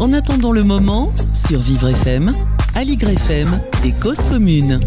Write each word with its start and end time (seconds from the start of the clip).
En 0.00 0.14
attendant 0.14 0.50
le 0.50 0.64
moment, 0.64 1.12
sur 1.34 1.60
Vivre 1.60 1.88
FM, 1.88 2.32
Aligre 2.74 3.10
FM 3.10 3.60
et 3.84 3.92
Cause 3.92 4.24
Commune. 4.30 4.80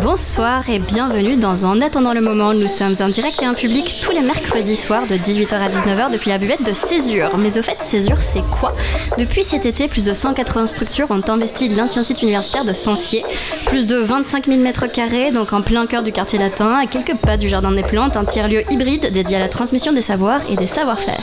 Bonsoir 0.00 0.70
et 0.70 0.78
bienvenue 0.78 1.36
dans 1.36 1.66
En 1.66 1.82
attendant 1.82 2.14
le 2.14 2.22
moment. 2.22 2.54
Nous 2.54 2.66
sommes 2.66 2.94
en 3.00 3.10
direct 3.10 3.42
et 3.42 3.46
en 3.46 3.52
public 3.52 4.00
tous 4.00 4.10
les 4.10 4.22
mercredis 4.22 4.74
soirs 4.74 5.06
de 5.06 5.16
18h 5.16 5.54
à 5.54 5.68
19h 5.68 6.10
depuis 6.10 6.30
la 6.30 6.38
buvette 6.38 6.62
de 6.62 6.72
Césure. 6.72 7.36
Mais 7.36 7.58
au 7.58 7.62
fait, 7.62 7.76
Césure, 7.82 8.20
c'est 8.22 8.40
quoi? 8.58 8.72
Depuis 9.18 9.44
cet 9.44 9.66
été, 9.66 9.88
plus 9.88 10.06
de 10.06 10.14
180 10.14 10.66
structures 10.68 11.10
ont 11.10 11.20
investi 11.28 11.68
l'ancien 11.68 12.02
site 12.02 12.22
universitaire 12.22 12.64
de 12.64 12.72
Sancier. 12.72 13.22
Plus 13.66 13.86
de 13.86 13.96
25 13.96 14.46
000 14.46 14.60
mètres 14.60 14.86
carrés, 14.86 15.30
donc 15.30 15.52
en 15.52 15.60
plein 15.60 15.86
cœur 15.86 16.02
du 16.02 16.12
quartier 16.12 16.38
latin, 16.38 16.74
à 16.74 16.86
quelques 16.86 17.16
pas 17.16 17.36
du 17.36 17.50
Jardin 17.50 17.72
des 17.72 17.82
Plantes, 17.82 18.16
un 18.16 18.24
tiers-lieu 18.24 18.62
hybride 18.70 19.12
dédié 19.12 19.36
à 19.36 19.40
la 19.40 19.48
transmission 19.48 19.92
des 19.92 20.00
savoirs 20.00 20.40
et 20.50 20.56
des 20.56 20.66
savoir-faire. 20.66 21.22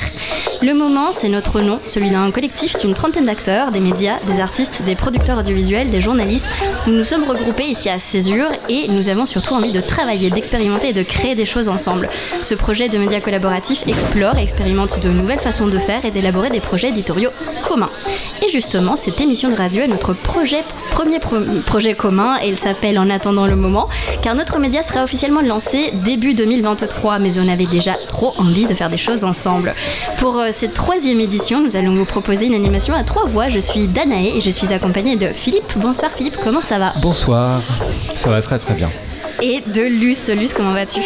Le 0.61 0.73
moment, 0.73 1.11
c'est 1.14 1.29
notre 1.29 1.61
nom, 1.61 1.79
celui 1.86 2.11
d'un 2.11 2.29
collectif 2.31 2.75
d'une 2.78 2.93
trentaine 2.93 3.25
d'acteurs, 3.25 3.71
des 3.71 3.79
médias, 3.79 4.17
des 4.28 4.39
artistes, 4.39 4.83
des 4.83 4.95
producteurs 4.95 5.39
audiovisuels, 5.39 5.89
des 5.89 6.01
journalistes. 6.01 6.45
Nous 6.86 6.93
nous 6.93 7.06
sommes 7.06 7.23
regroupés 7.23 7.64
ici 7.64 7.89
à 7.89 7.97
Césure 7.97 8.50
et 8.68 8.87
nous 8.89 9.09
avons 9.09 9.25
surtout 9.25 9.54
envie 9.54 9.71
de 9.71 9.81
travailler, 9.81 10.29
d'expérimenter 10.29 10.89
et 10.89 10.93
de 10.93 11.04
créer 11.04 11.36
des 11.36 11.45
choses 11.45 11.69
ensemble. 11.69 12.09
Ce 12.41 12.54
projet 12.54 12.89
de 12.89 12.97
médias 12.97 13.21
collaboratifs 13.21 13.87
explore 13.87 14.37
et 14.37 14.43
expérimente 14.43 15.00
de 15.01 15.09
nouvelles 15.09 15.39
façons 15.39 15.67
de 15.67 15.77
faire 15.77 16.04
et 16.05 16.11
d'élaborer 16.11 16.50
des 16.50 16.59
projets 16.59 16.89
éditoriaux 16.89 17.31
communs. 17.67 17.89
Et 18.45 18.50
justement, 18.50 18.95
cette 18.95 19.21
émission 19.21 19.50
de 19.50 19.55
radio 19.55 19.83
est 19.83 19.87
notre 19.87 20.14
projet, 20.14 20.64
premier 20.91 21.19
projet 21.65 21.93
commun 21.93 22.37
et 22.41 22.47
il 22.47 22.57
s'appelle 22.57 23.00
En 23.00 23.09
attendant 23.09 23.47
le 23.47 23.55
moment, 23.55 23.87
car 24.23 24.36
notre 24.36 24.59
média 24.59 24.83
sera 24.83 25.03
officiellement 25.03 25.41
lancé 25.41 25.91
début 26.05 26.33
2023, 26.33 27.19
mais 27.19 27.37
on 27.39 27.47
avait 27.47 27.65
déjà 27.65 27.93
trop 28.07 28.33
envie 28.37 28.65
de 28.65 28.73
faire 28.73 28.89
des 28.89 28.97
choses 28.97 29.23
ensemble. 29.23 29.73
Pour 30.17 30.37
euh, 30.37 30.50
cette 30.51 30.73
troisième 30.73 31.19
édition, 31.19 31.61
nous 31.61 31.75
allons 31.75 31.95
vous 31.95 32.05
proposer 32.05 32.45
une 32.45 32.53
animation 32.53 32.94
à 32.94 33.03
trois 33.03 33.25
voix. 33.25 33.50
Je 33.50 33.59
suis 33.59 33.88
Danae 33.88 34.38
et 34.38 34.41
je 34.41 34.50
suis 34.50 34.73
accompagnée 34.73 35.16
de 35.16 35.28
Philippe. 35.28 35.64
Bonsoir 35.78 36.12
Philippe, 36.16 36.36
comment 36.44 36.62
ça 36.62 36.78
va? 36.78 36.94
Bonsoir, 37.02 37.62
ça 38.16 38.30
va 38.30 38.39
très 38.42 38.59
très 38.59 38.73
bien. 38.73 38.90
Et 39.42 39.62
de 39.62 39.82
Luce. 39.82 40.30
Luce, 40.30 40.54
comment 40.54 40.73
vas-tu? 40.73 41.02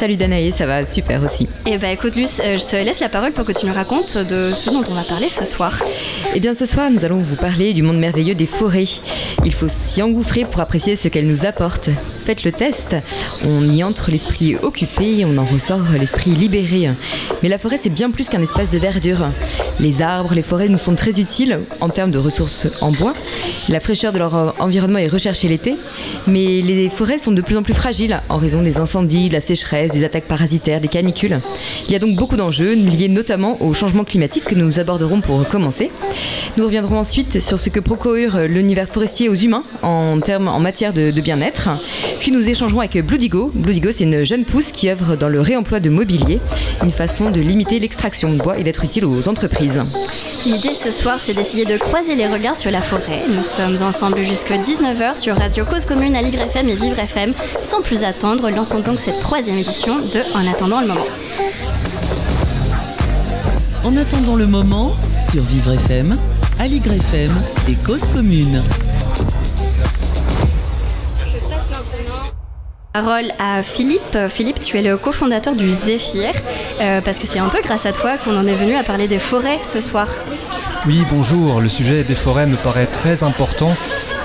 Salut 0.00 0.16
Danae, 0.16 0.50
ça 0.50 0.64
va 0.64 0.90
super 0.90 1.22
aussi. 1.22 1.46
Eh 1.66 1.76
bah 1.76 1.92
écoute 1.92 2.16
Luce, 2.16 2.40
euh, 2.42 2.56
je 2.56 2.64
te 2.64 2.74
laisse 2.74 3.00
la 3.00 3.10
parole 3.10 3.32
pour 3.32 3.44
que 3.44 3.52
tu 3.52 3.66
nous 3.66 3.74
racontes 3.74 4.16
de 4.16 4.50
ce 4.54 4.70
dont 4.70 4.82
on 4.88 4.94
va 4.94 5.02
parler 5.02 5.28
ce 5.28 5.44
soir. 5.44 5.78
Eh 6.34 6.40
bien 6.40 6.54
ce 6.54 6.64
soir, 6.64 6.90
nous 6.90 7.04
allons 7.04 7.18
vous 7.20 7.36
parler 7.36 7.74
du 7.74 7.82
monde 7.82 7.98
merveilleux 7.98 8.34
des 8.34 8.46
forêts. 8.46 8.86
Il 9.44 9.52
faut 9.52 9.68
s'y 9.68 10.00
engouffrer 10.00 10.46
pour 10.46 10.62
apprécier 10.62 10.96
ce 10.96 11.08
qu'elles 11.08 11.26
nous 11.26 11.44
apportent. 11.44 11.90
Faites 11.90 12.44
le 12.44 12.50
test. 12.50 12.96
On 13.44 13.68
y 13.68 13.84
entre 13.84 14.10
l'esprit 14.10 14.56
occupé, 14.56 15.26
on 15.26 15.36
en 15.36 15.44
ressort 15.44 15.92
l'esprit 15.98 16.30
libéré. 16.30 16.88
Mais 17.42 17.50
la 17.50 17.58
forêt, 17.58 17.76
c'est 17.76 17.90
bien 17.90 18.10
plus 18.10 18.30
qu'un 18.30 18.40
espace 18.40 18.70
de 18.70 18.78
verdure. 18.78 19.26
Les 19.80 20.00
arbres, 20.00 20.32
les 20.32 20.42
forêts 20.42 20.68
nous 20.68 20.78
sont 20.78 20.94
très 20.94 21.20
utiles 21.20 21.58
en 21.82 21.90
termes 21.90 22.10
de 22.10 22.18
ressources 22.18 22.68
en 22.80 22.90
bois. 22.90 23.12
La 23.68 23.80
fraîcheur 23.80 24.14
de 24.14 24.18
leur 24.18 24.54
environnement 24.60 24.98
est 24.98 25.08
recherchée 25.08 25.48
l'été, 25.48 25.76
mais 26.26 26.62
les 26.62 26.88
forêts 26.88 27.18
sont 27.18 27.32
de 27.32 27.42
plus 27.42 27.58
en 27.58 27.62
plus 27.62 27.74
fragiles 27.74 28.18
en 28.30 28.38
raison 28.38 28.62
des 28.62 28.78
incendies, 28.78 29.28
de 29.28 29.34
la 29.34 29.40
sécheresse 29.42 29.89
des 29.92 30.04
attaques 30.04 30.26
parasitaires, 30.26 30.80
des 30.80 30.88
canicules. 30.88 31.38
Il 31.86 31.92
y 31.92 31.96
a 31.96 31.98
donc 31.98 32.16
beaucoup 32.16 32.36
d'enjeux 32.36 32.74
liés 32.74 33.08
notamment 33.08 33.60
au 33.62 33.74
changement 33.74 34.04
climatique 34.04 34.44
que 34.44 34.54
nous 34.54 34.78
aborderons 34.80 35.20
pour 35.20 35.46
commencer. 35.48 35.90
Nous 36.56 36.64
reviendrons 36.64 36.98
ensuite 36.98 37.40
sur 37.40 37.58
ce 37.58 37.68
que 37.68 37.80
procure 37.80 38.38
l'univers 38.48 38.88
forestier 38.88 39.28
aux 39.28 39.34
humains 39.34 39.62
en, 39.82 40.20
termes, 40.20 40.48
en 40.48 40.60
matière 40.60 40.92
de, 40.92 41.10
bien-être. 41.20 41.68
Puis 42.18 42.32
nous 42.32 42.48
échangerons 42.48 42.80
avec 42.80 42.96
Bloodigo. 43.04 43.50
Bloodigo, 43.54 43.92
c'est 43.92 44.04
une 44.04 44.24
jeune 44.24 44.44
pousse 44.44 44.72
qui 44.72 44.88
œuvre 44.88 45.16
dans 45.16 45.28
le 45.28 45.40
réemploi 45.40 45.80
de 45.80 45.90
mobilier, 45.90 46.40
une 46.82 46.92
façon 46.92 47.30
de 47.30 47.40
limiter 47.40 47.78
l'extraction 47.78 48.32
de 48.32 48.38
bois 48.38 48.58
et 48.58 48.62
d'être 48.62 48.84
utile 48.84 49.04
aux 49.04 49.28
entreprises. 49.28 49.80
L'idée 50.46 50.74
ce 50.74 50.90
soir, 50.90 51.18
c'est 51.20 51.34
d'essayer 51.34 51.64
de 51.64 51.76
croiser 51.76 52.14
les 52.14 52.26
regards 52.26 52.56
sur 52.56 52.70
la 52.70 52.80
forêt. 52.80 53.22
Nous 53.28 53.44
sommes 53.44 53.76
ensemble 53.82 54.22
jusqu'à 54.22 54.56
19h 54.56 55.16
sur 55.20 55.36
Radio 55.36 55.64
Cause 55.64 55.84
Commune 55.84 56.16
à 56.16 56.22
Ligre 56.22 56.40
FM 56.40 56.68
et 56.68 56.74
Vivre 56.74 56.98
FM. 56.98 57.30
Sans 57.32 57.82
plus 57.82 58.04
attendre, 58.04 58.50
lançons 58.50 58.80
donc 58.80 58.98
cette 58.98 59.20
troisième 59.20 59.58
édition 59.58 59.79
de 59.86 60.36
En 60.36 60.46
attendant 60.46 60.82
le 60.82 60.88
moment. 60.88 61.06
En 63.82 63.96
attendant 63.96 64.36
le 64.36 64.46
moment, 64.46 64.94
sur 65.18 65.42
Vivre 65.42 65.72
FM, 65.72 66.14
Aligre 66.58 66.92
FM 66.92 67.32
et 67.66 67.76
Cause 67.76 68.06
Commune. 68.08 68.62
Je 71.24 71.38
passe 71.48 71.70
maintenant 71.70 72.30
parole 72.92 73.32
à 73.38 73.62
Philippe. 73.62 74.18
Philippe, 74.28 74.60
tu 74.60 74.78
es 74.78 74.82
le 74.82 74.98
cofondateur 74.98 75.54
du 75.54 75.72
Zéphyr, 75.72 76.32
euh, 76.80 77.00
parce 77.00 77.18
que 77.18 77.26
c'est 77.26 77.38
un 77.38 77.48
peu 77.48 77.62
grâce 77.62 77.86
à 77.86 77.92
toi 77.92 78.18
qu'on 78.18 78.36
en 78.36 78.46
est 78.46 78.54
venu 78.54 78.76
à 78.76 78.82
parler 78.82 79.08
des 79.08 79.18
forêts 79.18 79.60
ce 79.62 79.80
soir. 79.80 80.08
Oui, 80.86 81.04
bonjour. 81.10 81.62
Le 81.62 81.70
sujet 81.70 82.04
des 82.04 82.14
forêts 82.14 82.46
me 82.46 82.56
paraît 82.56 82.86
très 82.86 83.22
important 83.22 83.74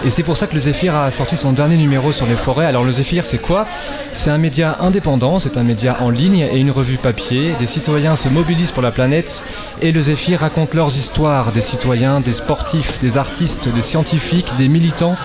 et 0.06 0.12
c'est 0.12 0.22
pour 0.22 0.38
ça 0.38 0.46
que 0.46 0.54
le 0.54 0.60
Zéphyr 0.60 0.96
a 0.96 1.10
sorti 1.10 1.36
son 1.36 1.52
dernier 1.52 1.78
numéro 1.78 2.12
sur 2.12 2.28
les 2.28 2.36
forêts. 2.36 2.68
Alors 2.68 2.84
le 2.84 2.92
Zéphyr, 2.92 3.26
c'est 3.26 3.40
quoi? 3.40 3.66
C'est 4.14 4.30
un 4.30 4.38
média 4.38 4.78
indépendant, 4.80 5.40
c'est 5.40 5.58
un 5.58 5.64
média 5.64 5.98
en 6.00 6.12
ligne 6.12 6.48
et 6.52 6.58
une 6.58 6.70
revue 6.70 6.98
papier. 6.98 7.54
Des 7.60 7.66
citoyens 7.66 8.16
se 8.16 8.30
mobilisent 8.30 8.72
pour 8.72 8.84
la 8.84 8.92
planète 8.92 9.44
et 9.82 9.92
le 9.92 10.02
Zéphyr 10.04 10.42
raconte 10.42 10.76
leurs 10.76 10.96
histoires, 10.96 11.52
des 11.52 11.62
citoyens, 11.62 12.20
des 12.20 12.34
sportifs, 12.34 13.00
des 13.02 13.18
artistes, 13.18 13.68
des 13.68 13.82
scientifiques, 13.82 14.54
des 14.60 14.68
militants. 14.68 15.16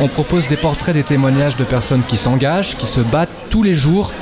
On 0.00 0.08
propose 0.08 0.46
des 0.46 0.56
portraits, 0.56 0.94
des 0.94 1.02
témoignages 1.02 1.56
de 1.56 1.64
personnes 1.64 2.02
qui 2.06 2.18
s'engagent, 2.18 2.76
qui 2.76 2.86
se 2.86 3.00
battent 3.00 3.30
tous 3.48 3.62
les 3.62 3.74
jours 3.74 4.12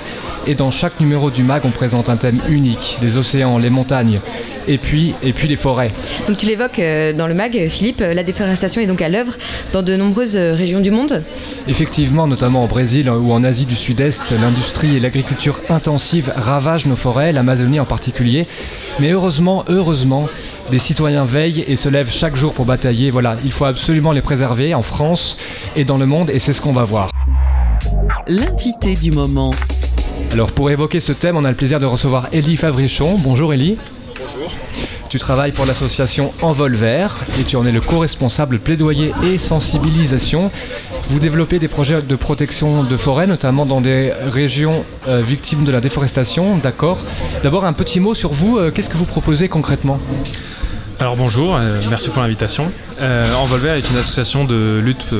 et 0.46 0.54
dans 0.54 0.70
chaque 0.70 1.00
numéro 1.00 1.30
du 1.30 1.42
MAG, 1.42 1.62
on 1.64 1.70
présente 1.70 2.08
un 2.08 2.16
thème 2.16 2.40
unique 2.48 2.98
les 3.02 3.16
océans, 3.16 3.58
les 3.58 3.70
montagnes, 3.70 4.20
et 4.68 4.78
puis, 4.78 5.14
et 5.22 5.32
puis 5.32 5.48
les 5.48 5.56
forêts. 5.56 5.90
Donc 6.28 6.38
tu 6.38 6.46
l'évoques 6.46 6.78
euh, 6.78 7.12
dans 7.12 7.26
le 7.26 7.34
MAG, 7.34 7.68
Philippe, 7.68 8.00
la 8.00 8.22
déforestation 8.22 8.80
est 8.80 8.86
donc 8.86 9.02
à 9.02 9.08
l'œuvre 9.08 9.34
dans 9.72 9.82
de 9.82 9.96
nombreuses 9.96 10.36
euh, 10.36 10.54
régions 10.54 10.80
du 10.80 10.90
monde 10.90 11.22
Effectivement, 11.68 12.26
notamment 12.26 12.64
au 12.64 12.66
Brésil 12.66 13.10
ou 13.10 13.32
en 13.32 13.44
Asie 13.44 13.66
du 13.66 13.76
Sud-Est, 13.76 14.32
l'industrie 14.32 14.96
et 14.96 15.00
l'agriculture 15.00 15.60
intensive 15.68 16.32
ravagent 16.36 16.86
nos 16.86 16.96
forêts, 16.96 17.32
l'Amazonie 17.32 17.80
en 17.80 17.86
particulier. 17.86 18.46
Mais 19.00 19.10
heureusement, 19.10 19.64
heureusement, 19.68 20.28
des 20.70 20.78
citoyens 20.78 21.24
veillent 21.24 21.64
et 21.66 21.76
se 21.76 21.88
lèvent 21.88 22.10
chaque 22.10 22.36
jour 22.36 22.54
pour 22.54 22.64
batailler. 22.64 23.10
Voilà, 23.10 23.36
il 23.44 23.52
faut 23.52 23.64
absolument 23.64 24.12
les 24.12 24.22
préserver 24.22 24.74
en 24.74 24.82
France 24.82 25.36
et 25.76 25.84
dans 25.84 25.96
le 25.96 26.06
monde, 26.06 26.30
et 26.30 26.38
c'est 26.38 26.52
ce 26.52 26.60
qu'on 26.60 26.72
va 26.72 26.84
voir. 26.84 27.10
L'invité 28.26 28.94
du 28.94 29.10
moment. 29.10 29.50
Alors 30.32 30.52
pour 30.52 30.70
évoquer 30.70 31.00
ce 31.00 31.12
thème, 31.12 31.36
on 31.36 31.44
a 31.44 31.50
le 31.50 31.56
plaisir 31.56 31.80
de 31.80 31.86
recevoir 31.86 32.28
Élie 32.32 32.56
Favrichon. 32.56 33.18
Bonjour 33.18 33.52
Élie. 33.52 33.76
Bonjour. 34.18 34.50
Tu 35.08 35.18
travailles 35.18 35.52
pour 35.52 35.64
l'association 35.64 36.32
Envol 36.42 36.74
Vert 36.74 37.24
et 37.38 37.44
tu 37.44 37.56
en 37.56 37.64
es 37.64 37.70
le 37.70 37.80
co-responsable 37.80 38.58
plaidoyer 38.58 39.12
et 39.22 39.38
sensibilisation. 39.38 40.50
Vous 41.08 41.20
développez 41.20 41.58
des 41.58 41.68
projets 41.68 42.02
de 42.02 42.16
protection 42.16 42.82
de 42.82 42.96
forêt, 42.96 43.26
notamment 43.26 43.66
dans 43.66 43.80
des 43.80 44.12
régions 44.22 44.84
euh, 45.06 45.22
victimes 45.22 45.64
de 45.64 45.70
la 45.70 45.80
déforestation. 45.80 46.56
D'accord. 46.56 46.98
D'abord 47.42 47.64
un 47.64 47.72
petit 47.72 48.00
mot 48.00 48.14
sur 48.14 48.32
vous. 48.32 48.58
Euh, 48.58 48.70
qu'est-ce 48.72 48.88
que 48.88 48.96
vous 48.96 49.04
proposez 49.04 49.48
concrètement? 49.48 50.00
Alors 51.00 51.16
bonjour, 51.16 51.56
euh, 51.56 51.80
merci 51.88 52.08
pour 52.08 52.22
l'invitation. 52.22 52.70
Envol 53.00 53.60
Vert 53.60 53.74
est 53.74 53.90
une 53.90 53.96
association 53.96 54.44
de 54.44 54.80
lutte 54.82 55.12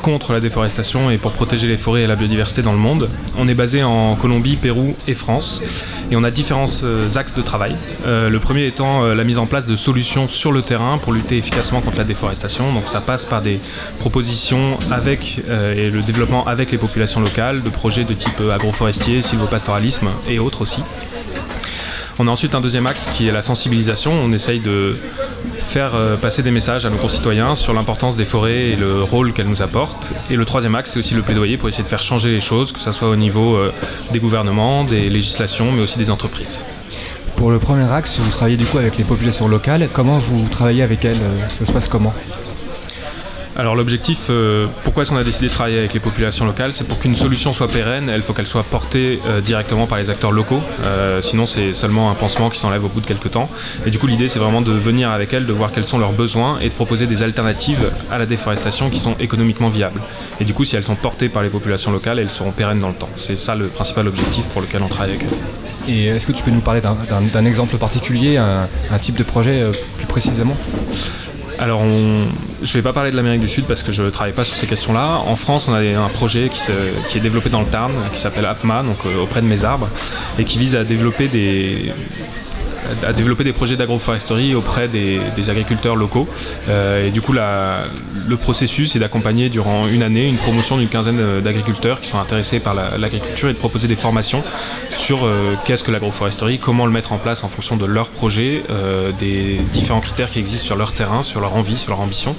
contre 0.00 0.32
la 0.32 0.40
déforestation 0.40 1.10
et 1.10 1.18
pour 1.18 1.32
protéger 1.32 1.66
les 1.66 1.76
forêts 1.76 2.02
et 2.02 2.06
la 2.06 2.16
biodiversité 2.16 2.62
dans 2.62 2.72
le 2.72 2.78
monde. 2.78 3.08
On 3.38 3.48
est 3.48 3.54
basé 3.54 3.82
en 3.82 4.16
Colombie, 4.16 4.56
Pérou 4.56 4.94
et 5.06 5.14
France 5.14 5.62
et 6.10 6.16
on 6.16 6.24
a 6.24 6.30
différents 6.30 6.66
euh, 6.82 7.08
axes 7.16 7.34
de 7.34 7.42
travail. 7.42 7.76
Euh, 8.06 8.28
le 8.28 8.38
premier 8.40 8.66
étant 8.66 9.04
euh, 9.04 9.14
la 9.14 9.24
mise 9.24 9.38
en 9.38 9.46
place 9.46 9.66
de 9.66 9.76
solutions 9.76 10.28
sur 10.28 10.52
le 10.52 10.62
terrain 10.62 10.98
pour 10.98 11.12
lutter 11.12 11.36
efficacement 11.36 11.80
contre 11.80 11.98
la 11.98 12.04
déforestation. 12.04 12.72
Donc 12.72 12.88
ça 12.88 13.00
passe 13.00 13.24
par 13.24 13.42
des 13.42 13.60
propositions 13.98 14.78
avec 14.90 15.40
et 15.76 15.90
le 15.90 16.02
développement 16.02 16.46
avec 16.46 16.70
les 16.70 16.78
populations 16.78 17.20
locales 17.20 17.62
de 17.62 17.70
projets 17.70 18.04
de 18.04 18.14
type 18.14 18.40
agroforestier, 18.50 19.22
sylvopastoralisme 19.22 20.08
et 20.28 20.38
autres 20.38 20.62
aussi. 20.62 20.82
On 22.22 22.28
a 22.28 22.30
ensuite 22.30 22.54
un 22.54 22.60
deuxième 22.60 22.86
axe 22.86 23.08
qui 23.14 23.28
est 23.28 23.32
la 23.32 23.40
sensibilisation. 23.40 24.12
On 24.12 24.30
essaye 24.32 24.60
de 24.60 24.94
faire 25.58 25.94
euh, 25.94 26.18
passer 26.18 26.42
des 26.42 26.50
messages 26.50 26.84
à 26.84 26.90
nos 26.90 26.98
concitoyens 26.98 27.54
sur 27.54 27.72
l'importance 27.72 28.14
des 28.14 28.26
forêts 28.26 28.72
et 28.72 28.76
le 28.76 29.02
rôle 29.02 29.32
qu'elles 29.32 29.48
nous 29.48 29.62
apportent. 29.62 30.12
Et 30.30 30.36
le 30.36 30.44
troisième 30.44 30.74
axe, 30.74 30.90
c'est 30.90 30.98
aussi 30.98 31.14
le 31.14 31.22
plaidoyer 31.22 31.56
pour 31.56 31.70
essayer 31.70 31.82
de 31.82 31.88
faire 31.88 32.02
changer 32.02 32.30
les 32.30 32.40
choses, 32.40 32.72
que 32.72 32.78
ce 32.78 32.92
soit 32.92 33.08
au 33.08 33.16
niveau 33.16 33.54
euh, 33.54 33.72
des 34.12 34.20
gouvernements, 34.20 34.84
des 34.84 35.08
législations, 35.08 35.72
mais 35.72 35.80
aussi 35.80 35.96
des 35.96 36.10
entreprises. 36.10 36.62
Pour 37.36 37.50
le 37.50 37.58
premier 37.58 37.90
axe, 37.90 38.18
vous 38.18 38.28
travaillez 38.28 38.58
du 38.58 38.66
coup 38.66 38.76
avec 38.76 38.98
les 38.98 39.04
populations 39.04 39.48
locales. 39.48 39.88
Comment 39.90 40.18
vous 40.18 40.46
travaillez 40.50 40.82
avec 40.82 41.06
elles? 41.06 41.20
Ça 41.48 41.64
se 41.64 41.72
passe 41.72 41.88
comment? 41.88 42.12
Alors 43.56 43.74
l'objectif, 43.74 44.26
euh, 44.30 44.66
pourquoi 44.84 45.02
est-ce 45.02 45.10
qu'on 45.10 45.16
a 45.16 45.24
décidé 45.24 45.48
de 45.48 45.52
travailler 45.52 45.78
avec 45.78 45.92
les 45.92 46.00
populations 46.00 46.46
locales? 46.46 46.72
C'est 46.72 46.86
pour 46.86 46.98
qu'une 46.98 47.16
solution 47.16 47.52
soit 47.52 47.66
pérenne, 47.66 48.10
il 48.14 48.22
faut 48.22 48.32
qu'elle 48.32 48.46
soit 48.46 48.62
portée 48.62 49.20
euh, 49.26 49.40
directement 49.40 49.88
par 49.88 49.98
les 49.98 50.08
acteurs 50.08 50.30
locaux. 50.30 50.60
Euh, 50.84 51.20
sinon 51.20 51.46
c'est 51.46 51.74
seulement 51.74 52.10
un 52.10 52.14
pansement 52.14 52.48
qui 52.48 52.60
s'enlève 52.60 52.84
au 52.84 52.88
bout 52.88 53.00
de 53.00 53.06
quelques 53.06 53.32
temps. 53.32 53.48
Et 53.86 53.90
du 53.90 53.98
coup 53.98 54.06
l'idée 54.06 54.28
c'est 54.28 54.38
vraiment 54.38 54.62
de 54.62 54.72
venir 54.72 55.10
avec 55.10 55.34
elles, 55.34 55.46
de 55.46 55.52
voir 55.52 55.72
quels 55.72 55.84
sont 55.84 55.98
leurs 55.98 56.12
besoins 56.12 56.60
et 56.60 56.68
de 56.68 56.74
proposer 56.74 57.06
des 57.06 57.24
alternatives 57.24 57.90
à 58.10 58.18
la 58.18 58.26
déforestation 58.26 58.88
qui 58.88 59.00
sont 59.00 59.16
économiquement 59.18 59.68
viables. 59.68 60.00
Et 60.40 60.44
du 60.44 60.54
coup 60.54 60.64
si 60.64 60.76
elles 60.76 60.84
sont 60.84 60.96
portées 60.96 61.28
par 61.28 61.42
les 61.42 61.50
populations 61.50 61.90
locales, 61.90 62.20
elles 62.20 62.30
seront 62.30 62.52
pérennes 62.52 62.78
dans 62.80 62.88
le 62.88 62.94
temps. 62.94 63.10
C'est 63.16 63.36
ça 63.36 63.56
le 63.56 63.66
principal 63.66 64.06
objectif 64.06 64.44
pour 64.46 64.62
lequel 64.62 64.82
on 64.82 64.88
travaille 64.88 65.10
avec 65.10 65.24
elles. 65.24 65.92
Et 65.92 66.06
est-ce 66.06 66.26
que 66.26 66.32
tu 66.32 66.44
peux 66.44 66.52
nous 66.52 66.60
parler 66.60 66.80
d'un 66.80 67.44
exemple 67.44 67.76
particulier, 67.78 68.36
un, 68.36 68.68
type 69.00 69.16
de 69.16 69.24
projet 69.24 69.64
plus 69.96 70.06
précisément? 70.06 70.56
Alors, 71.58 71.82
je 72.62 72.68
ne 72.68 72.74
vais 72.74 72.82
pas 72.82 72.92
parler 72.92 73.10
de 73.10 73.16
l'Amérique 73.16 73.40
du 73.40 73.48
Sud 73.48 73.64
parce 73.64 73.82
que 73.82 73.92
je 73.92 74.02
ne 74.02 74.10
travaille 74.10 74.32
pas 74.32 74.44
sur 74.44 74.56
ces 74.56 74.66
questions-là. 74.66 75.18
En 75.26 75.36
France, 75.36 75.66
on 75.68 75.74
a 75.74 75.80
un 75.80 76.08
projet 76.08 76.50
qui, 76.50 77.18
est 77.18 77.20
développé 77.20 77.48
dans 77.48 77.60
le 77.60 77.66
Tarn, 77.66 77.92
qui 78.12 78.20
s'appelle 78.20 78.46
APMA, 78.46 78.82
donc 78.82 78.98
auprès 79.06 79.40
de 79.40 79.46
mes 79.46 79.64
arbres, 79.64 79.88
et 80.38 80.44
qui 80.44 80.58
vise 80.58 80.76
à 80.76 80.84
développer 80.84 81.28
des, 81.28 81.92
à 83.06 83.12
développer 83.12 83.44
des 83.44 83.52
projets 83.52 83.76
d'agroforesterie 83.76 84.54
auprès 84.54 84.88
des, 84.88 85.20
agriculteurs 85.48 85.96
locaux. 85.96 86.28
Euh, 86.68 87.08
et 87.08 87.10
du 87.10 87.20
coup, 87.20 87.32
le 87.32 88.36
processus 88.36 88.94
est 88.96 88.98
d'accompagner 88.98 89.48
durant 89.48 89.88
une 89.88 90.02
année 90.02 90.28
une 90.28 90.36
promotion 90.36 90.76
d'une 90.76 90.88
quinzaine 90.88 91.40
d'agriculteurs 91.40 92.00
qui 92.00 92.08
sont 92.08 92.18
intéressés 92.18 92.60
par 92.60 92.74
l'agriculture 92.74 93.48
et 93.48 93.52
de 93.52 93.58
proposer 93.58 93.88
des 93.88 93.96
formations 93.96 94.42
sur 94.90 95.24
euh, 95.24 95.54
qu'est-ce 95.64 95.82
que 95.82 95.90
l'agroforesterie, 95.90 96.58
comment 96.58 96.86
le 96.86 96.92
mettre 96.92 97.12
en 97.12 97.18
place 97.18 97.42
en 97.42 97.48
fonction 97.48 97.76
de 97.76 97.86
leur 97.86 98.08
projet, 98.08 98.62
euh, 98.70 99.12
des 99.18 99.60
différents 99.72 100.00
critères 100.00 100.30
qui 100.30 100.38
existent 100.38 100.66
sur 100.66 100.76
leur 100.76 100.92
terrain, 100.92 101.22
sur 101.22 101.40
leur 101.40 101.54
envie, 101.54 101.78
sur 101.78 101.90
leur 101.90 102.00
ambition, 102.00 102.36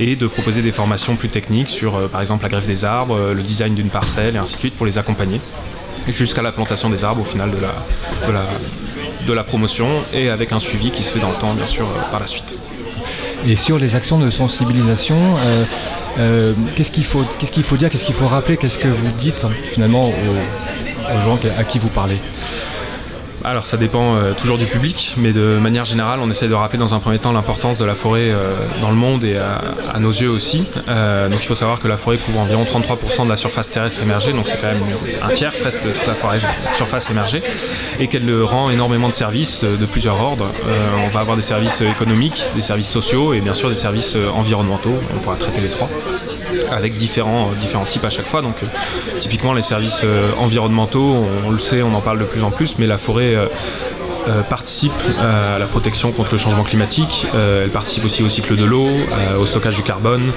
et 0.00 0.16
de 0.16 0.26
proposer 0.26 0.62
des 0.62 0.72
formations 0.72 1.16
plus 1.16 1.28
techniques 1.28 1.70
sur, 1.70 2.08
par 2.08 2.20
exemple, 2.20 2.42
la 2.42 2.48
greffe 2.48 2.66
des 2.66 2.84
arbres, 2.84 3.32
le 3.34 3.42
design 3.42 3.74
d'une 3.74 3.90
parcelle 3.90 4.34
et 4.34 4.38
ainsi 4.38 4.54
de 4.54 4.60
suite 4.60 4.74
pour 4.74 4.86
les 4.86 4.98
accompagner 4.98 5.40
jusqu'à 6.08 6.42
la 6.42 6.52
plantation 6.52 6.90
des 6.90 7.04
arbres 7.04 7.22
au 7.22 7.24
final 7.24 7.50
de 7.50 7.56
la, 7.56 8.32
la, 8.32 8.44
de 9.26 9.32
la 9.32 9.44
promotion 9.44 9.88
et 10.12 10.30
avec 10.30 10.52
un 10.52 10.58
suivi 10.58 10.90
qui 10.90 11.02
se 11.02 11.12
fait 11.12 11.20
dans 11.20 11.30
le 11.30 11.36
temps, 11.36 11.54
bien 11.54 11.66
sûr, 11.66 11.86
euh, 11.86 12.10
par 12.10 12.20
la 12.20 12.26
suite. 12.26 12.56
Et 13.46 13.56
sur 13.56 13.78
les 13.78 13.96
actions 13.96 14.18
de 14.18 14.30
sensibilisation, 14.30 15.16
euh, 15.38 15.64
euh, 16.18 16.52
qu'est-ce 16.76 16.90
qu'il 16.90 17.04
faut, 17.04 17.22
qu'est-ce 17.38 17.52
qu'il 17.52 17.62
faut 17.62 17.76
dire, 17.76 17.88
qu'est-ce 17.88 18.04
qu'il 18.04 18.14
faut 18.14 18.26
rappeler, 18.26 18.56
qu'est-ce 18.56 18.78
que 18.78 18.88
vous 18.88 19.10
dites 19.18 19.46
finalement 19.64 20.08
aux 20.08 21.20
gens 21.22 21.38
à 21.58 21.64
qui 21.64 21.78
vous 21.78 21.88
parlez? 21.88 22.18
Alors 23.44 23.66
ça 23.66 23.76
dépend 23.76 24.16
euh, 24.16 24.34
toujours 24.34 24.58
du 24.58 24.66
public, 24.66 25.14
mais 25.16 25.32
de 25.32 25.58
manière 25.58 25.84
générale, 25.84 26.20
on 26.22 26.30
essaie 26.30 26.48
de 26.48 26.54
rappeler 26.54 26.78
dans 26.78 26.94
un 26.94 26.98
premier 26.98 27.18
temps 27.18 27.32
l'importance 27.32 27.78
de 27.78 27.84
la 27.84 27.94
forêt 27.94 28.30
euh, 28.30 28.56
dans 28.80 28.90
le 28.90 28.96
monde 28.96 29.24
et 29.24 29.36
à, 29.36 29.98
nos 29.98 30.10
yeux 30.10 30.30
aussi. 30.30 30.64
Euh, 30.88 31.28
donc 31.28 31.40
il 31.42 31.46
faut 31.46 31.54
savoir 31.54 31.80
que 31.80 31.88
la 31.88 31.96
forêt 31.96 32.18
couvre 32.18 32.40
environ 32.40 32.64
33% 32.64 33.24
de 33.24 33.28
la 33.28 33.36
surface 33.36 33.70
terrestre 33.70 34.02
émergée, 34.02 34.32
donc 34.32 34.46
c'est 34.48 34.60
quand 34.60 34.68
même 34.68 34.82
un 35.22 35.28
tiers 35.28 35.52
presque 35.56 35.84
de 35.84 35.90
toute 35.90 36.06
la 36.06 36.14
forêt 36.14 36.40
surface 36.76 37.10
émergée, 37.10 37.42
et 37.98 38.08
qu'elle 38.08 38.42
rend 38.42 38.70
énormément 38.70 39.08
de 39.08 39.14
services 39.14 39.64
de 39.64 39.86
plusieurs 39.86 40.20
ordres. 40.20 40.48
on 41.04 41.08
va 41.08 41.20
avoir 41.20 41.36
des 41.36 41.42
services 41.42 41.80
économiques, 41.80 42.44
des 42.54 42.62
services 42.62 42.90
sociaux 42.90 43.34
et 43.34 43.40
bien 43.40 43.54
sûr 43.54 43.68
des 43.68 43.76
services 43.76 44.16
environnementaux. 44.34 44.94
On 45.14 45.18
pourra 45.18 45.36
traiter 45.36 45.60
les 45.60 45.70
trois 45.70 45.88
avec 46.70 46.94
différents, 46.94 47.50
différents 47.60 47.84
types 47.84 48.04
à 48.04 48.10
chaque 48.10 48.26
fois. 48.26 48.42
Donc, 48.42 48.56
typiquement, 49.18 49.52
les 49.52 49.62
services 49.62 50.04
environnementaux, 50.38 51.24
on, 51.46 51.50
le 51.50 51.58
sait, 51.58 51.82
on 51.82 51.94
en 51.94 52.00
parle 52.00 52.18
de 52.18 52.24
plus 52.24 52.42
en 52.42 52.50
plus, 52.50 52.76
mais 52.78 52.86
la 52.86 52.98
forêt 52.98 53.34
euh, 53.34 53.46
euh, 54.28 54.42
participe 54.42 54.92
à 55.18 55.58
la 55.58 55.66
protection 55.66 56.12
contre 56.12 56.32
le 56.32 56.38
changement 56.38 56.62
climatique, 56.62 57.26
euh, 57.34 57.64
elle 57.64 57.70
participe 57.70 58.04
aussi 58.04 58.22
au 58.22 58.28
cycle 58.28 58.56
de 58.56 58.64
l'eau, 58.64 58.86
au 59.40 59.46
stockage 59.46 59.76
du 59.76 59.82
carbone, 59.82 60.30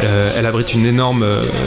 elle 0.00 0.46
abrite 0.46 0.72
une 0.72 0.86
énorme 0.86 1.26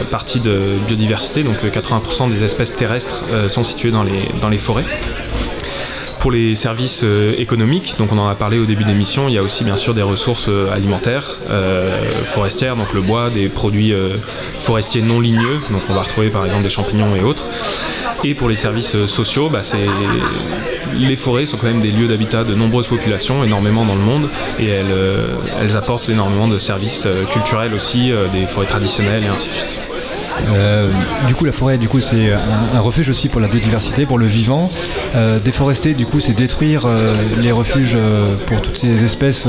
partie 0.09 0.39
de 0.39 0.77
biodiversité, 0.87 1.43
donc 1.43 1.57
80% 1.63 2.29
des 2.29 2.43
espèces 2.43 2.73
terrestres 2.73 3.23
sont 3.49 3.63
situées 3.63 3.91
dans 3.91 4.03
les 4.49 4.57
forêts 4.57 4.85
pour 6.19 6.31
les 6.31 6.55
services 6.55 7.05
économiques, 7.37 7.95
donc 7.97 8.11
on 8.11 8.17
en 8.17 8.27
a 8.27 8.35
parlé 8.35 8.59
au 8.59 8.65
début 8.65 8.83
de 8.83 8.89
l'émission, 8.89 9.27
il 9.27 9.35
y 9.35 9.37
a 9.37 9.43
aussi 9.43 9.63
bien 9.63 9.75
sûr 9.75 9.93
des 9.93 10.01
ressources 10.01 10.49
alimentaires, 10.73 11.35
forestières, 12.25 12.75
donc 12.75 12.93
le 12.93 13.01
bois, 13.01 13.29
des 13.29 13.49
produits 13.49 13.93
forestiers 14.59 15.01
non 15.01 15.19
ligneux, 15.19 15.59
donc 15.69 15.81
on 15.89 15.93
va 15.93 16.01
retrouver 16.01 16.29
par 16.29 16.45
exemple 16.45 16.63
des 16.63 16.69
champignons 16.69 17.15
et 17.15 17.23
autres. 17.23 17.43
Et 18.23 18.33
pour 18.33 18.49
les 18.49 18.55
services 18.55 18.95
euh, 18.95 19.07
sociaux, 19.07 19.49
bah, 19.49 19.61
les 20.95 21.15
forêts 21.15 21.45
sont 21.45 21.57
quand 21.57 21.67
même 21.67 21.81
des 21.81 21.91
lieux 21.91 22.07
d'habitat 22.07 22.43
de 22.43 22.55
nombreuses 22.55 22.87
populations, 22.87 23.43
énormément 23.43 23.85
dans 23.85 23.95
le 23.95 24.01
monde, 24.01 24.29
et 24.59 24.67
elles, 24.67 24.91
euh, 24.91 25.75
apportent 25.75 26.09
énormément 26.09 26.47
de 26.47 26.57
services 26.57 27.03
euh, 27.05 27.25
culturels 27.25 27.73
aussi, 27.73 28.11
des 28.33 28.47
forêts 28.47 28.65
traditionnelles 28.65 29.23
et 29.23 29.27
ainsi 29.27 29.49
de 29.49 29.53
suite. 29.53 29.79
Euh, 30.49 30.89
du 31.27 31.35
coup, 31.35 31.45
la 31.45 31.51
forêt, 31.51 31.77
du 31.77 31.87
coup, 31.87 31.99
c'est 31.99 32.31
un, 32.73 32.79
refuge 32.79 33.09
aussi 33.09 33.29
pour 33.29 33.41
la 33.41 33.47
biodiversité, 33.47 34.05
pour 34.05 34.17
le 34.17 34.27
vivant. 34.27 34.71
Euh, 35.15 35.39
déforester, 35.39 35.93
du 35.93 36.05
coup, 36.05 36.19
c'est 36.19 36.33
détruire 36.33 36.83
euh, 36.85 37.15
les 37.39 37.51
refuges 37.51 37.97
pour 38.45 38.61
toutes 38.61 38.77
ces 38.77 39.03
espèces 39.03 39.47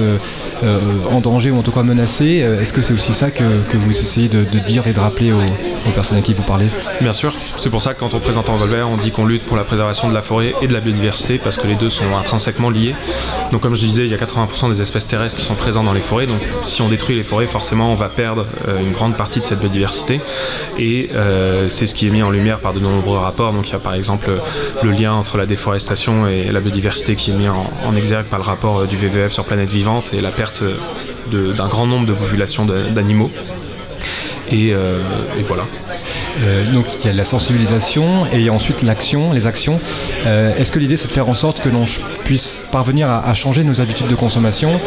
en 1.11 1.21
danger 1.21 1.51
ou 1.51 1.59
en 1.59 1.63
tout 1.63 1.73
cas 1.73 1.83
menacées. 1.83 2.45
Est-ce 2.61 2.73
que 2.73 2.83
c'est 2.83 2.95
aussi 2.95 3.13
ça 3.13 3.31
que, 3.31 3.45
vous 3.75 3.91
essayez 3.91 4.29
de, 4.29 4.45
dire 4.59 4.87
et 4.87 4.93
de 4.93 5.01
rappeler 5.01 5.33
aux, 5.33 5.91
personnes 5.95 6.19
à 6.19 6.21
qui 6.21 6.35
vous 6.35 6.43
parlez? 6.43 6.67
Bien 7.01 7.13
sûr. 7.13 7.35
C'est 7.57 7.71
pour 7.71 7.83
ça 7.83 7.95
que 7.95 8.01
quand 8.01 8.15
on 8.15 8.21
présente 8.21 8.49
Envolver, 8.49 8.89
on 8.89 8.97
dit 8.97 9.11
qu'on 9.11 9.27
lutte 9.27 9.45
pour 9.45 9.57
la 9.57 9.65
préservation 9.65 10.09
de 10.09 10.15
la 10.15 10.23
forêt 10.23 10.55
et 10.63 10.67
de 10.67 10.73
la 10.73 10.81
biodiversité 10.81 11.39
parce 11.39 11.57
que 11.57 11.67
les 11.67 11.75
deux 11.75 11.91
sont 11.91 12.17
intrinsèquement 12.19 12.71
liés. 12.71 12.95
Donc, 13.53 13.61
comme 13.61 13.75
je 13.75 13.85
disais, 13.85 14.05
il 14.05 14.11
y 14.11 14.15
a 14.15 14.17
80% 14.17 14.71
des 14.71 14.83
espèces 14.83 15.07
terrestres 15.07 15.39
qui 15.39 15.45
sont 15.45 15.55
présentes 15.55 15.87
dans 15.87 15.93
les 15.93 16.01
forêts. 16.01 16.27
Donc, 16.27 16.41
si 16.63 16.83
on 16.83 16.89
détruit 16.89 17.17
les 17.17 17.23
forêts, 17.23 17.47
forcément, 17.47 17.93
on 17.93 17.95
va 17.95 18.09
perdre 18.09 18.47
une 18.81 18.93
grande 18.93 19.17
partie 19.17 19.41
de 19.41 19.45
cette 19.45 19.61
biodiversité 19.61 20.21
et 20.79 21.11
euh, 21.15 21.69
c'est 21.69 21.87
ce 21.87 21.95
qui 21.95 22.07
est 22.07 22.11
mis 22.11 22.23
en 22.23 22.31
lumière 22.31 22.61
par 22.61 22.73
de 22.73 22.81
nombreux 22.81 23.19
rapports. 23.19 23.53
Donc 23.53 23.69
il 23.69 23.73
y 23.73 23.77
a 23.77 23.81
par 23.81 23.95
exemple 23.95 24.31
le 24.83 24.91
lien 24.91 25.13
entre 25.13 25.37
la 25.37 25.47
déforestation 25.47 26.29
et 26.29 26.45
la 26.45 26.61
biodiversité 26.61 27.17
qui 27.17 27.33
est 27.33 27.35
mis 27.35 27.49
en, 27.49 27.95
exergue 27.97 28.27
par 28.27 28.39
le 28.39 28.45
rapport 28.45 28.81
euh, 28.81 28.87
du 28.87 28.97
VVF 28.97 29.33
sur 29.33 29.45
Planète 29.45 29.71
Vivante 29.71 30.13
et 30.15 30.21
la 30.21 30.31
perte 30.31 30.63
d'un 31.31 31.67
grand 31.67 31.87
nombre 31.87 32.07
de 32.07 32.15
populations 32.15 32.65
d'animaux. 32.65 33.31
Et, 34.51 34.73
euh, 34.73 34.99
voilà. 35.43 35.65
donc 36.73 36.87
il 37.01 37.07
y 37.07 37.11
a 37.11 37.13
la 37.13 37.27
sensibilisation 37.27 38.27
et 38.33 38.49
ensuite 38.49 38.83
l'action, 38.83 39.33
les 39.33 39.47
actions. 39.47 39.79
Est-ce 40.25 40.73
que 40.73 40.79
l'idée 40.79 40.97
c'est 40.97 41.09
de 41.09 41.13
faire 41.13 41.29
en 41.29 41.35
sorte 41.35 41.61
que 41.61 41.69
l'on 41.69 41.85
puisse 42.25 42.61
parvenir 42.73 43.11
à, 43.11 43.35
changer 43.35 43.63
nos 43.63 43.81
habitudes 43.81 44.09
de 44.09 44.15
consommation? 44.15 44.81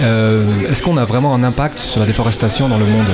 Est-ce 0.00 0.82
qu'on 0.82 0.98
a 0.98 1.04
vraiment 1.06 1.34
un 1.34 1.44
impact 1.44 1.78
sur 1.78 2.00
la 2.00 2.06
déforestation 2.06 2.68
dans 2.68 2.78
le 2.78 2.84
monde? 2.84 3.06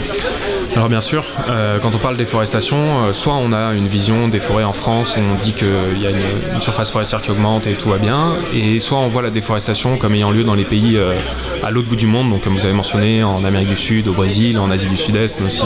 Alors 0.75 0.89
bien 0.89 1.03
sûr, 1.03 1.25
euh, 1.51 1.79
quand 1.81 1.95
on 1.95 1.99
parle 1.99 2.17
déforestation, 2.17 3.05
euh, 3.05 3.13
soit 3.13 3.35
on 3.35 3.53
a 3.53 3.75
une 3.75 3.87
vision 3.87 4.29
des 4.29 4.41
forêts 4.41 4.65
en 4.65 4.73
France, 4.73 5.17
on 5.19 5.35
dit 5.35 5.53
qu'il 5.53 5.99
y 6.01 6.07
a 6.07 6.11
une, 6.11 6.61
surface 6.61 6.91
forestière 6.91 7.21
qui 7.21 7.31
augmente 7.31 7.67
et 7.67 7.75
tout 7.75 7.91
va 7.91 7.99
bien, 7.99 8.37
et 8.55 8.79
soit 8.81 8.99
on 8.99 9.09
voit 9.09 9.21
la 9.21 9.31
déforestation 9.31 9.99
comme 9.99 10.15
ayant 10.15 10.31
lieu 10.31 10.45
dans 10.45 10.55
les 10.55 10.65
pays 10.65 10.97
euh, 10.97 11.15
à 11.63 11.71
l'autre 11.71 11.89
bout 11.89 11.97
du 11.97 12.07
monde, 12.07 12.31
donc 12.31 12.43
comme 12.43 12.55
vous 12.55 12.65
avez 12.65 12.75
mentionné, 12.75 13.23
en 13.23 13.45
Amérique 13.45 13.69
du 13.69 13.77
Sud, 13.77 14.09
au 14.09 14.13
Brésil, 14.13 14.59
en 14.59 14.71
Asie 14.71 14.89
du 14.89 14.97
Sud-Est, 14.97 15.41
mais 15.41 15.47
aussi 15.47 15.65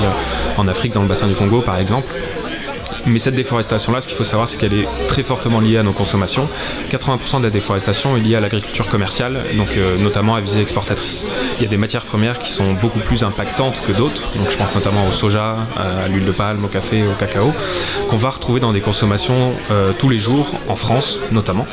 en 0.56 0.66
Afrique, 0.66 0.92
dans 0.92 1.02
le 1.02 1.08
bassin 1.08 1.28
du 1.28 1.34
Congo 1.34 1.60
par 1.60 1.78
exemple. 1.78 2.12
Mais 3.06 3.20
cette 3.20 3.36
déforestation-là, 3.36 4.00
ce 4.00 4.08
qu'il 4.08 4.16
faut 4.16 4.24
savoir, 4.24 4.48
c'est 4.48 4.56
qu'elle 4.56 4.74
est 4.74 4.88
très 5.06 5.22
fortement 5.22 5.60
liée 5.60 5.76
à 5.76 5.84
nos 5.84 5.92
consommations. 5.92 6.48
80% 6.90 7.38
de 7.38 7.44
la 7.44 7.50
déforestation 7.50 8.16
est 8.16 8.20
liée 8.20 8.34
à 8.34 8.40
l'agriculture 8.40 8.88
commerciale, 8.88 9.44
donc 9.56 9.76
euh, 9.76 9.96
notamment 9.96 10.34
à 10.34 10.40
visée 10.40 10.60
exportatrice. 10.60 11.24
Il 11.58 11.62
y 11.62 11.66
a 11.66 11.68
des 11.68 11.76
matières 11.76 12.04
premières 12.04 12.40
qui 12.40 12.50
sont 12.50 12.72
beaucoup 12.72 12.98
plus 12.98 13.22
impactantes 13.22 13.80
que 13.86 13.92
d'autres, 13.92 14.22
donc 14.34 14.50
je 14.50 14.56
pense 14.56 14.74
notamment 14.74 15.06
au 15.06 15.12
soja, 15.12 15.56
à 15.76 16.08
l'huile 16.08 16.24
de 16.24 16.32
palme, 16.32 16.64
au 16.64 16.68
café, 16.68 17.04
au 17.04 17.14
cacao, 17.16 17.54
qu'on 18.10 18.16
va 18.16 18.30
retrouver 18.30 18.58
dans 18.58 18.72
des 18.72 18.80
consommations 18.80 19.52
euh, 19.70 19.92
tous 19.96 20.08
les 20.08 20.18
jours, 20.18 20.48
en 20.68 20.74
France 20.74 21.20
notamment. 21.30 21.66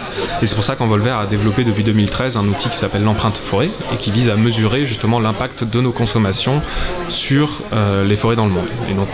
Et 0.43 0.45
c'est 0.45 0.55
pour 0.55 0.63
ça 0.63 0.75
qu'Envolver 0.75 1.17
a 1.17 1.25
développé 1.25 1.63
depuis 1.63 1.83
2013 1.83 2.37
un 2.37 2.47
outil 2.47 2.69
qui 2.69 2.77
s'appelle 2.77 3.03
l'empreinte 3.03 3.37
forêt 3.37 3.71
et 3.91 3.97
qui 3.97 4.11
vise 4.11 4.29
à 4.29 4.35
mesurer 4.35 4.85
justement 4.85 5.19
l'impact 5.19 5.63
de 5.63 5.81
nos 5.81 5.91
consommations 5.91 6.61
sur 7.09 7.61
euh, 7.73 8.03
les 8.03 8.15
forêts 8.15 8.35
dans 8.35 8.45
le 8.45 8.51
monde. 8.51 8.67
Et 8.87 8.93
donc 8.93 9.09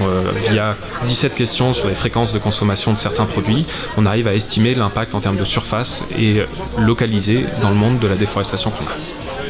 via 0.49 0.75
17 1.05 1.33
questions 1.33 1.73
sur 1.73 1.88
les 1.88 1.95
fréquences 1.95 2.08
de 2.09 2.39
consommation 2.39 2.93
de 2.93 2.97
certains 2.97 3.25
produits, 3.25 3.65
on 3.97 4.05
arrive 4.05 4.27
à 4.27 4.33
estimer 4.33 4.75
l'impact 4.75 5.15
en 5.15 5.21
termes 5.21 5.37
de 5.37 5.43
surface 5.43 6.03
et 6.17 6.43
localiser 6.77 7.45
dans 7.61 7.69
le 7.69 7.75
monde 7.75 7.99
de 7.99 8.07
la 8.07 8.15
déforestation 8.15 8.71
qu'on 8.71 8.85
a. 8.85 8.95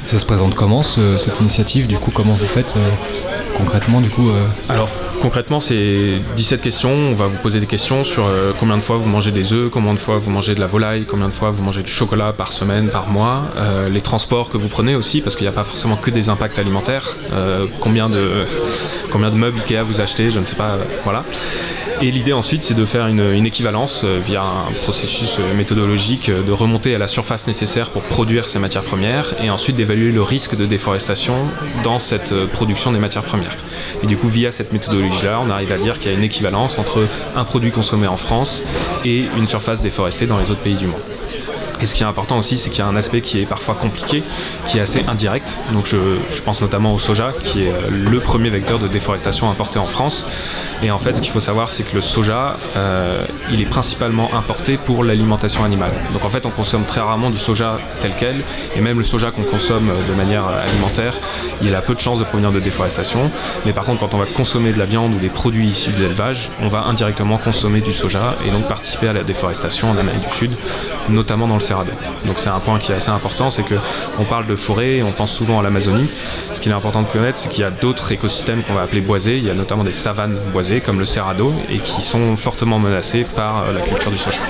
Ça 0.05 0.19
se 0.19 0.25
présente 0.25 0.55
comment 0.55 0.83
cette 0.83 1.39
initiative? 1.39 1.87
Du 1.87 1.97
coup, 1.97 2.11
comment 2.11 2.33
vous 2.33 2.45
faites 2.45 2.75
euh, 2.77 2.89
concrètement 3.55 4.01
du 4.01 4.09
coup 4.09 4.29
euh? 4.29 4.45
Alors 4.67 4.89
concrètement, 5.21 5.59
c'est 5.59 6.19
17 6.35 6.61
questions. 6.61 6.91
On 6.91 7.13
va 7.13 7.27
vous 7.27 7.37
poser 7.37 7.59
des 7.59 7.65
questions 7.65 8.03
sur 8.03 8.25
euh, 8.25 8.51
combien 8.59 8.77
de 8.77 8.81
fois 8.81 8.97
vous 8.97 9.09
mangez 9.09 9.31
des 9.31 9.53
œufs, 9.53 9.69
combien 9.71 9.93
de 9.93 9.99
fois 9.99 10.17
vous 10.17 10.29
mangez 10.29 10.55
de 10.55 10.59
la 10.59 10.67
volaille, 10.67 11.05
combien 11.05 11.27
de 11.27 11.33
fois 11.33 11.49
vous 11.49 11.63
mangez 11.63 11.83
du 11.83 11.91
chocolat 11.91 12.33
par 12.33 12.53
semaine, 12.53 12.89
par 12.89 13.09
mois, 13.09 13.43
les 13.89 14.01
transports 14.01 14.49
que 14.49 14.57
vous 14.57 14.67
prenez 14.67 14.95
aussi, 14.95 15.21
parce 15.21 15.35
qu'il 15.35 15.45
n'y 15.45 15.49
a 15.49 15.53
pas 15.53 15.63
forcément 15.63 15.95
que 15.95 16.11
des 16.11 16.29
impacts 16.29 16.59
alimentaires. 16.59 17.17
combien 17.79 18.09
de 18.09 18.45
combien 19.11 19.29
de 19.29 19.35
meubles 19.35 19.59
Ikea 19.59 19.83
vous 19.83 20.01
achetez, 20.01 20.31
je 20.31 20.39
ne 20.39 20.45
sais 20.45 20.55
pas. 20.55 20.77
voilà. 21.03 21.23
Et 22.01 22.11
l'idée 22.11 22.31
ensuite, 22.31 22.63
c'est 22.63 22.75
de 22.75 22.85
faire 22.85 23.07
une, 23.07 23.45
équivalence 23.45 24.03
euh, 24.05 24.21
via 24.23 24.41
un 24.41 24.71
processus 24.83 25.37
euh, 25.37 25.53
méthodologique, 25.53 26.29
euh, 26.29 26.43
de 26.43 26.51
remonter 26.53 26.95
à 26.95 26.97
la 26.97 27.07
surface 27.07 27.45
nécessaire 27.45 27.89
pour 27.89 28.03
produire 28.03 28.47
ces 28.47 28.57
matières 28.57 28.83
premières 28.83 29.33
et 29.43 29.49
ensuite 29.49 29.75
d'évaluer 29.75 30.13
le 30.13 30.21
risque 30.21 30.55
de 30.55 30.65
déforestation 30.65 31.35
dans 31.83 31.99
cette 31.99 32.33
production 32.53 32.93
des 32.93 32.99
matières 32.99 33.23
premières. 33.23 33.57
Et 34.01 34.07
du 34.07 34.15
coup, 34.15 34.29
via 34.29 34.53
cette 34.53 34.71
on 35.41 35.49
arrive 35.49 35.71
à 35.71 35.77
dire 35.77 35.99
qu'il 35.99 36.11
y 36.11 36.13
a 36.13 36.17
une 36.17 36.23
équivalence 36.23 36.77
entre 36.77 37.07
un 37.35 37.43
produit 37.43 37.71
consommé 37.71 38.07
en 38.07 38.17
France 38.17 38.63
et 39.05 39.27
une 39.37 39.47
surface 39.47 39.81
déforestée 39.81 40.27
dans 40.27 40.37
les 40.37 40.51
autres 40.51 40.63
pays 40.63 40.75
du 40.75 40.87
monde. 40.87 41.18
Et 41.81 41.85
ce 41.85 41.95
qui 41.95 42.03
est 42.03 42.05
important 42.05 42.37
aussi, 42.37 42.57
c'est 42.57 42.69
qu'il 42.69 42.79
y 42.79 42.81
a 42.81 42.87
un 42.87 42.95
aspect 42.95 43.21
qui 43.21 43.39
est 43.41 43.45
parfois 43.45 43.75
compliqué, 43.75 44.23
qui 44.67 44.77
est 44.77 44.81
assez 44.81 45.03
indirect. 45.07 45.57
Donc 45.71 45.85
je, 45.85 46.41
pense 46.41 46.61
notamment 46.61 46.93
au 46.93 46.99
soja, 46.99 47.33
qui 47.43 47.63
est 47.63 47.71
euh, 47.71 47.89
le 47.89 48.19
premier 48.19 48.49
vecteur 48.49 48.79
de 48.79 48.87
déforestation 48.87 49.49
importé 49.49 49.79
en 49.79 49.87
France. 49.87 50.25
Et 50.81 50.91
en 50.91 50.99
fait, 50.99 51.17
ce 51.17 51.21
qu'il 51.21 51.31
faut 51.31 51.39
savoir, 51.39 51.69
c'est 51.69 51.83
que 51.83 51.95
le 51.95 52.01
soja, 52.01 52.57
euh, 52.75 53.25
il 53.51 53.61
est 53.61 53.69
principalement 53.69 54.33
importé 54.33 54.77
pour 54.77 55.03
l'alimentation 55.03 55.63
animale. 55.63 55.91
Donc 56.13 56.25
en 56.25 56.29
fait, 56.29 56.45
on 56.45 56.49
consomme 56.49 56.85
très 56.85 57.01
rarement 57.01 57.29
du 57.29 57.37
soja 57.37 57.77
tel 58.01 58.13
quel, 58.17 58.37
et 58.75 58.81
même 58.81 58.97
le 58.97 59.03
soja 59.03 59.31
qu'on 59.31 59.43
consomme 59.43 59.91
de 60.07 60.13
manière 60.13 60.45
alimentaire, 60.47 61.13
il 61.61 61.75
a 61.75 61.81
peu 61.81 61.95
de 61.95 61.99
chances 61.99 62.19
de 62.19 62.23
provenir 62.23 62.51
de 62.51 62.59
déforestation. 62.59 63.29
Mais 63.65 63.73
par 63.73 63.83
contre, 63.83 63.99
quand 63.99 64.13
on 64.13 64.17
va 64.17 64.25
consommer 64.25 64.73
de 64.73 64.79
la 64.79 64.85
viande 64.85 65.13
ou 65.13 65.19
des 65.19 65.29
produits 65.29 65.67
issus 65.67 65.91
de 65.91 66.01
l'élevage, 66.01 66.49
on 66.61 66.67
va 66.67 66.83
indirectement 66.83 67.37
consommer 67.37 67.81
du 67.81 67.93
soja 67.93 68.35
et 68.47 68.51
donc 68.51 68.67
participer 68.67 69.07
à 69.09 69.13
la 69.13 69.23
déforestation 69.23 69.91
en 69.91 69.97
Amérique 69.97 70.27
du 70.27 70.33
Sud, 70.33 70.51
notamment 71.07 71.47
dans 71.47 71.55
le 71.55 71.61
donc 72.25 72.37
c'est 72.37 72.49
un 72.49 72.59
point 72.59 72.79
qui 72.79 72.91
est 72.91 72.95
assez 72.95 73.09
important, 73.09 73.49
c'est 73.49 73.63
qu'on 73.63 74.23
parle 74.25 74.45
de 74.47 74.55
forêt 74.55 75.01
on 75.03 75.11
pense 75.11 75.31
souvent 75.31 75.59
à 75.59 75.63
l'Amazonie. 75.63 76.09
Ce 76.53 76.61
qu'il 76.61 76.71
est 76.71 76.75
important 76.75 77.01
de 77.01 77.07
connaître, 77.07 77.37
c'est 77.37 77.49
qu'il 77.49 77.61
y 77.61 77.63
a 77.63 77.71
d'autres 77.71 78.11
écosystèmes 78.11 78.63
qu'on 78.63 78.73
va 78.73 78.81
appeler 78.81 79.01
boisés. 79.01 79.37
Il 79.37 79.45
y 79.45 79.49
a 79.49 79.53
notamment 79.53 79.83
des 79.83 79.91
savanes 79.91 80.37
boisées 80.51 80.81
comme 80.81 80.99
le 80.99 81.05
Cerrado 81.05 81.53
et 81.69 81.77
qui 81.77 82.01
sont 82.01 82.35
fortement 82.35 82.79
menacées 82.79 83.25
par 83.35 83.63
euh, 83.63 83.73
la 83.73 83.81
culture 83.81 84.11
du 84.11 84.17
soja. 84.17 84.41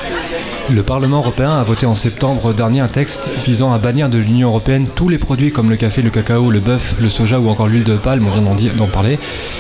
Le 0.72 0.84
Parlement 0.84 1.18
européen 1.18 1.58
a 1.58 1.64
voté 1.64 1.88
en 1.88 1.96
septembre 1.96 2.54
dernier 2.54 2.80
un 2.80 2.88
texte 2.88 3.28
visant 3.44 3.74
à 3.74 3.80
bannir 3.80 4.08
de 4.08 4.20
l'Union 4.20 4.50
européenne 4.50 4.88
tous 4.96 5.10
les 5.10 5.18
produits 5.18 5.52
comme 5.52 5.70
le 5.70 5.78
café, 5.78 6.04
le 6.04 6.12
cacao, 6.12 6.52
le 6.52 6.60
bœuf, 6.60 6.94
le 7.00 7.10
soja 7.10 7.40
ou 7.40 7.50
encore 7.50 7.68
l'huile 7.68 7.84
de 7.84 7.98
palme, 7.98 8.28
on 8.28 8.54
vient 8.56 8.74
d'en 8.76 8.88
parler, 8.88 9.18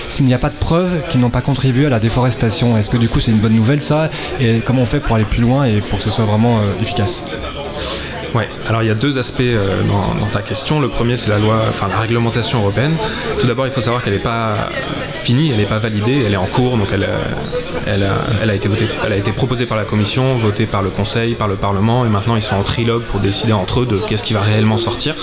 s'il 0.10 0.26
n'y 0.26 0.36
a 0.36 0.38
pas 0.38 0.50
de 0.50 0.56
preuves 0.56 1.02
qu'ils 1.10 1.20
n'ont 1.20 1.32
pas 1.32 1.42
contribué 1.42 1.88
à 1.88 1.90
la 1.90 2.00
déforestation. 2.00 2.78
Est-ce 2.78 2.92
que 2.92 2.98
du 2.98 3.10
coup 3.10 3.20
c'est 3.20 3.32
une 3.32 3.40
bonne 3.40 3.56
nouvelle 3.56 3.82
ça? 3.82 4.10
Et 4.40 4.60
comment 4.60 4.84
on 4.84 4.86
fait 4.86 5.00
pour 5.00 5.16
aller 5.16 5.26
plus 5.26 5.42
loin 5.42 5.66
et 5.66 5.82
pour 5.82 5.98
que 5.98 6.04
ce 6.04 6.12
soit 6.12 6.26
vraiment 6.26 6.60
euh, 6.60 6.82
efficace? 6.82 7.24
Ouais, 8.36 8.48
alors 8.68 8.84
il 8.84 8.88
y 8.88 8.92
a 8.92 8.96
deux 8.96 9.18
aspects 9.18 9.42
euh, 9.42 9.82
dans, 9.84 10.28
ta 10.28 10.42
question. 10.42 10.80
Le 10.80 10.90
premier, 10.90 11.18
c'est 11.18 11.30
la 11.30 11.40
loi, 11.40 11.64
enfin 11.68 11.88
la 11.88 11.98
réglementation 11.98 12.60
européenne. 12.60 12.96
Tout 13.40 13.48
d'abord, 13.48 13.66
il 13.66 13.72
faut 13.72 13.82
savoir 13.82 14.04
qu'elle 14.04 14.14
n'est 14.14 14.20
pas 14.20 14.70
finie, 15.20 15.52
elle 15.52 15.58
n'est 15.58 15.66
pas 15.66 15.80
validée, 15.80 16.24
elle 16.26 16.34
est 16.34 16.38
en 16.38 16.46
cours, 16.46 16.78
donc 16.78 16.88
elle, 16.94 17.04
a, 17.04 18.08
elle, 18.42 18.50
a 18.50 18.56
été 18.56 18.68
votée, 18.68 18.88
elle 19.06 19.14
a 19.14 19.18
été 19.18 19.32
proposée 19.32 19.66
par 19.66 19.78
la 19.78 19.86
Commission, 19.86 20.34
votée 20.34 20.66
par 20.66 20.82
le 20.82 20.90
Conseil, 20.90 21.36
par 21.36 21.48
le 21.48 21.56
Parlement, 21.56 22.06
et 22.06 22.10
maintenant 22.10 22.36
ils 22.36 22.42
sont 22.42 22.56
en 22.56 22.64
trilogue 22.64 23.04
pour 23.04 23.20
décider 23.20 23.54
entre 23.54 23.82
eux 23.82 23.86
de 23.86 23.98
qu'est-ce 23.98 24.24
qui 24.24 24.34
va 24.34 24.42
réellement 24.42 24.78
sortir. 24.78 25.16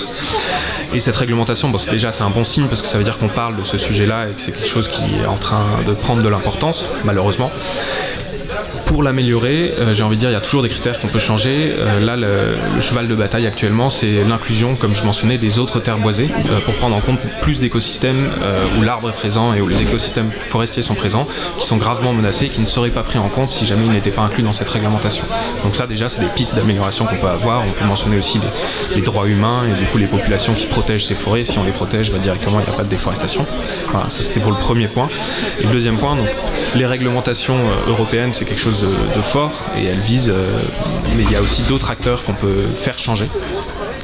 Et 0.93 0.99
cette 0.99 1.15
réglementation, 1.15 1.71
déjà 1.91 2.11
c'est 2.11 2.23
un 2.23 2.29
bon 2.29 2.43
signe 2.43 2.67
parce 2.67 2.81
que 2.81 2.87
ça 2.87 2.97
veut 2.97 3.03
dire 3.03 3.17
qu'on 3.17 3.27
parle 3.27 3.57
de 3.57 3.63
ce 3.63 3.77
sujet-là 3.77 4.29
et 4.29 4.33
que 4.33 4.41
c'est 4.41 4.51
quelque 4.51 4.69
chose 4.69 4.87
qui 4.87 5.03
est 5.21 5.27
en 5.27 5.35
train 5.35 5.65
de 5.85 5.93
prendre 5.93 6.23
de 6.23 6.29
l'importance, 6.29 6.87
malheureusement 7.03 7.51
pour 8.87 9.03
l'améliorer, 9.03 9.73
euh, 9.77 9.93
j'ai 9.93 10.03
envie 10.03 10.15
de 10.15 10.21
dire, 10.21 10.29
il 10.29 10.33
y 10.33 10.37
a 10.37 10.41
toujours 10.41 10.63
des 10.63 10.69
critères 10.69 10.99
qu'on 10.99 11.09
peut 11.09 11.19
changer. 11.19 11.75
Euh, 11.77 11.99
là, 11.99 12.15
le, 12.15 12.81
cheval 12.81 13.07
de 13.07 13.15
bataille 13.15 13.45
actuellement, 13.45 13.89
c'est 13.89 14.23
l'inclusion, 14.23 14.75
comme 14.75 14.95
je 14.95 15.03
mentionnais, 15.03 15.37
des 15.37 15.59
autres 15.59 15.79
terres 15.79 15.97
boisées 15.97 16.29
euh, 16.33 16.59
pour 16.61 16.73
prendre 16.75 16.95
en 16.95 17.01
compte 17.01 17.19
plus 17.41 17.59
d'écosystèmes 17.59 18.29
où 18.77 18.81
l'arbre 18.81 19.09
est 19.09 19.13
présent 19.13 19.53
et 19.53 19.61
où 19.61 19.67
les 19.67 19.81
écosystèmes 19.81 20.31
forestiers 20.39 20.81
sont 20.81 20.95
présents, 20.95 21.27
qui 21.59 21.65
sont 21.65 21.77
gravement 21.77 22.13
menacés 22.13 22.49
qui 22.49 22.61
ne 22.61 22.65
seraient 22.65 22.89
pas 22.89 23.03
pris 23.03 23.19
en 23.19 23.27
compte 23.27 23.49
si 23.49 23.65
jamais 23.65 23.85
ils 23.85 23.91
n'étaient 23.91 24.11
pas 24.11 24.21
inclus 24.21 24.43
dans 24.43 24.53
cette 24.53 24.69
réglementation. 24.69 25.25
Donc 25.63 25.75
ça, 25.75 25.85
déjà, 25.85 26.07
c'est 26.07 26.21
des 26.21 26.27
pistes 26.27 26.55
d'amélioration 26.55 27.05
qu'on 27.05 27.17
peut 27.17 27.27
avoir. 27.27 27.63
On 27.67 27.71
peut 27.71 27.85
mentionner 27.85 28.17
aussi 28.17 28.39
les, 28.95 29.01
droits 29.01 29.27
humains 29.27 29.63
et 29.65 29.79
du 29.79 29.85
coup 29.87 29.97
les 29.97 30.07
populations 30.07 30.53
qui 30.53 30.65
protègent 30.65 31.05
ces 31.05 31.15
forêts. 31.15 31.43
Si 31.43 31.57
on 31.59 31.63
les 31.63 31.71
protège, 31.71 32.11
bah, 32.11 32.19
directement, 32.19 32.59
il 32.59 32.63
n'y 32.63 32.73
a 32.73 32.77
pas 32.77 32.83
de 32.83 32.89
déforestation. 32.89 33.45
Voilà, 33.91 34.09
ça 34.09 34.23
c'était 34.23 34.39
pour 34.39 34.51
le 34.51 34.57
premier 34.57 34.87
point. 34.87 35.09
Et 35.59 35.63
le 35.63 35.71
deuxième 35.71 35.97
point, 35.97 36.17
les 36.75 36.85
réglementations 36.85 37.57
européennes, 37.87 38.31
c'est 38.31 38.45
quelque 38.45 38.61
chose 38.61 38.76
de, 38.81 39.21
fort 39.21 39.51
et 39.77 39.85
elle 39.85 39.99
vise, 39.99 40.29
euh, 40.29 40.59
mais 41.15 41.23
il 41.23 41.31
y 41.31 41.35
a 41.35 41.41
aussi 41.41 41.63
d'autres 41.63 41.89
acteurs 41.89 42.23
qu'on 42.23 42.33
peut 42.33 42.63
faire 42.75 42.97
changer. 42.99 43.29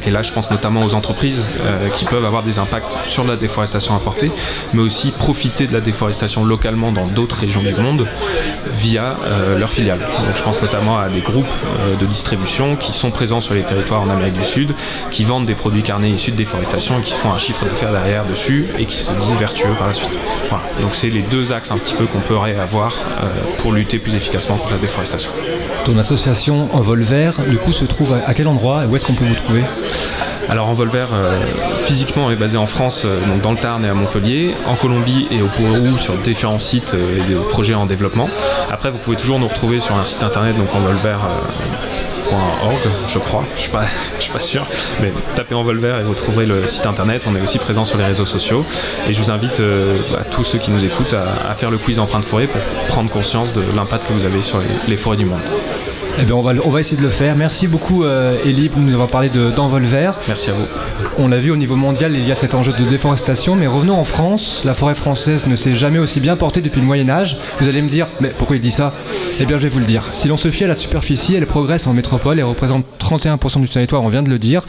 Et 0.06 0.12
là, 0.12 0.22
je 0.22 0.32
pense 0.32 0.52
notamment 0.52 0.84
aux 0.84 0.94
entreprises 0.94 1.46
euh, 1.62 1.90
qui 1.90 2.06
peuvent 2.06 2.26
avoir 2.26 2.44
des 2.44 2.60
impacts 2.60 2.98
sur 3.04 3.24
la 3.24 3.36
déforestation 3.36 3.96
importée, 3.96 4.32
mais 4.74 4.82
aussi 4.82 5.12
profiter 5.12 5.68
de 5.68 5.74
la 5.74 5.82
déforestation 5.82 6.44
localement 6.44 6.92
dans 6.92 7.06
d'autres 7.06 7.38
régions 7.38 7.62
du 7.62 7.74
monde 7.76 8.08
via 8.74 9.18
euh, 9.24 9.58
leurs 9.58 9.72
filiales. 9.72 10.00
Donc, 10.00 10.36
je 10.36 10.44
pense 10.44 10.62
notamment 10.62 10.98
à 10.98 11.10
des 11.10 11.22
groupes 11.22 11.46
euh, 11.46 11.96
de 11.96 12.06
distribution 12.06 12.76
qui 12.76 12.92
sont 12.92 13.12
présents 13.12 13.40
sur 13.40 13.54
les 13.54 13.64
territoires 13.64 14.02
en 14.02 14.10
Amérique 14.10 14.38
du 14.38 14.44
Sud, 14.44 14.74
qui 15.12 15.24
vendent 15.24 15.46
des 15.46 15.56
produits 15.56 15.84
carnés 15.84 16.10
issus 16.10 16.32
de 16.32 16.38
déforestation 16.38 17.00
et 17.00 17.04
qui 17.04 17.14
se 17.14 17.18
font 17.18 17.32
un 17.32 17.38
chiffre 17.38 17.64
d'affaires 17.66 17.92
derrière 17.92 18.26
dessus 18.26 18.68
et 18.78 18.86
qui 18.86 18.98
se 18.98 19.12
disent 19.12 19.36
vertueux 19.40 19.74
par 19.78 19.88
la 19.88 19.94
suite. 19.94 20.18
Voilà. 20.50 20.66
Donc, 20.82 20.96
c'est 20.96 21.10
les 21.10 21.22
deux 21.22 21.54
axes 21.54 21.72
un 21.72 21.78
petit 21.78 21.94
peu 21.94 22.06
qu'on 22.06 22.20
pourrait 22.20 22.56
avoir 22.56 22.94
pour 23.60 23.72
lutter 23.72 24.00
plus 24.00 24.16
efficacement 24.16 24.58
contre 24.58 24.74
la 24.74 24.80
déforestation. 24.80 25.32
Ton 25.86 25.98
association 25.98 26.74
Envolver, 26.74 27.32
du 27.50 27.58
coup, 27.58 27.74
se 27.74 27.86
trouve 27.86 28.14
à 28.14 28.34
quel 28.34 28.48
endroit 28.48 28.84
et 28.84 28.88
où 28.88 28.96
est-ce 28.96 29.06
qu'on 29.06 29.14
peut 29.14 29.26
vous 29.26 29.36
trouver? 29.36 29.64
Alors 30.50 30.68
Envolver 30.68 31.08
euh, 31.14 31.40
physiquement 31.78 32.30
est 32.32 32.36
basé 32.36 32.58
en 32.58 32.66
France, 32.68 33.04
euh, 33.06 33.26
donc 33.26 33.42
dans 33.42 33.52
le 33.52 33.58
Tarn 33.58 33.86
et 33.86 33.90
à 33.90 33.94
Montpellier, 33.94 34.56
en 34.68 34.76
Colombie 34.76 35.28
et 35.32 35.42
au 35.42 35.48
Pérou 35.48 35.98
sur 35.98 36.16
différents 36.16 36.60
sites 36.60 36.94
euh, 36.96 37.22
et 37.22 37.28
des 37.28 37.36
projets 37.36 37.74
en 37.74 37.86
développement. 37.86 38.30
Après 38.70 38.92
vous 38.92 38.98
pouvez 38.98 39.16
toujours 39.16 39.40
nous 39.40 39.48
retrouver 39.48 39.80
sur 39.80 39.96
un 39.96 40.06
site 40.06 40.22
internet 40.24 40.58
donc 40.58 40.76
envolver.org 40.76 41.32
je 43.08 43.20
crois, 43.20 43.46
je 43.56 43.70
pas, 43.70 43.86
suis 44.20 44.32
pas 44.32 44.40
sûr, 44.40 44.66
mais 45.02 45.14
tapez 45.36 45.56
Envolver 45.56 46.00
et 46.00 46.04
vous 46.04 46.16
trouverez 46.16 46.46
le 46.46 46.68
site 46.68 46.88
internet. 46.88 47.26
On 47.28 47.36
est 47.36 47.42
aussi 47.42 47.60
présent 47.60 47.86
sur 47.86 47.98
les 47.98 48.06
réseaux 48.06 48.26
sociaux 48.26 48.66
et 49.08 49.14
je 49.14 49.22
vous 49.22 49.32
invite 49.32 49.62
à 50.20 50.24
tous 50.24 50.44
ceux 50.44 50.58
qui 50.58 50.72
nous 50.72 50.84
écoutent 50.84 51.14
à, 51.14 51.54
faire 51.54 51.70
le 51.70 51.78
quiz 51.78 52.00
empreinte 52.00 52.26
forêt 52.26 52.48
pour 52.48 52.62
prendre 52.88 53.10
conscience 53.10 53.54
de 53.54 53.62
l'impact 53.76 54.08
que 54.08 54.14
vous 54.14 54.26
avez 54.26 54.42
sur 54.42 54.60
les 54.88 54.98
forêts 54.98 55.18
du 55.18 55.26
monde. 55.26 55.42
Eh 56.20 56.26
bien, 56.26 56.36
on 56.36 56.42
va, 56.42 56.54
on 56.64 56.70
va 56.70 56.80
essayer 56.80 56.98
de 56.98 57.02
le 57.02 57.10
faire. 57.10 57.36
Merci 57.36 57.68
beaucoup, 57.68 58.04
euh, 58.04 58.38
Elie, 58.46 58.70
pour 58.70 58.82
nous 58.82 58.94
avoir 58.94 59.08
parlé 59.08 59.30
d'envol 59.30 59.84
vert. 59.84 60.20
Merci 60.28 60.52
à 60.52 60.54
vous. 60.54 60.66
On 61.18 61.28
l'a 61.28 61.40
vu 61.40 61.50
au 61.50 61.56
niveau 61.56 61.76
mondial, 61.76 62.14
il 62.14 62.26
y 62.26 62.32
a 62.32 62.36
cet 62.36 62.54
enjeu 62.54 62.72
de 62.72 62.84
déforestation, 62.84 63.56
mais 63.56 63.66
revenons 63.66 63.96
en 63.96 64.04
France. 64.04 64.62
La 64.64 64.76
forêt 64.76 64.94
française 64.94 65.48
ne 65.48 65.56
s'est 65.56 65.74
jamais 65.76 65.98
aussi 65.98 66.20
bien 66.20 66.36
portée 66.36 66.62
depuis 66.62 66.82
le 66.82 66.86
Moyen-Âge. 66.86 67.38
Vous 67.60 67.68
allez 67.68 67.82
me 67.82 67.90
dire, 67.90 68.08
mais 68.22 68.30
pourquoi 68.30 68.58
il 68.58 68.62
dit 68.62 68.72
ça? 68.72 68.94
Eh 69.40 69.46
bien, 69.46 69.58
je 69.58 69.64
vais 69.64 69.70
vous 69.70 69.80
le 69.80 69.86
dire. 69.86 70.10
Si 70.14 70.28
l'on 70.28 70.38
se 70.38 70.52
fie 70.52 70.66
à 70.66 70.68
la 70.68 70.76
superficie, 70.76 71.34
elle 71.36 71.48
progresse 71.48 71.88
en 71.88 71.94
métropole 71.94 72.40
et 72.40 72.44
représente 72.44 72.86
31% 73.00 73.62
du 73.62 73.70
territoire, 73.70 74.04
on 74.04 74.10
vient 74.10 74.24
de 74.24 74.30
le 74.30 74.40
dire, 74.40 74.64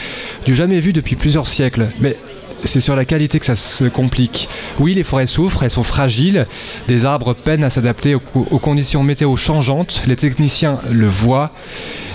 du 0.46 0.54
jamais 0.54 0.80
vu 0.80 0.94
depuis 0.94 1.16
plusieurs 1.16 1.46
siècles. 1.46 1.88
Mais 2.00 2.16
c'est 2.64 2.80
sur 2.80 2.97
la 2.97 3.04
qualité 3.04 3.38
que 3.38 3.47
ça 3.47 3.56
se 3.56 3.85
complique. 3.85 4.49
Oui, 4.78 4.94
les 4.94 5.04
forêts 5.04 5.26
souffrent, 5.26 5.62
elles 5.62 5.71
sont 5.71 5.83
fragiles, 5.83 6.47
des 6.88 7.04
arbres 7.04 7.35
peinent 7.35 7.64
à 7.64 7.71
s'adapter 7.71 8.14
aux, 8.14 8.21
conditions 8.59 9.02
météo 9.02 9.37
changeantes, 9.37 10.02
les 10.06 10.16
techniciens 10.16 10.80
le 10.90 11.06
voient, 11.06 11.52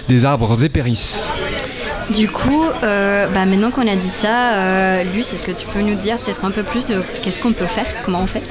des 0.08 0.26
arbres 0.26 0.58
dépérissent. 0.58 1.30
Du 2.16 2.28
coup, 2.28 2.64
euh, 2.84 3.28
bah, 3.28 3.46
maintenant 3.46 3.70
qu'on 3.70 3.88
a 3.88 3.96
dit 3.96 4.08
ça, 4.08 4.54
euh, 4.54 5.04
Luce, 5.14 5.32
est-ce 5.34 5.44
que 5.44 5.52
tu 5.52 5.68
peux 5.68 5.82
nous 5.82 5.96
dire 5.96 6.18
peut-être 6.18 6.44
un 6.44 6.50
peu 6.52 6.64
plus 6.64 6.86
de 6.86 7.04
qu'est-ce 7.22 7.40
qu'on 7.40 7.54
peut 7.54 7.68
faire, 7.68 7.86
comment 8.04 8.22
on 8.24 8.28
fait? 8.28 8.42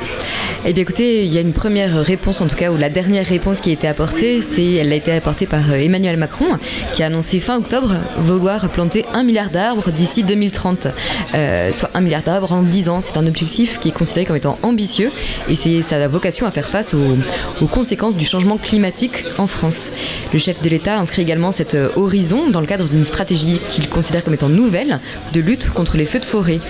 Eh 0.64 0.72
bien 0.72 0.82
écoutez, 0.82 1.24
il 1.24 1.32
y 1.32 1.38
a 1.38 1.40
une 1.40 1.52
première 1.52 2.04
réponse 2.04 2.40
en 2.40 2.48
tout 2.48 2.56
cas, 2.56 2.70
ou 2.70 2.76
la 2.76 2.90
dernière 2.90 3.24
réponse 3.24 3.60
qui 3.60 3.70
a 3.70 3.72
été 3.72 3.86
apportée, 3.86 4.40
c'est 4.42 4.74
elle 4.74 4.92
a 4.92 4.96
été 4.96 5.12
apportée 5.12 5.46
par 5.46 5.70
euh, 5.70 5.76
Emmanuel 5.76 6.16
Macron, 6.16 6.46
qui 6.92 7.02
a 7.02 7.06
annoncé 7.06 7.40
fin 7.40 7.56
octobre 7.56 7.96
vouloir 8.16 8.68
planter 8.68 9.04
un 9.12 9.22
milliard 9.22 9.50
d'arbres 9.50 9.90
d'ici 9.90 10.24
2030, 10.24 10.88
euh, 11.34 11.72
soit 11.72 11.90
un 11.94 12.00
milliard 12.00 12.22
d'arbres 12.22 12.52
en 12.52 12.62
10 12.62 12.88
ans. 12.88 13.00
C'est 13.04 13.16
un 13.16 13.26
objectif 13.26 13.78
qui 13.78 13.88
est 13.88 13.92
considéré 13.92 14.26
comme 14.26 14.36
étant 14.36 14.58
ambitieux 14.62 15.12
et 15.48 15.54
c'est 15.54 15.80
sa 15.82 16.06
vocation 16.08 16.46
à 16.46 16.50
faire 16.50 16.68
face 16.68 16.92
aux, 16.92 17.16
aux 17.62 17.68
conséquences 17.68 18.16
du 18.16 18.26
changement 18.26 18.56
climatique 18.58 19.24
en 19.38 19.46
France. 19.46 19.90
Le 20.32 20.38
chef 20.38 20.60
de 20.60 20.68
l'État 20.68 20.98
inscrit 20.98 21.22
également 21.22 21.52
cet 21.52 21.76
horizon 21.96 22.50
dans 22.50 22.60
le 22.60 22.66
cadre 22.66 22.88
d'une 22.88 23.04
stratégie 23.04 23.47
qu'il 23.54 23.88
considère 23.88 24.24
comme 24.24 24.34
étant 24.34 24.48
nouvelle 24.48 25.00
de 25.32 25.40
lutte 25.40 25.70
contre 25.70 25.96
les 25.96 26.04
feux 26.04 26.20
de 26.20 26.24
forêt. 26.24 26.60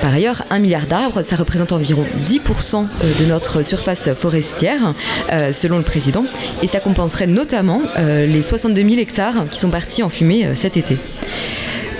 Par 0.00 0.14
ailleurs, 0.14 0.44
un 0.50 0.58
milliard 0.60 0.86
d'arbres, 0.86 1.22
ça 1.22 1.34
représente 1.36 1.72
environ 1.72 2.04
10% 2.26 2.86
euh, 3.02 3.12
de 3.18 3.24
notre 3.24 3.62
surface 3.62 4.10
forestière, 4.14 4.94
euh, 5.32 5.50
selon 5.52 5.78
le 5.78 5.84
président, 5.84 6.24
et 6.62 6.66
ça 6.66 6.78
compenserait 6.80 7.26
notamment 7.26 7.82
euh, 7.98 8.24
les 8.26 8.42
62 8.42 8.82
000 8.82 9.00
hectares 9.00 9.48
qui 9.50 9.58
sont 9.58 9.70
partis 9.70 10.02
en 10.02 10.08
fumée 10.08 10.54
cet 10.54 10.76
été. 10.76 10.98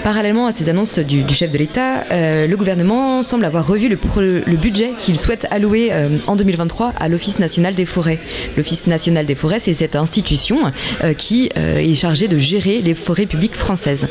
Parallèlement 0.08 0.46
à 0.46 0.52
ces 0.52 0.70
annonces 0.70 0.98
du, 0.98 1.22
chef 1.28 1.50
de 1.50 1.58
l'État, 1.58 2.04
euh, 2.10 2.46
le 2.46 2.56
gouvernement 2.56 3.22
semble 3.22 3.44
avoir 3.44 3.66
revu 3.66 3.90
le, 3.90 4.56
budget 4.56 4.92
qu'il 4.98 5.18
souhaite 5.18 5.46
allouer 5.50 5.90
euh, 5.92 6.16
en 6.26 6.34
2023 6.34 6.94
à 6.98 7.10
l'Office 7.10 7.38
national 7.38 7.74
des 7.74 7.84
forêts. 7.84 8.18
L'Office 8.56 8.86
national 8.86 9.26
des 9.26 9.34
forêts, 9.34 9.58
c'est 9.58 9.74
cette 9.74 9.96
institution 9.96 10.60
euh, 11.04 11.12
qui 11.12 11.50
est 11.54 11.94
chargée 11.94 12.26
de 12.26 12.38
gérer 12.38 12.80
les 12.80 12.94
forêts 12.94 13.26
publiques 13.26 13.54
françaises. 13.54 14.08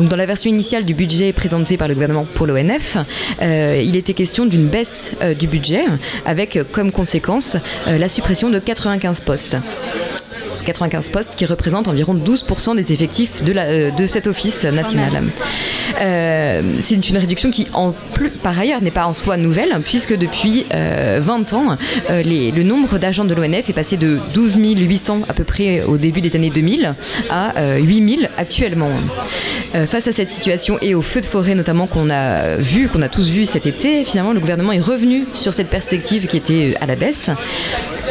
Dans 0.00 0.16
la 0.16 0.26
version 0.26 0.50
initiale 0.50 0.84
du 0.84 0.94
budget 0.94 1.32
présenté 1.32 1.76
par 1.76 1.86
le 1.86 1.94
gouvernement 1.94 2.26
pour 2.34 2.48
l'ONF, 2.48 2.96
il 3.40 3.94
était 3.94 4.14
question 4.14 4.44
d'une 4.44 4.66
baisse 4.66 5.12
du 5.38 5.46
budget 5.46 5.84
avec 6.26 6.58
comme 6.72 6.90
conséquence 6.90 7.56
la 7.86 8.08
suppression 8.08 8.50
de 8.50 8.58
95 8.58 9.20
postes. 9.20 9.56
95 10.64 11.10
postes 11.10 11.34
qui 11.36 11.46
représentent 11.46 11.88
environ 11.88 12.14
12% 12.14 12.76
des 12.76 12.92
effectifs 12.92 13.42
de, 13.42 13.52
la, 13.52 13.62
euh, 13.64 13.90
de 13.90 14.06
cet 14.06 14.26
office 14.26 14.64
national. 14.64 15.22
c'est 16.82 17.08
une 17.08 17.18
réduction 17.18 17.50
qui, 17.50 17.66
en 17.72 17.92
plus, 18.14 18.30
par 18.30 18.58
ailleurs, 18.58 18.82
n'est 18.82 18.90
pas 18.90 19.06
en 19.06 19.12
soi 19.12 19.36
nouvelle, 19.36 19.80
puisque 19.84 20.16
depuis 20.16 20.66
20 20.70 21.52
ans, 21.52 21.76
le 22.08 22.62
nombre 22.62 22.98
d'agents 22.98 23.24
de 23.24 23.34
l'ONF 23.34 23.68
est 23.68 23.72
passé 23.72 23.96
de 23.96 24.18
12 24.34 24.56
800 24.56 25.20
à 25.28 25.32
peu 25.32 25.44
près 25.44 25.82
au 25.82 25.98
début 25.98 26.20
des 26.20 26.34
années 26.36 26.50
2000 26.50 26.94
à 27.30 27.78
8 27.78 28.16
000 28.18 28.30
actuellement. 28.36 28.90
face 29.86 30.06
à 30.06 30.12
cette 30.12 30.30
situation 30.30 30.78
et 30.80 30.94
aux 30.94 31.02
feux 31.02 31.20
de 31.20 31.26
forêt 31.26 31.54
notamment 31.54 31.86
qu'on 31.86 32.10
a 32.10 32.56
vu, 32.56 32.88
qu'on 32.88 33.02
a 33.02 33.08
tous 33.08 33.28
vu 33.28 33.44
cet 33.44 33.66
été, 33.66 34.04
finalement 34.04 34.32
le 34.32 34.40
gouvernement 34.40 34.72
est 34.72 34.80
revenu 34.80 35.26
sur 35.34 35.52
cette 35.52 35.68
perspective 35.68 36.26
qui 36.26 36.36
était 36.36 36.76
à 36.80 36.86
la 36.86 36.96
baisse. 36.96 37.30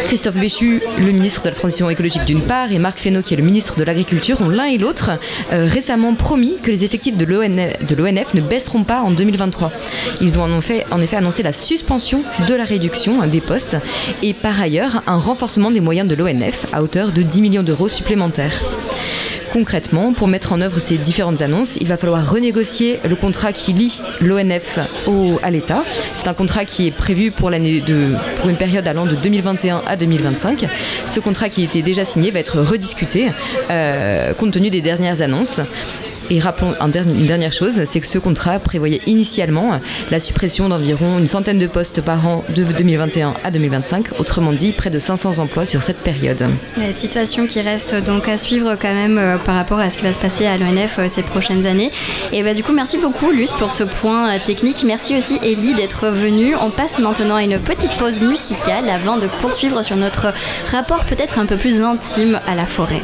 Christophe 0.06 0.36
Béchu, 0.36 0.82
le 1.00 1.12
ministre 1.12 1.42
de 1.42 1.50
la 1.50 1.56
Transition 1.56 1.90
écologique 1.90 2.26
d'une 2.28 2.42
part, 2.42 2.74
et 2.74 2.78
Marc 2.78 3.00
Fesneau, 3.00 3.22
qui 3.22 3.34
est 3.34 3.38
le 3.38 3.44
ministre 3.44 3.78
de 3.78 3.84
l'Agriculture, 3.86 4.42
ont 4.42 4.50
l'un 4.50 4.66
et 4.66 4.78
l'autre 4.78 5.12
euh, 5.54 5.66
récemment 5.66 6.14
promis 6.14 6.58
que 6.62 6.70
les 6.70 6.84
effectifs 6.84 7.16
de 7.16 7.24
l'ONF 7.26 8.34
ne 8.34 8.42
baisseront 8.42 8.84
pas 8.84 9.00
en 9.00 9.12
2023. 9.12 9.72
Ils 10.20 10.38
ont 10.38 10.44
en 10.44 10.60
effet, 10.60 10.84
en 10.92 11.00
effet 11.00 11.16
annoncé 11.16 11.42
la 11.42 11.54
suspension 11.54 12.24
de 12.46 12.54
la 12.54 12.66
réduction 12.66 13.26
des 13.26 13.40
postes 13.40 13.78
et 14.22 14.34
par 14.34 14.62
ailleurs 14.62 15.04
un 15.08 15.18
renforcement 15.18 15.72
des 15.72 15.80
moyens 15.80 16.08
de 16.08 16.16
l'ONF 16.16 16.66
à 16.74 16.84
hauteur 16.84 17.14
de 17.14 17.22
10 17.22 17.42
millions 17.42 17.64
d'euros 17.64 17.88
supplémentaires. 17.88 18.62
Concrètement, 19.52 20.14
pour 20.14 20.28
mettre 20.28 20.52
en 20.52 20.62
œuvre 20.62 20.80
ces 20.80 20.98
différentes 20.98 21.42
annonces, 21.42 21.78
il 21.80 21.88
va 21.88 21.98
falloir 21.98 22.30
renégocier 22.30 23.00
le 23.08 23.16
contrat 23.16 23.54
qui 23.54 23.74
lie 23.74 24.00
l'ONF 24.20 24.80
à 25.42 25.52
l'État. 25.52 25.84
C'est 26.16 26.28
un 26.28 26.34
contrat 26.34 26.66
qui 26.66 26.88
est 26.88 26.92
prévu 26.92 27.32
pour, 27.32 27.50
une 27.52 28.18
période 28.58 28.88
allant 28.88 29.06
de 29.06 29.16
2021 29.16 29.84
à 29.88 29.96
2025. 29.96 30.66
Ce 31.08 31.20
contrat 31.20 31.50
qui 31.50 31.64
était 31.64 31.82
déjà 31.82 32.06
signé 32.06 32.32
va 32.32 32.40
être 32.40 32.60
rediscuté 32.60 33.32
euh, 33.70 34.34
compte 34.34 34.52
tenu 34.52 34.70
des 34.70 34.82
dernières 34.82 35.22
annonces. 35.22 35.62
Et 36.30 36.40
rappelons 36.40 36.74
une 36.82 37.26
dernière 37.26 37.54
chose, 37.54 37.82
c'est 37.86 38.00
que 38.00 38.08
ce 38.08 38.18
contrat 38.18 38.60
prévoyait 38.60 39.02
initialement 39.06 39.80
la 40.12 40.20
suppression 40.20 40.70
d'environ 40.70 41.20
une 41.20 41.28
centaine 41.28 41.60
de 41.60 41.68
postes 41.68 42.02
par 42.02 42.26
an 42.28 42.44
de 42.50 42.64
2021 42.64 43.36
à 43.44 43.52
2025, 43.52 44.20
autrement 44.20 44.52
dit 44.52 44.72
près 44.72 44.90
de 44.90 45.00
500 45.00 45.40
emplois 45.40 45.66
sur 45.66 45.82
cette 45.82 46.00
période. 46.00 46.46
La 46.78 46.92
situation 46.92 47.48
qui 47.48 47.62
reste 47.62 47.96
donc 47.96 48.28
à 48.28 48.38
suivre 48.38 48.76
quand 48.76 48.94
même 48.94 49.18
euh, 49.18 49.38
par 49.38 49.56
rapport 49.56 49.80
à 49.80 49.90
ce 49.90 49.98
qui 49.98 50.04
va 50.04 50.14
se 50.14 50.20
passer 50.20 50.46
à 50.46 50.58
l'ONF 50.58 51.00
euh, 51.00 51.08
ces 51.08 51.24
prochaines 51.24 51.66
années. 51.66 51.92
Et 52.32 52.44
bah, 52.44 52.54
du 52.54 52.64
coup, 52.64 52.74
merci 52.74 52.98
beaucoup 52.98 53.32
Luce 53.32 53.52
pour 53.52 53.72
ce 53.72 53.84
point 53.84 54.36
euh, 54.36 54.40
technique. 54.44 54.84
Merci 54.86 55.18
aussi 55.18 55.40
Ellie 55.44 55.74
d'être 55.74 56.08
venue. 56.08 56.56
On 56.56 56.72
passe 56.72 57.00
maintenant 57.00 57.36
à 57.36 57.44
une 57.44 57.60
petite 57.60 57.98
pause 57.98 58.20
musicale 58.20 58.90
avant 58.90 59.18
de 59.18 59.28
poursuivre 59.28 59.84
sur 59.84 59.96
notre 59.96 60.34
rapport 60.72 61.06
peut-être 61.06 61.40
un 61.40 61.46
peu 61.46 61.58
plus 61.58 61.82
intime 61.82 62.40
à 62.48 62.56
la 62.56 62.66
forêt. 62.66 63.02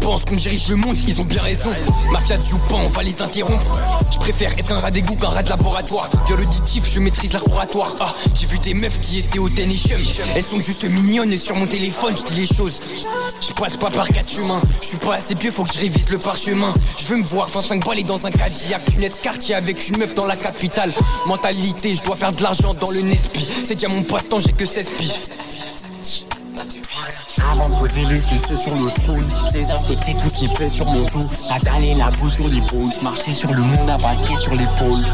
Ils 0.00 0.06
pensent 0.06 0.24
qu'on 0.24 0.36
dirige 0.36 0.68
le 0.68 0.76
monde, 0.76 0.96
ils 1.06 1.20
ont 1.20 1.24
bien 1.24 1.42
raison. 1.42 1.70
Mafia 2.10 2.38
du 2.38 2.54
pas, 2.54 2.76
on 2.76 2.88
va 2.88 3.02
les 3.02 3.20
interrompre. 3.20 3.78
Je 4.10 4.16
préfère 4.18 4.50
être 4.58 4.72
un 4.72 4.78
rat 4.78 4.90
d'égout 4.90 5.14
qu'un 5.14 5.28
rat 5.28 5.42
de 5.42 5.50
laboratoire. 5.50 6.08
Viens 6.26 6.36
l'auditif, 6.36 6.90
je 6.90 7.00
maîtrise 7.00 7.34
l'oratoire. 7.34 7.94
Ah, 8.00 8.14
j'ai 8.34 8.46
vu 8.46 8.58
des 8.60 8.72
meufs 8.72 8.98
qui 9.00 9.18
étaient 9.18 9.38
au 9.38 9.50
tennis 9.50 9.88
Elles 10.34 10.42
sont 10.42 10.58
juste 10.58 10.84
mignonnes 10.84 11.32
et 11.34 11.38
sur 11.38 11.54
mon 11.54 11.66
téléphone, 11.66 12.16
je 12.16 12.22
dis 12.32 12.40
les 12.40 12.46
choses. 12.46 12.82
Je 13.40 13.52
passe 13.52 13.76
pas 13.76 13.90
par 13.90 14.08
quatre 14.08 14.30
chemins. 14.30 14.62
Je 14.80 14.86
suis 14.88 14.96
pas 14.96 15.14
assez 15.14 15.34
vieux, 15.34 15.50
faut 15.50 15.64
que 15.64 15.74
je 15.74 15.80
révise 15.80 16.08
le 16.08 16.18
parchemin. 16.18 16.72
Je 16.98 17.06
veux 17.06 17.18
me 17.18 17.26
voir 17.26 17.48
25 17.48 17.84
balles 17.84 18.02
dans 18.04 18.26
un 18.26 18.30
Cadillac. 18.30 18.80
Lunettes 18.94 19.20
quartier 19.20 19.54
avec 19.54 19.86
une 19.90 19.98
meuf 19.98 20.14
dans 20.14 20.26
la 20.26 20.36
capitale. 20.36 20.92
Mentalité, 21.26 21.94
je 21.94 22.02
dois 22.02 22.16
faire 22.16 22.32
de 22.32 22.42
l'argent 22.42 22.72
dans 22.80 22.90
le 22.90 23.02
Nespi. 23.02 23.46
C'est 23.64 23.74
déjà 23.74 23.88
mon 23.88 24.02
passe-temps, 24.02 24.38
j'ai 24.38 24.52
que 24.52 24.64
16 24.64 24.86
piges. 24.96 25.20
Avant 27.50 27.68
de 27.68 27.74
poser 27.74 28.02
le 28.02 28.16
fils 28.16 28.54
sur 28.54 28.74
le 28.74 28.90
trône. 28.90 29.50
Désinfecter 29.52 30.14
toutes 30.14 30.40
les 30.40 30.48
plaies 30.48 30.68
sur 30.68 30.86
mon 30.86 31.02
dos. 31.02 31.26
Ataler 31.50 31.94
la 31.94 32.10
bouche 32.10 32.34
sur 32.34 32.48
l'épaule. 32.48 32.90
Marcher 33.02 33.32
sur 33.32 33.52
le 33.52 33.62
monde 33.62 33.90
avaqué 33.90 34.36
sur 34.36 34.54
l'épaule 34.54 35.04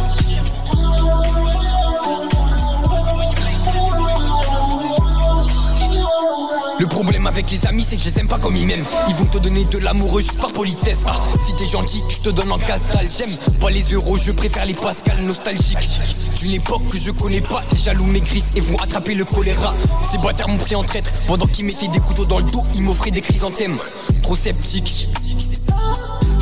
Le 6.78 6.87
problème 6.87 7.26
avec 7.26 7.50
les 7.50 7.66
amis, 7.66 7.85
c'est 7.88 7.97
que 7.97 8.02
je 8.02 8.11
les 8.11 8.21
aime 8.21 8.28
pas 8.28 8.38
comme 8.38 8.54
ils 8.54 8.66
m'aiment. 8.66 8.85
Ils 9.09 9.14
vont 9.14 9.25
te 9.25 9.38
donner 9.38 9.64
de 9.64 9.78
l'amour 9.78 10.21
juste 10.21 10.38
par 10.38 10.52
politesse. 10.52 11.00
Ah, 11.06 11.14
si 11.47 11.54
t'es 11.54 11.64
gentil, 11.66 12.02
je 12.09 12.18
te 12.18 12.28
donne 12.28 12.52
en 12.52 12.59
casse 12.59 12.83
dalle. 12.92 13.09
J'aime 13.09 13.35
pas 13.59 13.71
les 13.71 13.83
euros, 13.92 14.16
je 14.18 14.33
préfère 14.33 14.66
les 14.66 14.75
pascals 14.75 15.23
nostalgiques. 15.23 16.00
D'une 16.37 16.52
époque 16.52 16.87
que 16.90 16.99
je 16.99 17.11
connais 17.12 17.40
pas, 17.40 17.64
les 17.73 17.78
jaloux 17.78 18.04
maigrissent 18.04 18.56
et 18.56 18.61
vont 18.61 18.76
attraper 18.78 19.14
le 19.14 19.25
choléra. 19.25 19.75
Ces 20.11 20.18
bâtards 20.18 20.49
m'ont 20.49 20.59
pris 20.59 20.75
en 20.75 20.83
traître. 20.83 21.11
Pendant 21.27 21.46
qu'ils 21.46 21.64
mettaient 21.64 21.88
des 21.88 22.00
couteaux 22.00 22.27
dans 22.27 22.38
le 22.38 22.50
dos, 22.50 22.62
ils 22.74 22.83
m'offraient 22.83 23.11
des 23.11 23.22
chrysanthèmes. 23.22 23.79
Trop 24.22 24.37
sceptiques. 24.37 25.09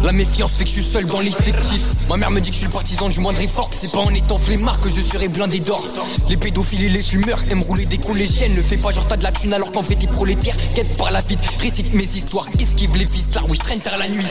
La 0.05 0.13
méfiance 0.13 0.51
fait 0.51 0.65
que 0.65 0.71
je 0.71 0.75
suis 0.75 0.85
seul 0.85 1.07
dans 1.07 1.21
l'effectif. 1.21 1.83
Ma 2.11 2.19
mère 2.19 2.31
me 2.31 2.39
dit 2.39 2.51
que 2.51 2.55
je 2.55 2.59
suis 2.59 2.67
le 2.67 2.73
partisan 2.73 3.09
du 3.09 3.21
moindre 3.21 3.41
effort. 3.41 3.71
C'est 3.73 3.91
pas 3.91 4.01
en 4.01 4.11
étant 4.11 4.39
flemmard 4.39 4.79
que 4.81 4.91
je 4.91 5.01
serai 5.01 5.29
blindé 5.29 5.61
d'or. 5.61 5.83
Les 6.29 6.37
pédophiles 6.37 6.85
et 6.85 6.89
les 6.91 7.03
fumeurs 7.03 7.43
aiment 7.49 7.63
rouler 7.63 7.87
des 7.87 7.97
collégiennes. 7.97 8.55
Ne 8.55 8.61
fais 8.61 8.77
pas 8.77 8.91
genre 8.91 9.07
t'as 9.07 9.17
de 9.17 9.23
la 9.23 9.33
thune 9.33 9.55
alors 9.55 9.73
qu'en 9.73 9.83
fait 9.83 9.95
t'es 9.95 10.07
prolétaire. 10.07 10.55
Quête 10.75 10.99
par 10.99 11.11
la 11.11 11.21
vie, 11.21 11.39
récite 11.59 11.95
mes 11.95 12.05
histoires. 12.05 12.47
Esquive 12.61 12.95
les 12.99 13.07
là 13.07 13.43
oui 13.49 13.57
je 13.57 13.61
traîne 13.61 13.81
tard 13.81 13.97
la 13.97 14.09
nuit. 14.09 14.27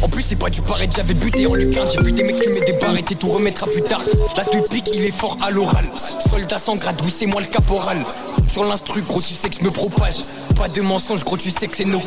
En 0.00 0.08
plus 0.08 0.22
c'est 0.22 0.36
pas 0.36 0.48
du 0.48 0.62
pareil, 0.62 0.88
j'avais 0.94 1.14
buté 1.14 1.44
en 1.48 1.54
lutin. 1.54 1.80
J'ai 1.92 2.04
vu 2.04 2.12
des 2.12 2.22
mecs 2.22 2.40
fumer 2.40 2.60
des 2.60 2.74
barrettes 2.74 3.10
et 3.10 3.16
tout 3.16 3.28
remettra 3.28 3.66
plus 3.66 3.82
tard. 3.82 4.02
Là 4.36 4.44
de 4.44 4.60
pique, 4.68 4.90
il 4.94 5.02
est 5.02 5.16
fort 5.16 5.36
à 5.42 5.50
l'oral. 5.50 5.84
Soldat 6.30 6.58
sans 6.58 6.76
grade, 6.76 7.00
oui 7.04 7.12
c'est 7.16 7.26
moi 7.26 7.40
le 7.40 7.48
caporal. 7.48 8.04
Sur 8.46 8.62
l'instru, 8.62 9.02
gros 9.02 9.20
tu 9.20 9.34
sais 9.34 9.48
que 9.48 9.56
je 9.58 9.64
me 9.64 9.70
propage. 9.70 10.22
Pas 10.54 10.68
de 10.68 10.82
mensonge, 10.82 11.24
gros 11.24 11.36
tu 11.36 11.50
sais 11.50 11.66
que 11.66 11.76
c'est 11.76 11.84
nos. 11.84 12.00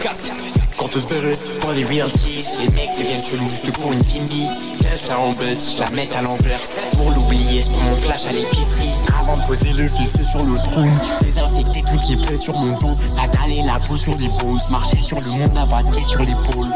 Quand 0.79 0.87
te 0.87 0.99
verrai 1.13 1.33
pour 1.59 1.73
les 1.73 1.83
realties, 1.83 2.45
les 2.61 2.69
mecs 2.69 2.97
deviennent 2.97 3.21
chelous 3.21 3.45
juste 3.45 3.69
pour 3.73 3.91
une 3.91 4.01
fille. 4.01 4.47
La 5.09 5.19
embête, 5.19 5.61
je 5.75 5.81
la 5.81 5.89
mets 5.91 6.09
à 6.15 6.21
l'envers. 6.21 6.59
Pour 6.93 7.11
l'oublier, 7.11 7.61
c'est 7.61 7.73
pour 7.73 7.81
mon 7.81 7.97
flash 7.97 8.27
à 8.27 8.31
l'épicerie. 8.31 8.93
Avant 9.19 9.35
de 9.37 9.43
poser 9.45 9.73
le 9.73 9.87
fils 9.87 10.29
sur 10.29 10.39
le 10.39 10.57
trône. 10.63 10.91
Désinfecter 11.19 11.83
toutes 11.91 12.07
les 12.07 12.15
plaies 12.15 12.37
sur 12.37 12.57
mon 12.57 12.71
dos. 12.77 12.91
Ataler 13.21 13.61
la 13.65 13.77
peau 13.79 13.97
sur 13.97 14.17
les 14.17 14.29
poses. 14.39 14.71
Marcher 14.71 15.01
sur 15.01 15.17
le 15.17 15.31
monde 15.31 15.57
avaté 15.57 16.03
sur 16.05 16.21
l'épaule. 16.21 16.69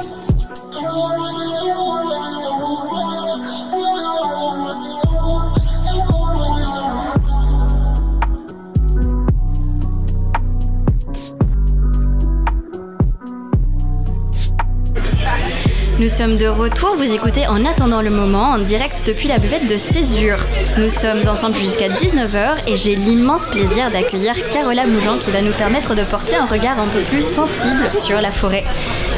Nous 16.04 16.10
sommes 16.10 16.36
de 16.36 16.48
retour, 16.48 16.98
vous 16.98 17.14
écoutez 17.14 17.48
en 17.48 17.64
attendant 17.64 18.02
le 18.02 18.10
moment 18.10 18.50
en 18.50 18.58
direct 18.58 19.08
depuis 19.08 19.30
la 19.30 19.40
buvette 19.40 19.70
de 19.70 19.78
Césure. 19.78 20.46
Nous 20.78 20.90
sommes 20.90 21.26
ensemble 21.30 21.56
jusqu'à 21.56 21.88
19h 21.88 22.68
et 22.68 22.76
j'ai 22.76 22.98
l'immense 22.98 23.48
plaisir 23.48 23.90
d'accueillir 23.90 24.34
Carola 24.50 24.86
Mougeant 24.86 25.18
qui 25.18 25.32
va 25.32 25.42
nous 25.42 25.54
permettre 25.54 25.96
de 25.96 26.04
porter 26.04 26.36
un 26.36 26.46
regard 26.46 26.78
un 26.78 26.88
peu 26.88 27.04
plus 27.04 27.26
sensible 27.26 27.90
sur 27.94 28.20
la 28.20 28.32
forêt. 28.34 28.66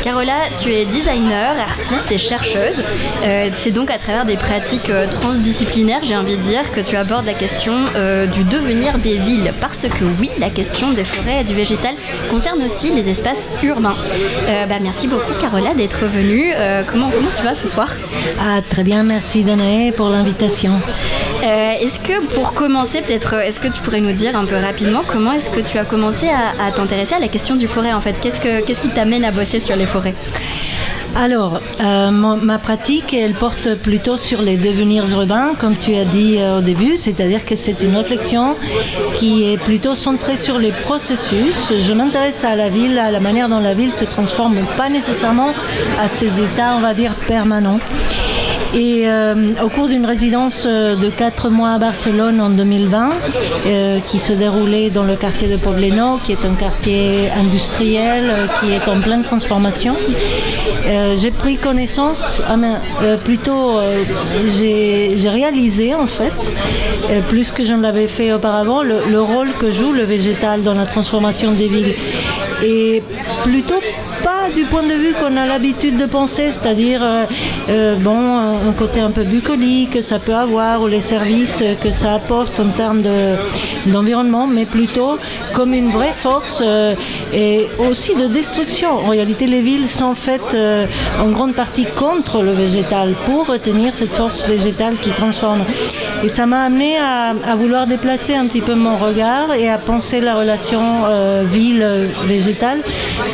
Carola, 0.05 0.35
tu 0.61 0.71
es 0.71 0.85
designer, 0.85 1.57
artiste 1.59 2.11
et 2.11 2.19
chercheuse. 2.19 2.83
Euh, 3.23 3.49
c'est 3.55 3.71
donc 3.71 3.89
à 3.89 3.97
travers 3.97 4.23
des 4.23 4.37
pratiques 4.37 4.91
euh, 4.91 5.07
transdisciplinaires, 5.07 6.03
j'ai 6.03 6.15
envie 6.15 6.37
de 6.37 6.43
dire, 6.43 6.71
que 6.71 6.79
tu 6.79 6.95
abordes 6.95 7.25
la 7.25 7.33
question 7.33 7.73
euh, 7.95 8.27
du 8.27 8.43
devenir 8.43 8.99
des 8.99 9.17
villes. 9.17 9.51
Parce 9.59 9.87
que 9.87 10.05
oui, 10.19 10.29
la 10.37 10.51
question 10.51 10.93
des 10.93 11.05
forêts 11.05 11.41
et 11.41 11.43
du 11.43 11.55
végétal 11.55 11.95
concerne 12.29 12.61
aussi 12.61 12.91
les 12.91 13.09
espaces 13.09 13.49
urbains. 13.63 13.95
bah, 14.69 14.75
merci 14.79 15.07
beaucoup 15.07 15.33
Carola 15.41 15.73
d'être 15.73 16.05
venue. 16.05 16.53
comment, 16.85 17.09
comment 17.09 17.31
tu 17.35 17.41
vas 17.41 17.55
ce 17.55 17.67
soir? 17.67 17.89
Ah, 18.39 18.59
Très 18.69 18.83
bien, 18.83 19.01
merci 19.01 19.43
Danae 19.43 19.91
pour 19.91 20.09
l'invitation. 20.09 20.73
Est-ce 21.45 21.99
que 21.99 22.25
pour 22.33 22.53
commencer, 22.53 23.01
peut-être, 23.01 23.35
est-ce 23.35 23.59
que 23.59 23.67
tu 23.67 23.81
pourrais 23.81 24.01
nous 24.01 24.13
dire 24.13 24.35
un 24.35 24.45
peu 24.45 24.55
rapidement 24.55 25.01
comment 25.05 25.33
est-ce 25.33 25.49
que 25.49 25.59
tu 25.59 25.77
as 25.77 25.85
commencé 25.85 26.27
à, 26.27 26.71
t'intéresser 26.71 27.15
à 27.15 27.19
la 27.19 27.27
question 27.27 27.55
du 27.55 27.67
forêt 27.67 27.93
en 27.93 28.01
fait? 28.01 28.19
Qu'est-ce, 28.19 28.39
que, 28.39 28.65
qu'est-ce 28.65 28.81
qui 28.81 28.89
t'amène 28.89 29.23
à 29.23 29.31
bosser 29.31 29.59
sur 29.59 29.75
les 29.75 29.85
forêts? 29.85 30.15
Alors, 31.17 31.61
euh, 31.79 32.11
ma 32.11 32.57
pratique, 32.57 33.13
elle 33.13 33.33
porte 33.33 33.75
plutôt 33.75 34.17
sur 34.17 34.41
les 34.41 34.57
devenirs 34.57 35.09
urbains, 35.09 35.53
comme 35.57 35.77
tu 35.77 35.95
as 35.95 36.03
dit 36.03 36.35
euh, 36.39 36.59
au 36.59 36.61
début, 36.61 36.97
c'est-à-dire 36.97 37.45
que 37.45 37.55
c'est 37.55 37.81
une 37.83 37.95
réflexion 37.95 38.57
qui 39.13 39.49
est 39.49 39.57
plutôt 39.57 39.95
centrée 39.95 40.35
sur 40.35 40.59
les 40.59 40.73
processus. 40.73 41.71
Je 41.79 41.93
m'intéresse 41.93 42.43
à 42.43 42.57
la 42.57 42.67
ville, 42.67 42.99
à 42.99 43.11
la 43.11 43.21
manière 43.21 43.47
dont 43.47 43.61
la 43.61 43.73
ville 43.73 43.93
se 43.93 44.03
transforme, 44.03 44.57
pas 44.75 44.89
nécessairement 44.89 45.53
à 46.01 46.09
ses 46.09 46.41
états, 46.41 46.75
on 46.75 46.81
va 46.81 46.93
dire, 46.93 47.15
permanents. 47.27 47.79
Et 48.75 49.03
euh, 49.05 49.53
au 49.63 49.69
cours 49.69 49.87
d'une 49.87 50.05
résidence 50.05 50.65
euh, 50.67 50.97
de 50.97 51.09
4 51.09 51.49
mois 51.49 51.71
à 51.71 51.79
Barcelone 51.79 52.41
en 52.41 52.49
2020, 52.49 53.09
euh, 53.67 53.99
qui 54.01 54.19
se 54.19 54.33
déroulait 54.33 54.89
dans 54.89 55.05
le 55.05 55.15
quartier 55.15 55.47
de 55.47 55.55
Pobleno, 55.55 56.17
qui 56.21 56.33
est 56.33 56.43
un 56.43 56.55
quartier 56.55 57.29
industriel 57.31 58.33
qui 58.59 58.73
est 58.73 58.89
en 58.89 58.99
pleine 58.99 59.23
transformation, 59.23 59.95
j'ai 61.15 61.31
pris 61.31 61.55
connaissance, 61.55 62.41
ah, 62.47 62.57
euh, 63.01 63.15
plutôt 63.15 63.79
j'ai 64.57 65.29
réalisé 65.29 65.95
en 65.95 66.07
fait, 66.07 66.53
plus 67.29 67.51
que 67.51 67.63
je 67.63 67.73
ne 67.73 67.81
l'avais 67.81 68.07
fait 68.07 68.33
auparavant, 68.33 68.83
le 68.83 69.21
rôle 69.21 69.53
que 69.53 69.71
joue 69.71 69.93
le 69.93 70.03
végétal 70.03 70.63
dans 70.63 70.73
la 70.73 70.85
transformation 70.85 71.53
des 71.53 71.67
villes. 71.69 71.95
Et 72.63 73.03
plutôt 73.43 73.81
pas 74.23 74.49
du 74.53 74.63
point 74.65 74.83
de 74.83 74.93
vue 74.93 75.13
qu'on 75.13 75.35
a 75.37 75.45
l'habitude 75.45 75.97
de 75.97 76.05
penser, 76.05 76.51
c'est-à-dire 76.51 77.01
euh, 77.03 77.25
euh, 77.69 77.95
bon, 77.95 78.17
un 78.17 78.71
côté 78.73 78.99
un 79.01 79.11
peu 79.11 79.23
bucolique 79.23 79.91
que 79.91 80.01
ça 80.01 80.19
peut 80.19 80.33
avoir 80.35 80.81
ou 80.81 80.87
les 80.87 81.01
services 81.01 81.63
que 81.81 81.91
ça 81.91 82.13
apporte 82.15 82.59
en 82.59 82.69
termes 82.69 83.01
de- 83.01 83.35
d'environnement, 83.87 84.47
mais 84.47 84.65
plutôt 84.65 85.17
comme 85.53 85.73
une 85.73 85.89
vraie 85.89 86.13
force 86.15 86.61
euh, 86.65 86.95
et 87.33 87.67
aussi 87.89 88.15
de 88.15 88.27
destruction. 88.27 88.89
En 89.05 89.09
réalité, 89.09 89.47
les 89.47 89.61
villes 89.61 89.87
sont 89.87 90.15
faites 90.15 90.55
en 91.19 91.29
grande 91.29 91.53
partie 91.55 91.85
contre 91.85 92.41
le 92.41 92.51
végétal 92.51 93.13
pour 93.25 93.47
retenir 93.47 93.93
cette 93.93 94.13
force 94.13 94.47
végétale 94.47 94.95
qui 95.01 95.09
transforme. 95.11 95.63
Et 96.23 96.29
ça 96.29 96.45
m'a 96.45 96.63
amené 96.63 96.97
à, 96.97 97.33
à 97.45 97.55
vouloir 97.55 97.85
déplacer 97.87 98.33
un 98.35 98.47
petit 98.47 98.61
peu 98.61 98.75
mon 98.75 98.97
regard 98.97 99.53
et 99.53 99.69
à 99.69 99.77
penser 99.77 100.21
la 100.21 100.35
relation 100.35 100.81
euh, 101.07 101.43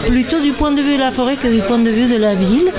plutôt 0.07 0.39
du 0.39 0.51
point 0.51 0.71
de 0.71 0.81
vue 0.81 0.95
de 0.95 0.99
la 0.99 1.11
forêt 1.11 1.35
que 1.35 1.47
du 1.47 1.61
point 1.61 1.79
de 1.79 1.89
vue 1.89 2.07
de 2.07 2.17
la 2.17 2.35
ville. 2.35 2.71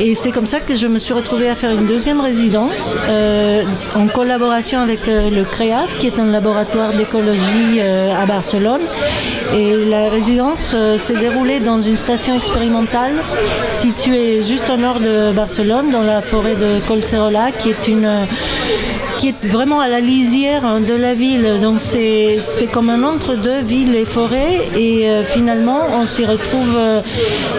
Et 0.00 0.14
c'est 0.14 0.32
comme 0.32 0.46
ça 0.46 0.60
que 0.60 0.74
je 0.74 0.86
me 0.86 0.98
suis 0.98 1.12
retrouvée 1.12 1.48
à 1.48 1.54
faire 1.54 1.70
une 1.70 1.86
deuxième 1.86 2.20
résidence 2.20 2.96
euh, 3.08 3.62
en 3.94 4.06
collaboration 4.08 4.80
avec 4.80 5.06
euh, 5.06 5.30
le 5.30 5.44
CREAF, 5.44 5.98
qui 5.98 6.06
est 6.06 6.18
un 6.18 6.26
laboratoire 6.26 6.92
d'écologie 6.92 7.78
euh, 7.78 8.12
à 8.20 8.26
Barcelone. 8.26 8.80
Et 9.54 9.76
la 9.76 10.08
résidence 10.08 10.74
s'est 10.98 11.16
déroulée 11.16 11.60
dans 11.60 11.82
une 11.82 11.96
station 11.96 12.34
expérimentale 12.34 13.12
située 13.68 14.42
juste 14.42 14.70
au 14.70 14.78
nord 14.78 14.98
de 14.98 15.30
Barcelone, 15.32 15.90
dans 15.90 16.02
la 16.02 16.22
forêt 16.22 16.54
de 16.54 16.80
Colserola, 16.88 17.52
qui 17.52 17.68
est 17.68 17.86
une 17.86 18.26
qui 19.18 19.28
est 19.28 19.44
vraiment 19.46 19.80
à 19.80 19.88
la 19.88 20.00
lisière 20.00 20.64
hein, 20.64 20.80
de 20.80 20.94
la 20.94 21.14
ville. 21.14 21.58
Donc 21.60 21.80
c'est 21.80 22.38
c'est 22.40 22.66
comme 22.66 22.90
un 22.90 23.02
entre-deux, 23.02 23.62
ville 23.62 23.94
et 23.94 24.04
forêt. 24.04 24.68
Et 24.76 25.08
euh, 25.08 25.24
finalement, 25.24 25.80
on 25.92 26.06
s'y 26.06 26.24
retrouve 26.24 26.76
euh, 26.76 27.00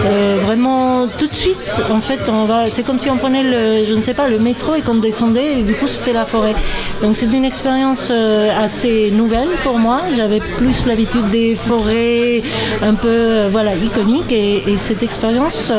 euh, 0.06 0.38
vraiment 0.42 1.08
tout 1.18 1.28
de 1.28 1.36
suite. 1.36 1.82
En 1.92 2.00
fait, 2.00 2.30
on 2.30 2.46
va, 2.46 2.70
c'est 2.70 2.84
comme 2.84 3.00
si 3.00 3.10
on 3.10 3.18
prenait 3.18 3.44
le, 3.44 3.86
je 3.86 3.94
ne 3.94 4.02
sais 4.02 4.14
pas, 4.14 4.28
le 4.28 4.40
métro 4.40 4.76
et 4.76 4.82
qu'on 4.82 4.96
descendait. 4.96 5.60
Et 5.60 5.64
du 5.64 5.74
coup, 5.76 5.88
c'était 5.88 6.14
la 6.14 6.26
forêt. 6.26 6.56
Donc 7.02 7.16
c'est 7.16 7.32
une 7.34 7.46
expérience 7.46 8.12
assez 8.12 9.12
nouvelle 9.12 9.50
pour 9.64 9.78
moi. 9.78 10.02
J'avais 10.16 10.40
plus 10.58 10.86
l'habitude 10.86 11.30
des 11.30 11.56
forêts 11.56 12.42
un 12.82 12.94
peu, 12.94 13.48
voilà, 13.50 13.76
iconiques. 13.76 14.32
Et, 14.32 14.64
et 14.70 14.78
cette 14.78 15.04
expérience, 15.04 15.72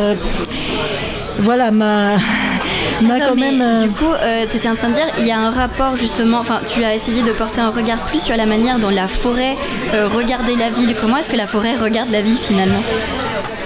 voilà, 1.40 1.70
m'a 1.70 2.16
Attends, 3.00 3.28
quand 3.30 3.34
même. 3.40 3.60
euh, 3.60 3.82
Du 3.82 3.90
coup, 3.90 4.12
tu 4.50 4.56
étais 4.56 4.68
en 4.68 4.74
train 4.74 4.88
de 4.88 4.94
dire, 4.94 5.06
il 5.18 5.26
y 5.26 5.32
a 5.32 5.38
un 5.38 5.50
rapport 5.50 5.96
justement, 5.96 6.38
enfin, 6.38 6.60
tu 6.66 6.84
as 6.84 6.94
essayé 6.94 7.22
de 7.22 7.32
porter 7.32 7.60
un 7.60 7.70
regard 7.70 7.98
plus 8.06 8.20
sur 8.22 8.36
la 8.36 8.46
manière 8.46 8.78
dont 8.78 8.90
la 8.90 9.08
forêt 9.08 9.56
euh, 9.94 10.08
regardait 10.08 10.56
la 10.56 10.70
ville. 10.70 10.94
Comment 11.00 11.16
est-ce 11.18 11.28
que 11.30 11.36
la 11.36 11.46
forêt 11.46 11.76
regarde 11.76 12.10
la 12.10 12.20
ville 12.22 12.38
finalement? 12.38 12.82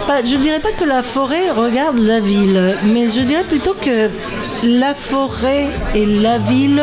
Bah, 0.08 0.20
je 0.24 0.36
dirais 0.36 0.58
pas 0.58 0.72
que 0.72 0.84
la 0.84 1.02
forêt 1.02 1.50
regarde 1.50 1.98
la 1.98 2.18
ville, 2.18 2.76
mais 2.82 3.10
je 3.10 3.20
dirais 3.20 3.44
plutôt 3.44 3.74
que 3.78 4.08
la 4.64 4.94
forêt 4.94 5.66
et 5.94 6.06
la 6.06 6.38
ville 6.38 6.82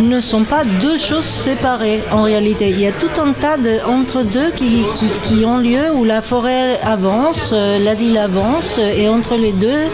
ne 0.00 0.20
sont 0.20 0.44
pas 0.44 0.62
deux 0.82 0.98
choses 0.98 1.24
séparées 1.24 2.02
en 2.12 2.22
réalité. 2.24 2.68
Il 2.68 2.78
y 2.78 2.86
a 2.86 2.92
tout 2.92 3.08
un 3.18 3.32
tas 3.32 3.56
de 3.56 3.78
entre 3.88 4.22
deux 4.24 4.50
qui, 4.54 4.82
qui, 4.94 5.06
qui 5.24 5.44
ont 5.46 5.56
lieu 5.56 5.90
où 5.94 6.04
la 6.04 6.20
forêt 6.20 6.78
avance, 6.84 7.50
euh, 7.54 7.78
la 7.78 7.94
ville 7.94 8.18
avance, 8.18 8.78
et 8.78 9.08
entre 9.08 9.36
les 9.36 9.52
deux, 9.52 9.84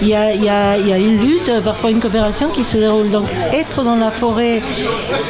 il 0.00 0.06
y 0.06 0.14
a, 0.14 0.32
il 0.32 0.44
y 0.44 0.48
a- 0.48 0.78
il 0.78 0.86
y 0.86 0.92
a 0.92 0.98
une 0.98 1.18
lutte, 1.18 1.50
parfois 1.64 1.90
une 1.90 1.98
coopération 2.00 2.50
qui 2.50 2.62
se 2.62 2.76
déroule. 2.76 3.10
Donc 3.10 3.26
être 3.52 3.82
dans 3.82 3.96
la 3.96 4.12
forêt 4.12 4.62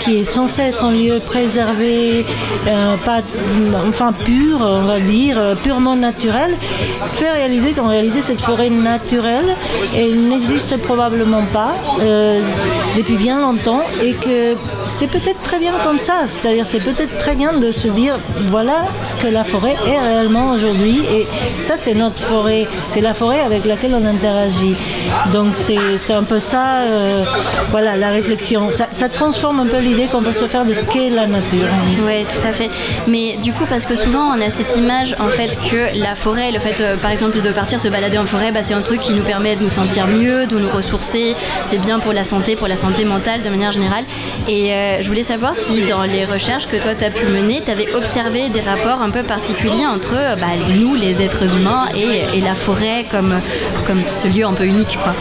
qui 0.00 0.18
est 0.18 0.24
censé 0.24 0.60
être 0.60 0.84
un 0.84 0.92
lieu 0.92 1.20
préservé, 1.24 2.26
euh, 2.66 2.96
pas, 3.02 3.20
enfin 3.88 4.12
pur, 4.12 4.58
on 4.60 4.82
va 4.82 5.00
dire, 5.00 5.38
euh, 5.38 5.54
purement 5.54 5.96
naturel, 5.96 6.54
fait 7.12 7.30
réaliser 7.30 7.72
qu'en 7.72 7.88
réalité 7.88 8.22
cette 8.22 8.40
forêt 8.40 8.70
naturelle, 8.70 9.56
elle 9.96 10.28
n'existe 10.28 10.76
probablement 10.78 11.44
pas 11.52 11.74
euh, 12.00 12.40
depuis 12.96 13.16
bien 13.16 13.40
longtemps 13.40 13.82
et 14.02 14.14
que 14.14 14.56
c'est 14.86 15.06
peut-être 15.06 15.40
très 15.42 15.58
bien 15.58 15.72
comme 15.84 15.98
ça, 15.98 16.26
c'est-à-dire 16.26 16.66
c'est 16.66 16.80
peut-être 16.80 17.18
très 17.18 17.34
bien 17.34 17.52
de 17.52 17.70
se 17.72 17.88
dire 17.88 18.18
voilà 18.46 18.86
ce 19.02 19.14
que 19.16 19.26
la 19.26 19.44
forêt 19.44 19.76
est 19.86 19.98
réellement 19.98 20.50
aujourd'hui 20.52 21.00
et 21.10 21.26
ça 21.60 21.76
c'est 21.76 21.94
notre 21.94 22.18
forêt, 22.18 22.66
c'est 22.88 23.00
la 23.00 23.14
forêt 23.14 23.40
avec 23.40 23.64
laquelle 23.64 23.94
on 23.94 24.04
interagit. 24.04 24.76
Donc 25.32 25.54
c'est 25.54 26.12
un 26.12 26.22
peu 26.22 26.40
ça, 26.40 26.82
euh, 26.82 27.24
voilà 27.70 27.96
la 27.96 28.10
réflexion. 28.10 28.70
Ça, 28.70 29.08
transforme 29.08 29.60
un 29.60 29.66
peu 29.66 29.78
l'idée 29.78 30.06
qu'on 30.06 30.22
peut 30.22 30.32
se 30.32 30.46
faire 30.46 30.64
de 30.64 30.74
ce 30.74 30.84
qu'est 30.84 31.10
la 31.10 31.26
nature. 31.26 31.68
Oui, 32.04 32.24
tout 32.24 32.46
à 32.46 32.52
fait. 32.52 32.70
Mais 33.06 33.36
du 33.36 33.52
coup, 33.52 33.64
parce 33.68 33.84
que 33.84 33.96
souvent 33.96 34.26
on 34.36 34.40
a 34.40 34.50
cette 34.50 34.76
image 34.76 35.16
en 35.18 35.28
fait 35.28 35.58
que 35.70 35.98
la 35.98 36.14
forêt, 36.14 36.50
le 36.52 36.58
fait 36.60 36.80
euh, 36.80 36.87
par 36.96 37.10
exemple 37.10 37.40
de 37.40 37.50
partir 37.50 37.80
se 37.80 37.88
balader 37.88 38.18
en 38.18 38.26
forêt, 38.26 38.52
bah, 38.52 38.62
c'est 38.62 38.74
un 38.74 38.82
truc 38.82 39.00
qui 39.00 39.12
nous 39.12 39.22
permet 39.22 39.56
de 39.56 39.62
nous 39.62 39.70
sentir 39.70 40.06
mieux, 40.06 40.46
de 40.46 40.58
nous 40.58 40.68
ressourcer. 40.70 41.36
C'est 41.62 41.78
bien 41.78 41.98
pour 41.98 42.12
la 42.12 42.24
santé, 42.24 42.56
pour 42.56 42.68
la 42.68 42.76
santé 42.76 43.04
mentale 43.04 43.42
de 43.42 43.48
manière 43.48 43.72
générale. 43.72 44.04
Et 44.48 44.72
euh, 44.72 45.02
je 45.02 45.08
voulais 45.08 45.22
savoir 45.22 45.54
si 45.54 45.82
dans 45.82 46.02
les 46.02 46.24
recherches 46.24 46.66
que 46.68 46.76
toi 46.76 46.94
tu 46.94 47.04
as 47.04 47.10
pu 47.10 47.26
mener, 47.26 47.62
tu 47.64 47.70
avais 47.70 47.94
observé 47.94 48.48
des 48.48 48.60
rapports 48.60 49.02
un 49.02 49.10
peu 49.10 49.22
particuliers 49.22 49.86
entre 49.86 50.14
euh, 50.14 50.36
bah, 50.36 50.46
nous, 50.68 50.94
les 50.94 51.22
êtres 51.22 51.54
humains, 51.54 51.86
et, 51.94 52.38
et 52.38 52.40
la 52.40 52.54
forêt 52.54 53.04
comme, 53.10 53.40
comme 53.86 54.02
ce 54.10 54.28
lieu 54.28 54.44
un 54.44 54.54
peu 54.54 54.64
unique. 54.64 54.98
Quoi. 55.02 55.14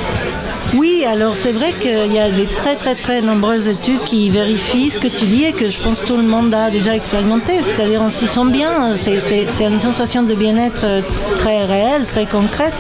Oui, 0.76 1.06
alors 1.08 1.36
c'est 1.36 1.52
vrai 1.54 1.74
qu'il 1.80 2.14
y 2.14 2.20
a 2.20 2.30
des 2.30 2.46
très 2.46 2.76
très 2.76 2.94
très 2.96 3.22
nombreuses 3.22 3.68
études 3.68 4.04
qui 4.04 4.30
vérifient 4.30 4.90
ce 4.90 5.00
que 5.00 5.08
tu 5.08 5.26
dis 5.26 5.46
et 5.46 5.54
que 5.54 5.70
je 5.70 5.80
pense 5.80 6.04
tout 6.04 6.18
le 6.18 6.24
monde 6.24 6.54
a 6.54 6.70
déjà 6.70 6.94
expérimenté. 6.96 7.54
C'est-à-dire 7.64 8.02
on 8.02 8.12
s'y 8.12 8.28
sent 8.28 8.46
bien, 8.52 8.96
c'est- 8.98 9.18
une 9.66 9.80
sensation 9.80 10.24
de 10.24 10.34
bien-être 10.36 10.82
euh, 10.84 11.02
très 11.40 11.64
réelle, 11.66 12.06
très 12.06 12.26
concrète 12.26 12.74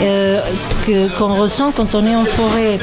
euh, 0.00 0.40
qu'on 1.18 1.34
ressent 1.34 1.72
quand 1.72 1.94
on 1.94 2.06
est 2.06 2.16
en 2.16 2.24
forêt. 2.24 2.78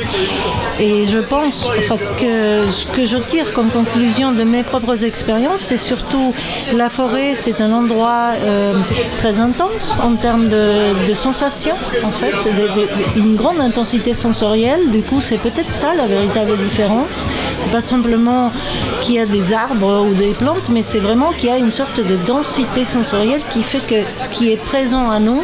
Et 0.80 1.06
je 1.06 1.20
pense, 1.20 1.68
enfin 1.78 1.98
ce 1.98 2.14
que, 2.14 2.70
ce 2.70 2.86
que 2.86 3.06
je 3.06 3.18
tire 3.18 3.52
comme 3.52 3.70
conclusion 3.70 4.32
de 4.32 4.44
mes 4.44 4.64
propres 4.64 5.04
expériences, 5.04 5.60
c'est 5.60 5.78
surtout 5.78 6.34
la 6.74 6.90
forêt, 6.90 7.34
c'est 7.36 7.60
un 7.60 7.74
endroit 7.74 8.32
euh, 8.42 8.74
très 9.18 9.42
intense 9.42 9.98
en 10.02 10.16
termes 10.16 10.48
de, 10.48 11.06
de 11.06 11.14
sensations, 11.14 11.76
en 12.04 12.12
fait, 12.12 12.34
une 13.18 13.36
grande 13.36 13.60
intensité 13.60 14.14
sensorielle. 14.14 14.90
Du 14.90 15.02
coup, 15.02 15.20
c'est 15.22 15.38
peut-être 15.38 15.74
ça 15.74 15.94
la 15.94 16.08
véritable 16.08 16.58
différence. 16.58 17.26
C'est 17.60 17.72
pas 17.72 17.82
simplement 17.82 18.54
qu'il 19.02 19.16
y 19.16 19.20
a 19.20 19.26
des 19.26 19.52
arbres 19.52 20.06
ou 20.10 20.14
des 20.14 20.32
plantes, 20.32 20.70
mais 20.70 20.84
c'est 20.84 21.00
vraiment 21.00 21.32
qu'il 21.32 21.50
y 21.50 21.52
a 21.52 21.58
une 21.58 21.74
sorte 21.74 22.00
de 22.00 22.16
densité 22.26 22.86
sensorielle 22.86 23.42
qui 23.50 23.64
fait 23.64 23.86
que 23.86 24.02
ce 24.16 24.30
qui 24.30 24.52
est 24.52 24.64
présent 24.64 25.10
à 25.12 25.20
nous, 25.20 25.42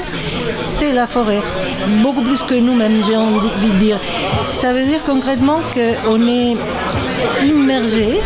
c'est 0.61 0.93
la 0.93 1.07
forêt. 1.07 1.41
Beaucoup 2.01 2.21
plus 2.21 2.41
que 2.41 2.55
nous-mêmes, 2.55 3.01
j'ai 3.05 3.15
envie 3.17 3.71
de 3.71 3.77
dire. 3.77 3.99
Ça 4.51 4.73
veut 4.73 4.83
dire 4.83 5.03
concrètement 5.05 5.59
qu'on 5.73 6.27
est 6.27 6.55
immergé. 7.45 8.19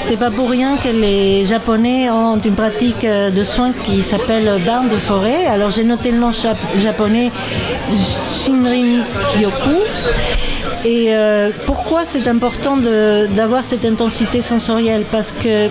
C'est 0.00 0.16
pas 0.16 0.30
pour 0.30 0.50
rien 0.50 0.76
que 0.76 0.88
les 0.88 1.44
Japonais 1.44 2.10
ont 2.10 2.38
une 2.38 2.54
pratique 2.54 3.04
de 3.04 3.44
soins 3.44 3.72
qui 3.84 4.02
s'appelle 4.02 4.60
bain 4.64 4.84
de 4.84 4.96
forêt. 4.96 5.46
Alors 5.46 5.70
j'ai 5.70 5.84
noté 5.84 6.10
le 6.10 6.18
nom 6.18 6.30
japonais 6.76 7.30
Shinrin 8.26 9.04
Yoku. 9.40 9.78
Et 10.84 11.08
euh, 11.08 11.50
pourquoi 11.66 12.04
c'est 12.04 12.28
important 12.28 12.76
d'avoir 12.76 13.64
cette 13.64 13.84
intensité 13.84 14.42
sensorielle? 14.42 15.04
Parce 15.10 15.32
que, 15.32 15.68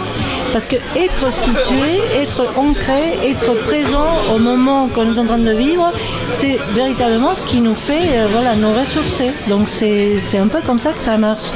parce 0.53 0.67
que 0.67 0.75
être 0.95 1.31
situé, 1.31 2.01
être 2.15 2.53
ancré, 2.55 3.19
être 3.23 3.53
présent 3.65 4.07
au 4.33 4.39
moment 4.39 4.88
qu'on 4.88 5.13
est 5.13 5.19
en 5.19 5.25
train 5.25 5.38
de 5.38 5.51
vivre, 5.51 5.91
c'est 6.25 6.57
véritablement 6.73 7.36
ce 7.36 7.43
qui 7.43 7.60
nous 7.60 7.75
fait 7.75 8.17
euh, 8.17 8.27
voilà, 8.31 8.55
nous 8.55 8.71
ressourcer. 8.71 9.31
Donc 9.49 9.67
c'est 9.67 10.38
un 10.38 10.47
peu 10.47 10.62
comme 10.65 10.79
ça 10.79 10.93
que 10.93 10.99
ça 10.99 11.17
marche. 11.17 11.51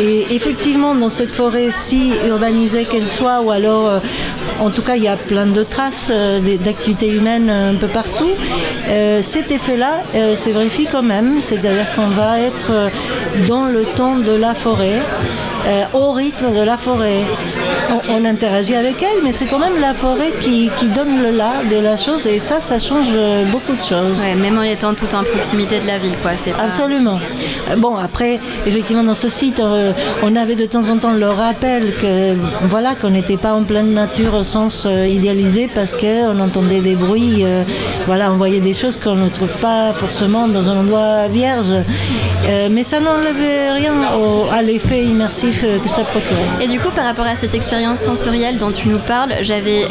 Et 0.00 0.26
effectivement, 0.34 0.94
dans 0.94 1.10
cette 1.10 1.32
forêt 1.32 1.68
si 1.70 2.12
urbanisée 2.26 2.84
qu'elle 2.84 3.08
soit, 3.08 3.40
ou 3.40 3.50
alors 3.50 3.88
euh, 3.88 3.98
en 4.60 4.70
tout 4.70 4.82
cas 4.82 4.96
il 4.96 5.02
y 5.02 5.08
a 5.08 5.16
plein 5.16 5.46
de 5.46 5.62
traces 5.62 6.10
euh, 6.10 6.40
d'activités 6.58 7.08
humaines 7.08 7.50
un 7.50 7.74
peu 7.74 7.88
partout, 7.88 8.30
cet 9.22 9.50
effet-là 9.50 10.02
se 10.12 10.50
vérifie 10.50 10.86
quand 10.90 11.02
même. 11.02 11.40
C'est-à-dire 11.40 11.86
qu'on 11.94 12.08
va 12.08 12.40
être 12.40 12.90
dans 13.48 13.64
le 13.64 13.84
temps 13.84 14.16
de 14.16 14.32
la 14.32 14.54
forêt, 14.54 15.00
au 15.94 16.12
rythme 16.12 16.52
de 16.52 16.62
la 16.62 16.76
forêt. 16.76 17.24
On, 18.08 18.24
interagit 18.24 18.74
avec 18.74 19.02
elle, 19.02 19.22
mais 19.24 19.32
c'est 19.32 19.46
quand 19.46 19.58
même 19.58 19.78
la 19.80 19.94
forêt 19.94 20.32
qui, 20.40 20.70
donne 20.94 21.22
le 21.22 21.30
là 21.30 21.62
de 21.68 21.76
la 21.76 21.96
chose 21.96 22.26
et 22.26 22.38
ça, 22.38 22.60
ça 22.60 22.78
change 22.78 23.16
beaucoup 23.50 23.72
de 23.72 23.82
choses. 23.82 24.18
même 24.40 24.58
en 24.58 24.62
étant 24.62 24.94
tout 24.94 25.12
en 25.14 25.24
proximité 25.24 25.80
de 25.80 25.86
la 25.86 25.98
ville, 25.98 26.16
quoi. 26.22 26.32
C'est 26.36 26.52
Absolument. 26.52 27.18
Bon, 27.78 27.96
après, 27.96 28.40
effectivement, 28.66 29.02
dans 29.02 29.14
ce 29.14 29.28
site, 29.28 29.60
euh, 29.60 29.92
on 30.22 30.36
avait 30.36 30.54
de 30.54 30.66
temps 30.66 30.88
en 30.88 30.98
temps 30.98 31.12
le 31.12 31.28
rappel 31.28 31.96
que 31.96 32.34
voilà 32.64 32.94
qu'on 32.94 33.10
n'était 33.10 33.36
pas 33.36 33.52
en 33.52 33.62
pleine 33.64 33.92
nature 33.92 34.34
au 34.34 34.42
sens 34.42 34.84
euh, 34.86 35.06
idéalisé 35.06 35.68
parce 35.74 35.92
qu'on 35.92 36.38
entendait 36.38 36.80
des 36.80 36.94
bruits, 36.94 37.44
euh, 37.44 37.62
voilà, 38.06 38.32
on 38.32 38.36
voyait 38.36 38.60
des 38.60 38.72
choses 38.72 38.96
qu'on 38.96 39.16
ne 39.16 39.28
trouve 39.28 39.56
pas 39.60 39.92
forcément 39.94 40.48
dans 40.48 40.68
un 40.70 40.80
endroit 40.80 41.28
vierge. 41.28 41.72
mais 42.70 42.84
ça 42.84 42.98
n'enlevait 43.00 43.70
rien 43.70 43.94
à 44.50 44.62
l'effet 44.62 45.04
immersif 45.04 45.64
que 45.82 45.88
ça 45.88 46.02
procurait. 46.02 46.64
Et 46.64 46.66
du 46.66 46.78
coup, 46.80 46.90
par 46.90 47.04
rapport 47.04 47.26
à 47.26 47.36
cette 47.36 47.54
expérience 47.54 47.81
sensorielle 47.94 48.58
dont 48.58 48.72
tu 48.72 48.88
nous 48.88 48.98
parles, 48.98 49.32
j'avais, 49.40 49.86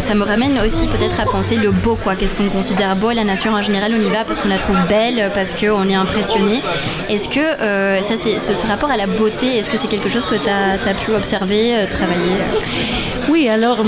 ça 0.00 0.14
me 0.14 0.24
ramène 0.24 0.58
aussi 0.60 0.88
peut-être 0.88 1.20
à 1.20 1.24
penser 1.24 1.56
le 1.56 1.70
beau, 1.70 1.96
quoi. 1.96 2.16
Qu'est-ce 2.16 2.34
qu'on 2.34 2.48
considère 2.48 2.96
beau 2.96 3.10
La 3.10 3.24
nature 3.24 3.52
en 3.52 3.62
général, 3.62 3.92
on 3.94 4.00
y 4.00 4.10
va 4.10 4.24
parce 4.24 4.40
qu'on 4.40 4.48
la 4.48 4.58
trouve 4.58 4.78
belle, 4.88 5.30
parce 5.34 5.54
qu'on 5.54 5.88
est 5.88 5.94
impressionné. 5.94 6.62
Est-ce 7.08 7.28
que 7.28 8.02
ça, 8.02 8.14
c'est 8.16 8.38
ce, 8.38 8.66
rapport 8.66 8.90
à 8.90 8.96
la 8.96 9.06
beauté, 9.06 9.58
est-ce 9.58 9.70
que 9.70 9.76
c'est 9.76 9.88
quelque 9.88 10.08
chose 10.08 10.26
que 10.26 10.36
tu 10.36 10.48
as, 10.48 10.94
pu 10.94 11.12
observer, 11.12 11.74
euh, 11.74 11.86
travailler 11.86 12.36
Oui, 13.28 13.48
alors 13.48 13.84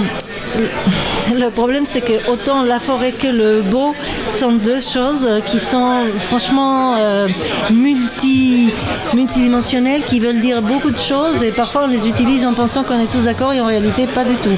le 1.35 1.51
problème, 1.51 1.85
c'est 1.87 2.01
que 2.01 2.31
autant 2.31 2.63
la 2.63 2.79
forêt 2.79 3.13
que 3.13 3.27
le 3.29 3.63
beau 3.63 3.95
sont 4.31 4.53
deux 4.53 4.81
choses 4.81 5.29
qui 5.47 5.61
sont 5.61 6.05
franchement 6.19 6.97
euh, 6.97 7.29
multi, 7.71 8.73
multidimensionnelles, 9.15 10.03
qui 10.05 10.21
veulent 10.21 10.41
dire 10.41 10.63
beaucoup 10.63 10.91
de 10.91 10.99
choses 10.99 11.43
et 11.43 11.53
parfois 11.53 11.83
on 11.85 11.89
les 11.89 12.09
utilise 12.09 12.45
en 12.45 12.55
pensant 12.55 12.83
qu'on 12.83 13.01
est 13.01 13.11
tous 13.11 13.25
d'accord 13.25 13.53
et 13.53 13.61
en 13.61 13.67
réalité 13.67 14.07
pas 14.07 14.25
du 14.25 14.35
tout. 14.37 14.57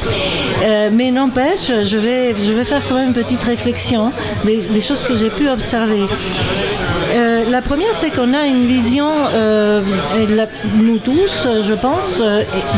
Euh, 0.62 0.90
mais 0.92 1.10
n'empêche, 1.10 1.66
je 1.84 1.98
vais, 1.98 2.34
je 2.42 2.52
vais 2.52 2.64
faire 2.64 2.82
quand 2.88 2.94
même 2.94 3.08
une 3.08 3.14
petite 3.14 3.42
réflexion 3.42 4.12
des, 4.44 4.80
choses 4.80 5.02
que 5.02 5.14
j'ai 5.14 5.30
pu 5.30 5.48
observer. 5.48 6.02
Euh, 7.14 7.44
la 7.48 7.62
première, 7.62 7.94
c'est 7.94 8.10
qu'on 8.10 8.34
a 8.34 8.44
une 8.46 8.66
vision, 8.66 9.08
nous 10.76 10.98
tous, 10.98 11.46
je 11.62 11.74
pense, 11.74 12.22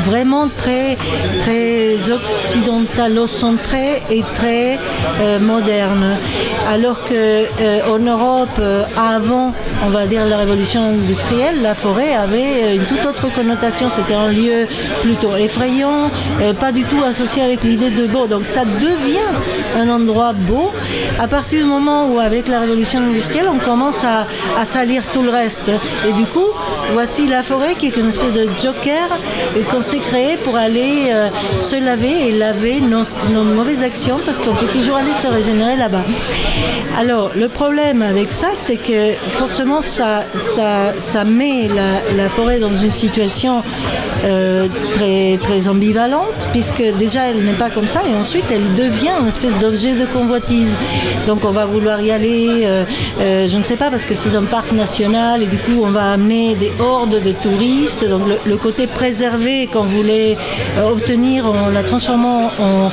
vraiment 0.04 0.48
très, 0.48 0.96
très 1.40 1.96
occidentalo-centrée 2.10 3.85
et 4.10 4.22
très 4.34 4.78
euh, 5.20 5.38
moderne. 5.38 6.16
Alors 6.68 7.04
que 7.04 7.14
euh, 7.14 7.80
en 7.88 7.98
Europe, 7.98 8.48
euh, 8.58 8.82
avant, 8.96 9.52
on 9.84 9.90
va 9.90 10.06
dire 10.06 10.24
la 10.26 10.36
révolution 10.38 10.82
industrielle, 10.82 11.62
la 11.62 11.74
forêt 11.74 12.14
avait 12.14 12.76
une 12.76 12.84
toute 12.84 13.04
autre 13.04 13.32
connotation. 13.32 13.88
C'était 13.90 14.14
un 14.14 14.28
lieu 14.28 14.66
plutôt 15.02 15.36
effrayant, 15.36 16.10
pas 16.60 16.72
du 16.72 16.84
tout 16.84 17.02
associé 17.04 17.42
avec 17.42 17.62
l'idée 17.62 17.90
de 17.90 18.06
beau. 18.06 18.26
Donc 18.26 18.44
ça 18.44 18.64
devient 18.64 19.32
un 19.76 19.88
endroit 19.88 20.32
beau 20.32 20.70
à 21.18 21.28
partir 21.28 21.62
du 21.62 21.68
moment 21.68 22.06
où, 22.08 22.18
avec 22.18 22.48
la 22.48 22.60
révolution 22.60 23.00
industrielle, 23.00 23.48
on 23.52 23.58
commence 23.58 24.04
à, 24.04 24.26
salir 24.64 25.08
tout 25.10 25.22
le 25.22 25.30
reste. 25.30 25.70
Et 26.06 26.12
du 26.12 26.26
coup, 26.26 26.48
voici 26.92 27.26
la 27.26 27.42
forêt 27.42 27.74
qui 27.74 27.86
est 27.86 27.96
une 27.96 28.08
espèce 28.08 28.32
de 28.32 28.48
joker 28.60 29.08
qu'on 29.70 29.82
s'est 29.82 29.98
créé 29.98 30.36
pour 30.36 30.56
aller 30.56 31.12
se 31.56 31.76
laver 31.76 32.28
et 32.28 32.32
laver 32.32 32.80
nos, 32.80 33.04
nos 33.32 33.44
mauvaises 33.66 33.82
actions 33.82 34.18
parce 34.24 34.38
qu'on 34.38 34.54
peut 34.54 34.68
toujours 34.68 34.96
aller 34.96 35.14
se 35.14 35.26
régénérer 35.26 35.76
là-bas. 35.76 36.04
Alors, 36.96 37.32
le 37.34 37.48
problème 37.48 38.00
avec 38.00 38.30
ça, 38.30 38.48
c'est 38.54 38.76
que 38.76 39.12
forcément, 39.30 39.82
ça, 39.82 40.22
ça, 40.36 40.92
ça 40.98 41.24
met 41.24 41.68
la, 42.16 42.28
forêt 42.28 42.58
dans 42.58 42.74
une 42.76 42.92
situation 42.92 43.62
euh, 44.24 44.66
très, 44.94 45.38
très 45.42 45.68
ambivalente, 45.68 46.48
puisque 46.52 46.82
déjà, 46.98 47.28
elle 47.28 47.44
n'est 47.44 47.52
pas 47.52 47.70
comme 47.70 47.86
ça, 47.86 48.02
et 48.08 48.14
ensuite, 48.14 48.44
elle 48.50 48.74
devient 48.74 49.12
une 49.20 49.28
espèce 49.28 49.56
d'objet 49.58 49.94
de 49.94 50.06
convoitise. 50.06 50.76
Donc, 51.26 51.44
on 51.44 51.50
va 51.50 51.66
vouloir 51.66 52.00
y 52.00 52.10
aller, 52.10 52.62
euh, 52.64 52.84
euh, 53.20 53.48
je 53.48 53.58
ne 53.58 53.62
sais 53.62 53.76
pas, 53.76 53.90
parce 53.90 54.04
que 54.04 54.14
c'est 54.14 54.34
un 54.34 54.44
parc 54.44 54.72
national, 54.72 55.42
et 55.42 55.46
du 55.46 55.58
coup, 55.58 55.82
on 55.84 55.90
va 55.90 56.12
amener 56.12 56.54
des 56.54 56.72
hordes 56.78 57.20
de 57.20 57.32
touristes. 57.32 58.08
Donc, 58.08 58.22
le, 58.28 58.38
le 58.44 58.56
côté 58.56 58.86
préservé 58.86 59.68
qu'on 59.72 59.84
voulait 59.84 60.36
obtenir 60.84 61.46
en 61.46 61.68
la 61.68 61.82
transformant 61.82 62.50
en 62.60 62.90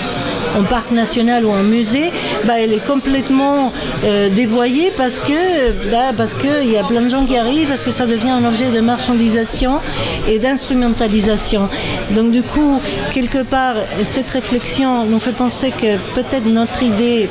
en 0.58 0.63
parc 0.63 0.92
national 0.92 1.46
ou 1.46 1.52
en 1.52 1.63
musée, 1.63 2.12
bah, 2.46 2.54
elle 2.60 2.74
est 2.74 2.86
complètement 2.86 3.72
euh, 4.04 4.30
dévoyée 4.30 4.92
parce 4.98 5.20
que 5.20 5.72
bah, 5.92 6.12
parce 6.16 6.34
qu'il 6.34 6.70
y 6.70 6.78
a 6.78 6.84
plein 6.84 7.02
de 7.02 7.10
gens 7.10 7.26
qui 7.26 7.38
arrivent, 7.38 7.68
parce 7.68 7.84
que 7.84 7.92
ça 7.92 8.06
devient 8.06 8.30
un 8.30 8.46
objet 8.46 8.70
de 8.72 8.80
marchandisation 8.80 9.80
et 10.28 10.39
d'instrumentalisation. 10.39 11.70
Donc 12.12 12.32
du 12.32 12.44
coup, 12.44 12.80
quelque 13.13 13.44
part, 13.44 13.76
cette 14.04 14.30
réflexion 14.30 15.06
nous 15.06 15.20
fait 15.20 15.32
penser 15.32 15.72
que 15.72 15.98
peut-être 16.16 16.46
notre 16.46 16.84
idée 16.84 17.30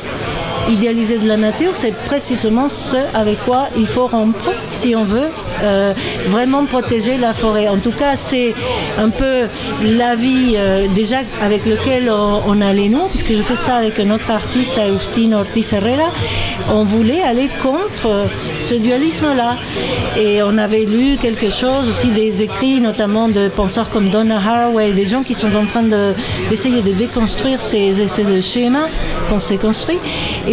idéalisée 0.70 1.18
de 1.18 1.29
la 1.29 1.37
nature, 1.37 1.72
c'est 1.75 1.94
précisément 1.94 2.68
ce 2.68 2.96
avec 3.14 3.44
quoi 3.44 3.68
il 3.77 3.87
faut 3.87 4.07
rompre 4.07 4.51
si 4.70 4.94
on 4.96 5.05
veut 5.05 5.31
euh, 5.62 5.92
vraiment 6.27 6.64
protéger 6.64 7.18
la 7.18 7.35
forêt. 7.35 7.68
En 7.68 7.79
tout 7.79 7.92
cas, 7.92 8.16
c'est 8.16 8.55
un 8.98 9.11
peu 9.11 9.46
l'avis 9.83 10.55
euh, 10.57 10.88
déjà 10.88 11.18
avec 11.40 11.66
lequel 11.66 12.11
on, 12.11 12.61
allait 12.61 12.88
nous, 12.88 13.07
puisque 13.09 13.33
je 13.33 13.42
fais 13.42 13.57
ça 13.57 13.77
avec 13.77 13.98
notre 13.98 14.31
artiste 14.31 14.79
Agustin 14.79 15.33
Ortiz 15.33 15.72
Herrera. 15.72 16.12
On 16.70 16.85
voulait 16.85 17.22
aller 17.22 17.48
contre 17.62 18.27
ce 18.59 18.75
dualisme-là. 18.75 19.57
Et 20.18 20.42
on 20.42 20.59
avait 20.59 20.85
lu 20.85 21.16
quelque 21.16 21.48
chose, 21.48 21.88
aussi 21.88 22.09
des 22.09 22.42
écrits, 22.42 22.81
notamment 22.81 23.29
de 23.29 23.48
penseurs 23.48 23.88
comme 23.90 24.11
Donna 24.11 24.37
Haraway, 24.37 24.92
des 24.92 25.07
gens 25.07 25.22
qui 25.22 25.35
sont 25.35 25.55
en 25.57 25.64
train 25.64 25.83
d'essayer 26.51 26.83
de, 26.83 26.92
déconstruire 26.92 27.61
ces 27.61 28.01
espèces 28.01 28.27
de 28.27 28.40
schémas 28.40 28.88
qu'on 29.29 29.38
s'est 29.38 29.57
construits. 29.57 29.98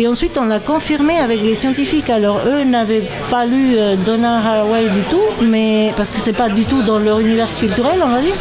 Ensuite, 0.07 0.37
on 0.37 0.45
l'a 0.45 0.59
confirmé 0.59 1.17
avec 1.17 1.41
les 1.41 1.55
scientifiques. 1.55 2.09
Alors, 2.09 2.41
eux 2.47 2.63
n'avaient 2.63 3.03
pas 3.29 3.45
lu 3.45 3.75
euh, 3.75 3.95
Donna 3.95 4.37
Haraway 4.37 4.89
du 4.89 5.01
tout, 5.09 5.21
mais 5.41 5.93
parce 5.97 6.11
que 6.11 6.17
c'est 6.17 6.33
pas 6.33 6.49
du 6.49 6.63
tout 6.63 6.81
dans 6.83 6.99
leur 6.99 7.19
univers 7.19 7.53
culturel, 7.55 7.99
on 8.03 8.09
va 8.09 8.21
dire. 8.21 8.35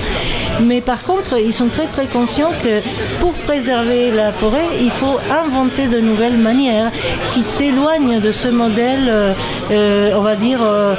Mais 0.62 0.80
par 0.80 1.04
contre, 1.04 1.38
ils 1.38 1.52
sont 1.52 1.68
très 1.68 1.86
très 1.86 2.06
conscients 2.06 2.52
que 2.62 2.80
pour 3.20 3.32
préserver 3.32 4.10
la 4.10 4.32
forêt, 4.32 4.66
il 4.80 4.90
faut 4.90 5.18
inventer 5.30 5.86
de 5.86 6.00
nouvelles 6.00 6.36
manières 6.36 6.90
qui 7.32 7.42
s'éloignent 7.42 8.20
de 8.20 8.32
ce 8.32 8.48
modèle, 8.48 9.08
euh, 9.08 9.32
euh, 9.70 10.12
on 10.16 10.20
va 10.20 10.36
dire, 10.36 10.60
euh, 10.62 10.94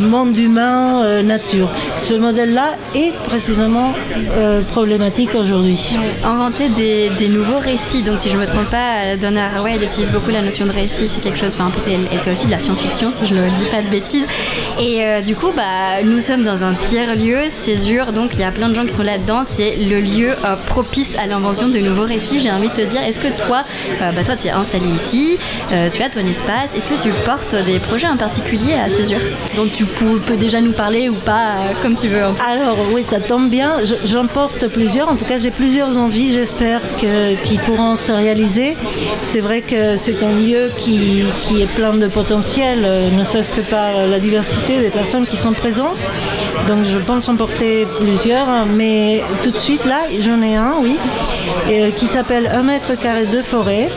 monde 0.00 0.36
humain, 0.36 1.22
nature. 1.22 1.70
Ce 1.96 2.14
modèle-là 2.14 2.76
est 2.94 3.12
précisément 3.24 3.92
problématique 4.68 5.34
aujourd'hui. 5.34 5.96
Inventer 6.24 6.68
des, 6.68 7.28
nouveaux 7.28 7.58
récits. 7.58 8.02
Donc, 8.02 8.18
si 8.18 8.28
je 8.28 8.36
ne 8.36 8.40
me 8.40 8.46
trompe 8.46 8.70
pas, 8.70 9.16
Donna 9.20 9.46
Haraway, 9.46 9.72
elle 9.76 9.84
utilise 9.84 10.10
beaucoup 10.10 10.30
la 10.30 10.42
notion 10.42 10.66
de 10.66 10.72
récit. 10.72 11.06
C'est 11.06 11.20
quelque 11.20 11.38
chose, 11.38 11.56
enfin, 11.58 11.70
elle, 11.86 12.00
elle 12.12 12.20
fait 12.20 12.32
aussi 12.32 12.46
de 12.46 12.50
la 12.50 12.58
science-fiction, 12.58 13.12
si 13.12 13.26
je 13.26 13.34
ne 13.34 13.42
dis 13.56 13.64
pas 13.70 13.82
de 13.82 13.88
bêtises. 13.88 14.26
Et 14.80 15.22
du 15.22 15.34
coup, 15.34 15.52
bah, 15.54 16.02
nous 16.04 16.18
sommes 16.18 16.44
dans 16.44 16.64
un 16.64 16.74
tiers-lieu, 16.74 17.42
Césure, 17.50 18.12
donc 18.12 18.30
il 18.34 18.40
y 18.40 18.44
a 18.44 18.50
plein 18.50 18.68
de 18.68 18.74
gens 18.74 18.84
qui 18.84 18.94
sont 18.94 18.99
là-dedans, 19.02 19.42
c'est 19.44 19.76
le 19.76 20.00
lieu 20.00 20.30
euh, 20.30 20.56
propice 20.66 21.16
à 21.18 21.26
l'invention 21.26 21.68
de 21.68 21.78
nouveaux 21.78 22.04
récits. 22.04 22.40
J'ai 22.40 22.50
envie 22.50 22.68
de 22.68 22.74
te 22.74 22.82
dire, 22.82 23.02
est-ce 23.02 23.18
que 23.18 23.28
toi, 23.46 23.64
euh, 24.00 24.12
bah 24.12 24.22
toi 24.24 24.36
tu 24.36 24.48
es 24.48 24.50
installé 24.50 24.86
ici, 24.88 25.38
euh, 25.72 25.88
tu 25.90 26.02
as 26.02 26.08
ton 26.08 26.26
espace, 26.26 26.74
est-ce 26.74 26.86
que 26.86 27.00
tu 27.00 27.10
portes 27.24 27.54
des 27.54 27.78
projets 27.78 28.08
en 28.08 28.16
particulier 28.16 28.74
à 28.74 28.88
Césure 28.88 29.20
dont 29.56 29.66
tu 29.66 29.84
peux, 29.84 30.36
déjà 30.36 30.60
nous 30.60 30.72
parler 30.72 31.08
ou 31.08 31.14
pas, 31.14 31.56
comme 31.82 31.96
tu 31.96 32.08
veux 32.08 32.22
Alors 32.22 32.78
oui, 32.92 33.02
ça 33.04 33.20
tombe 33.20 33.50
bien, 33.50 33.76
j'en 34.04 34.26
porte 34.26 34.68
plusieurs, 34.68 35.08
en 35.08 35.16
tout 35.16 35.24
cas 35.24 35.38
j'ai 35.38 35.50
plusieurs 35.50 35.96
envies, 35.98 36.32
j'espère 36.32 36.80
qui 36.96 37.58
pourront 37.58 37.96
se 37.96 38.12
réaliser. 38.12 38.76
C'est 39.20 39.40
vrai 39.40 39.62
que 39.62 39.96
c'est 39.96 40.22
un 40.22 40.32
lieu 40.32 40.70
qui, 40.76 41.24
qui, 41.42 41.62
est 41.62 41.66
plein 41.74 41.94
de 41.94 42.06
potentiel, 42.06 42.80
ne 43.12 43.24
serait-ce 43.24 43.52
que 43.52 43.60
par 43.60 44.06
la 44.06 44.18
diversité 44.18 44.80
des 44.80 44.90
personnes 44.90 45.26
qui 45.26 45.36
sont 45.36 45.52
présentes. 45.52 45.96
Donc 46.68 46.84
je 46.84 46.98
pense 46.98 47.28
en 47.28 47.36
porter 47.36 47.86
plusieurs, 47.98 48.66
mais 48.66 48.89
tout 49.42 49.50
de 49.50 49.58
suite, 49.58 49.84
là, 49.84 50.02
j'en 50.20 50.42
ai 50.42 50.56
un, 50.56 50.74
oui, 50.80 50.96
euh, 51.68 51.90
qui 51.90 52.06
s'appelle 52.06 52.50
Un 52.52 52.62
mètre 52.62 52.98
carré 52.98 53.26
de 53.26 53.42
forêt. 53.42 53.88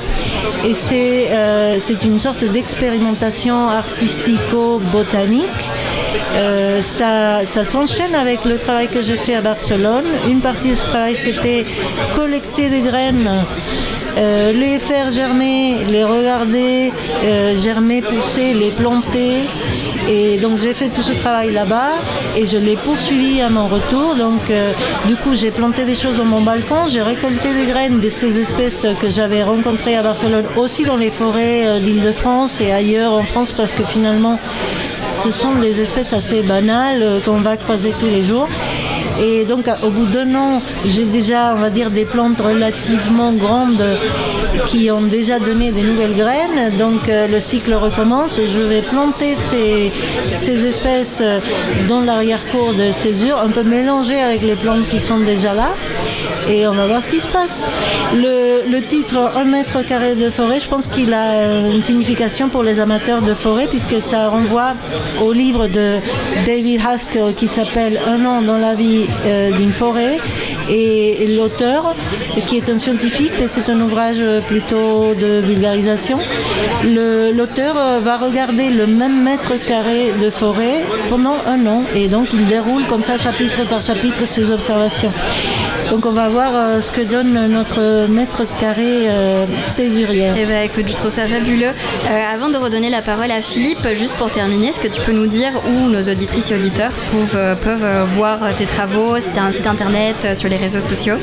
Et 0.66 0.74
c'est 0.74 1.28
euh, 1.32 1.80
une 2.04 2.20
sorte 2.20 2.44
d'expérimentation 2.44 3.68
artistico-botanique. 3.70 5.44
Euh, 6.36 6.82
ça, 6.82 7.46
ça 7.46 7.66
s'enchaîne 7.66 8.16
avec 8.16 8.46
le 8.46 8.58
travail 8.58 8.88
que 8.88 9.02
j'ai 9.02 9.18
fait 9.18 9.36
à 9.36 9.42
Barcelone. 9.42 10.06
Une 10.28 10.42
partie 10.42 10.72
de 10.72 10.76
ce 10.76 10.86
travail, 10.86 11.16
c'était 11.16 11.66
collecter 12.16 12.70
des 12.70 12.82
graines 12.82 13.46
les 14.16 14.80
faire 14.80 15.12
germer, 15.12 15.84
les 15.90 16.04
regarder 16.04 16.92
germer, 17.56 18.02
pousser, 18.02 18.54
les 18.54 18.72
planter, 18.72 19.48
et 20.10 20.38
donc 20.38 20.58
j'ai 20.58 20.74
fait 20.74 20.90
tout 20.90 21.02
ce 21.02 21.14
travail 21.14 21.52
là-bas 21.52 21.92
et 22.36 22.46
je 22.46 22.58
l'ai 22.58 22.76
poursuivi 22.76 23.42
à 23.42 23.50
mon 23.50 23.68
retour. 23.68 24.16
Donc 24.16 24.50
euh, 24.50 24.72
du 25.08 25.16
coup 25.16 25.34
j'ai 25.34 25.52
planté 25.52 25.86
des 25.86 25.96
choses 25.96 26.18
dans 26.18 26.26
mon 26.26 26.42
balcon, 26.42 26.88
j'ai 26.88 27.02
récolté 27.02 27.54
des 27.54 27.66
graines 27.66 28.00
de 28.00 28.10
ces 28.10 28.38
espèces 28.40 28.86
que 29.00 29.10
j'avais 29.10 29.44
rencontrées 29.44 29.96
à 29.96 30.04
Barcelone, 30.04 30.46
aussi 30.58 30.84
dans 30.84 30.98
les 30.98 31.10
forêts 31.10 31.66
euh, 31.66 31.80
d'Île-de-France 31.80 32.60
et 32.60 32.72
ailleurs 32.72 33.14
en 33.14 33.24
France 33.24 33.54
parce 33.54 33.72
que 33.72 33.84
finalement 33.84 34.40
ce 34.98 35.32
sont 35.32 35.56
des 35.56 35.80
espèces 35.80 36.12
assez 36.12 36.42
banales 36.42 37.02
euh, 37.02 37.20
qu'on 37.22 37.38
va 37.38 37.56
croiser 37.56 37.94
tous 37.98 38.08
les 38.08 38.24
jours. 38.24 38.50
Et 39.22 39.46
donc 39.46 39.66
au 39.84 39.90
bout 39.90 40.06
d'un 40.06 40.34
an, 40.36 40.62
j'ai 40.86 41.06
déjà, 41.06 41.54
on 41.56 41.60
va 41.60 41.70
dire, 41.70 41.92
des 41.92 42.06
plantes 42.06 42.42
relativement 42.42 43.34
grandes 43.34 43.84
qui 44.66 44.92
ont 44.92 45.02
déjà 45.02 45.40
donné 45.40 45.72
des 45.72 45.84
nouvelles 45.84 46.16
graines. 46.16 46.78
Donc 46.78 47.10
euh, 47.10 47.28
le 47.28 47.40
cycle 47.40 47.74
recommence. 47.74 48.40
Je 48.46 48.62
vais 48.62 48.82
planter 48.82 49.36
ces, 49.36 49.92
ces 50.26 50.66
espèces 50.66 51.24
dans 51.88 52.02
l'arrière-cour 52.02 52.74
de 52.74 52.92
césure, 52.92 53.40
un 53.40 53.50
peu 53.50 53.64
mélangées 53.64 54.22
avec 54.22 54.42
les 54.42 54.56
plantes 54.56 54.88
qui 54.90 55.00
sont 55.00 55.20
déjà 55.20 55.54
là. 55.54 55.76
Et 56.50 56.68
on 56.68 56.74
va 56.74 56.88
voir 56.88 57.02
ce 57.02 57.10
qui 57.10 57.22
se 57.22 57.28
passe. 57.28 57.70
Le, 58.14 58.80
titre 58.82 59.32
1 59.36 59.46
mètre 59.46 59.86
carré 59.86 60.16
de 60.16 60.30
forêt, 60.30 60.60
je 60.60 60.68
pense 60.68 60.88
qu'il 60.88 61.14
a 61.14 61.62
une 61.70 61.82
signification 61.82 62.50
pour 62.50 62.64
les 62.64 62.80
amateurs 62.80 63.22
de 63.22 63.34
forêt 63.34 63.68
puisque 63.68 64.02
ça 64.02 64.28
renvoie 64.28 64.74
au 65.22 65.32
livre 65.32 65.68
de 65.68 66.00
David 66.46 66.82
Haskell 66.86 67.34
qui 67.34 67.48
s'appelle 67.48 68.00
Un 68.06 68.26
an 68.26 68.42
dans 68.42 68.58
la 68.58 68.74
vie 68.74 69.06
euh, 69.26 69.52
d'une 69.52 69.72
forêt. 69.72 70.18
Et 70.70 71.36
l'auteur, 71.38 71.96
qui 72.48 72.58
est 72.58 72.70
un 72.70 72.80
scientifique, 72.80 73.34
mais 73.40 73.48
c'est 73.48 73.70
un 73.70 73.80
ouvrage 73.80 74.24
plutôt 74.48 75.14
de 75.14 75.40
vulgarisation, 75.40 76.20
l'auteur 76.84 77.76
euh, 77.78 78.00
va 78.00 78.18
regarder 78.18 78.70
le 78.70 78.88
même 78.88 79.24
mètre 79.24 79.54
carré 79.56 80.14
de 80.22 80.30
forêt 80.30 80.84
pendant 81.10 81.38
un 81.46 81.66
an. 81.66 81.84
Et 81.96 82.08
donc 82.08 82.34
il 82.34 82.46
déroule 82.46 82.84
comme 82.86 83.02
ça, 83.02 83.18
chapitre 83.18 83.68
par 83.70 83.82
chapitre, 83.82 84.26
ses 84.26 84.52
observations. 84.52 85.12
Donc 85.90 86.06
on 86.06 86.12
va 86.12 86.30
voir 86.30 86.52
euh, 86.56 86.82
ce 86.82 86.92
que 86.92 87.02
donne 87.02 87.48
notre 87.48 88.08
mètre 88.08 88.44
carré 88.60 89.08
euh, 89.08 89.46
césurière. 89.62 90.34
Eh 90.38 90.46
ben 90.46 90.64
écoute, 90.64 90.86
je 90.88 90.94
trouve 90.94 91.12
ça 91.12 91.28
fabuleux. 91.28 91.68
Euh, 91.68 92.34
avant 92.34 92.50
de 92.50 92.58
redonner 92.58 92.90
la 92.90 93.02
parole 93.02 93.30
à 93.32 93.42
Philippe, 93.42 93.88
juste 93.94 94.14
pour 94.14 94.32
terminer, 94.32 94.70
est-ce 94.70 94.80
que 94.80 94.88
tu 94.88 95.02
peux 95.02 95.12
nous 95.12 95.28
dire 95.28 95.52
où 95.68 95.90
nos 95.90 96.02
auditrices 96.02 96.52
et 96.52 96.56
auditeurs 96.56 96.94
peuvent, 97.64 98.08
voir 98.16 98.40
tes 98.56 98.66
travaux 98.66 99.18
site 99.18 99.68
internet, 99.68 100.36
sur 100.36 100.50
réseaux 100.58 100.82
sociaux 100.82 101.16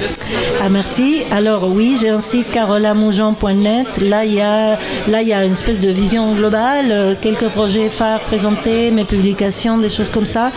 Ah 0.62 0.68
merci. 0.68 1.22
Alors 1.30 1.68
oui, 1.68 1.96
j'ai 2.00 2.10
un 2.10 2.20
site 2.20 2.50
carolamoujean.net. 2.50 3.98
Là, 4.00 4.24
il 4.24 4.34
y 4.34 4.40
a 4.40 4.78
y 5.08 5.32
a 5.32 5.44
une 5.44 5.52
espèce 5.52 5.80
de 5.80 5.90
vision 5.90 6.34
globale, 6.34 7.16
quelques 7.20 7.48
projets 7.48 7.88
phares 7.88 8.20
présentés, 8.20 8.90
mes 8.90 9.04
publications, 9.04 9.78
des 9.78 9.90
choses 9.90 10.10
comme 10.10 10.26
ça. 10.26 10.50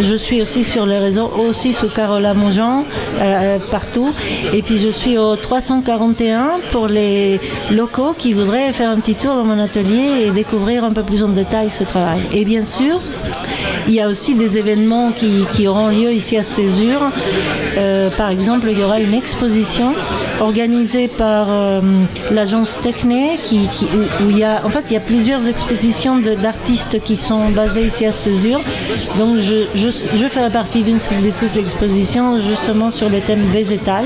Je 0.00 0.14
suis 0.14 0.40
aussi 0.42 0.64
sur 0.64 0.86
les 0.86 0.98
réseaux, 0.98 1.30
aussi 1.38 1.72
sous 1.72 1.88
Carola 1.88 2.34
Moujean. 2.34 2.84
Euh, 3.20 3.58
partout. 3.70 4.10
Et 4.52 4.62
puis 4.62 4.76
je 4.76 4.88
suis 4.88 5.18
au 5.18 5.36
341 5.36 6.60
pour 6.72 6.86
les 6.86 7.40
locaux 7.70 8.14
qui 8.16 8.32
voudraient 8.32 8.72
faire 8.72 8.90
un 8.90 9.00
petit 9.00 9.14
tour 9.14 9.34
dans 9.34 9.44
mon 9.44 9.58
atelier 9.58 10.26
et 10.26 10.30
découvrir 10.30 10.84
un 10.84 10.92
peu 10.92 11.02
plus 11.02 11.22
en 11.22 11.28
détail 11.28 11.70
ce 11.70 11.84
travail. 11.84 12.20
Et 12.32 12.44
bien 12.44 12.64
sûr, 12.64 13.00
il 13.88 13.94
y 13.94 14.00
a 14.00 14.08
aussi 14.08 14.34
des 14.34 14.58
événements 14.58 15.12
qui, 15.12 15.66
auront 15.66 15.88
lieu 15.88 16.12
ici 16.12 16.36
à 16.36 16.42
Césure. 16.42 17.10
Euh, 17.76 18.10
par 18.16 18.30
exemple, 18.30 18.68
il 18.70 18.78
y 18.78 18.82
aura 18.82 19.00
une 19.00 19.14
exposition 19.14 19.94
organisée 20.40 21.08
par 21.08 21.46
euh, 21.50 21.80
l'agence 22.30 22.78
Techné, 22.80 23.38
qui, 23.42 23.68
où, 23.94 24.30
il 24.30 24.38
y 24.38 24.44
a, 24.44 24.64
en 24.64 24.70
fait, 24.70 24.84
il 24.88 24.94
y 24.94 24.96
a 24.96 25.00
plusieurs 25.00 25.46
expositions 25.48 26.18
d'artistes 26.18 27.02
qui 27.02 27.16
sont 27.16 27.50
basées 27.50 27.86
ici 27.86 28.06
à 28.06 28.12
Césure. 28.12 28.60
Donc, 29.18 29.38
je, 29.38 29.66
je, 29.74 30.28
ferai 30.28 30.50
partie 30.50 30.82
d'une 30.82 30.96
de 30.96 31.30
ces 31.30 31.58
expositions 31.58 32.38
justement 32.38 32.90
sur 32.90 33.08
le 33.08 33.20
thème 33.20 33.46
végétal. 33.46 34.04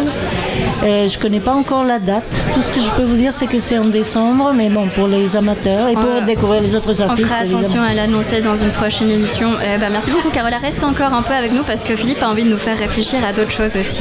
Euh, 0.82 1.08
je 1.08 1.16
ne 1.16 1.22
connais 1.22 1.40
pas 1.40 1.54
encore 1.54 1.84
la 1.84 1.98
date. 1.98 2.24
Tout 2.52 2.62
ce 2.62 2.70
que 2.70 2.80
je 2.80 2.90
peux 2.90 3.04
vous 3.04 3.16
dire, 3.16 3.32
c'est 3.32 3.46
que 3.46 3.58
c'est 3.58 3.78
en 3.78 3.86
décembre, 3.86 4.52
mais 4.54 4.68
bon, 4.68 4.88
pour 4.88 5.08
les 5.08 5.36
amateurs 5.36 5.88
et 5.88 5.94
pour 5.94 6.22
découvrir 6.26 6.62
les 6.62 6.74
autres 6.74 7.00
artistes. 7.00 7.24
On 7.24 7.28
fera 7.28 7.42
attention 7.42 7.82
à 7.82 7.94
l'annoncer 7.94 8.40
dans 8.40 8.56
une 8.56 8.70
prochaine 8.70 9.10
édition. 9.10 9.48
Euh, 9.48 9.78
bah, 9.78 9.88
merci 9.90 10.10
beaucoup, 10.10 10.30
Carola. 10.30 10.58
Reste 10.58 10.82
encore 10.84 11.12
un 11.12 11.22
peu 11.22 11.34
avec 11.34 11.52
nous 11.52 11.62
parce 11.62 11.84
que 11.84 11.96
Philippe 11.96 12.22
a 12.22 12.28
envie 12.28 12.44
de 12.44 12.50
nous 12.50 12.58
faire 12.58 12.78
réfléchir 12.78 13.24
à 13.24 13.32
d'autres 13.32 13.50
choses 13.50 13.76
aussi. 13.76 13.99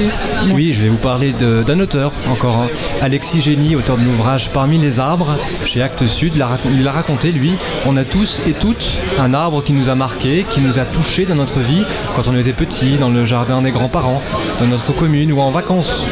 Oui, 0.54 0.74
je 0.74 0.82
vais 0.82 0.90
vous 0.90 0.98
parler 0.98 1.34
d'un 1.34 1.80
auteur 1.80 2.12
encore, 2.30 2.56
hein. 2.56 2.68
Alexis 3.02 3.42
Génie, 3.42 3.76
auteur 3.76 3.98
de 3.98 4.04
l'ouvrage 4.04 4.50
Parmi 4.50 4.78
les 4.78 5.00
arbres, 5.00 5.38
chez 5.66 5.82
Actes 5.82 6.08
Sud. 6.08 6.34
Il 6.66 6.84
l'a 6.84 6.92
raconté, 6.92 7.32
lui. 7.32 7.54
On 7.86 7.98
a 7.98 8.04
tous 8.04 8.42
et 8.48 8.54
toutes 8.54 8.94
un 9.20 9.34
arbre 9.34 9.64
qui 9.64 9.74
nous 9.74 9.90
a 9.90 9.96
marqué, 9.96 10.46
qui 10.50 10.62
nous 10.62 10.80
a 10.80 10.86
touché 10.86 11.26
dans 11.26 11.36
notre 11.36 11.60
vie 11.60 11.84
quand 12.16 12.28
on 12.28 12.36
était 12.36 12.54
petit, 12.54 12.98
dans 12.98 13.10
le 13.10 13.26
jardin 13.26 13.62
des 13.62 13.72
grands-parents, 13.72 14.22
dans 14.60 14.68
notre 14.68 14.94
commune 14.94 15.32
ou 15.32 15.42
en 15.42 15.50
vacances. 15.50 16.04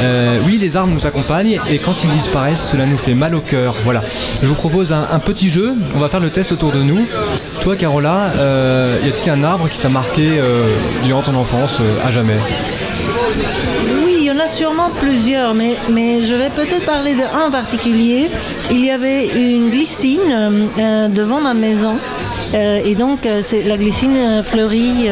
Euh, 0.00 0.40
oui, 0.46 0.58
les 0.58 0.76
arbres 0.76 0.92
nous 0.92 1.06
accompagnent 1.06 1.58
et 1.68 1.78
quand 1.78 2.04
ils 2.04 2.10
disparaissent, 2.10 2.70
cela 2.70 2.86
nous 2.86 2.96
fait 2.96 3.14
mal 3.14 3.34
au 3.34 3.40
cœur. 3.40 3.74
Voilà. 3.84 4.02
Je 4.42 4.46
vous 4.46 4.54
propose 4.54 4.92
un, 4.92 5.18
petit 5.18 5.50
jeu. 5.50 5.74
On 5.94 5.98
va 5.98 6.08
faire 6.08 6.20
le 6.20 6.30
test 6.30 6.52
autour 6.52 6.72
de 6.72 6.82
nous. 6.82 7.06
Toi, 7.62 7.76
Carola, 7.76 8.32
euh, 8.36 8.98
y 9.04 9.08
a-t-il 9.08 9.30
un 9.30 9.44
arbre 9.44 9.68
qui 9.68 9.78
t'a 9.78 9.88
marqué 9.88 10.38
euh, 10.38 10.76
durant 11.04 11.22
ton 11.22 11.34
enfance 11.34 11.80
à 12.04 12.10
jamais? 12.10 12.38
was 13.30 13.38
interesting. 13.38 13.89
Sûrement 14.50 14.90
plusieurs, 14.98 15.54
mais, 15.54 15.76
mais 15.90 16.22
je 16.22 16.34
vais 16.34 16.50
peut-être 16.50 16.84
parler 16.84 17.14
de 17.14 17.22
un 17.22 17.48
en 17.48 17.50
particulier. 17.50 18.30
Il 18.70 18.84
y 18.84 18.90
avait 18.90 19.28
une 19.28 19.70
glycine 19.70 20.68
devant 21.14 21.40
ma 21.40 21.54
maison 21.54 21.96
euh, 22.54 22.80
et 22.84 22.94
donc, 22.94 23.26
euh, 23.26 23.42
la 23.64 23.76
glycine 23.76 24.16
euh, 24.16 24.42
fleurit 24.42 25.08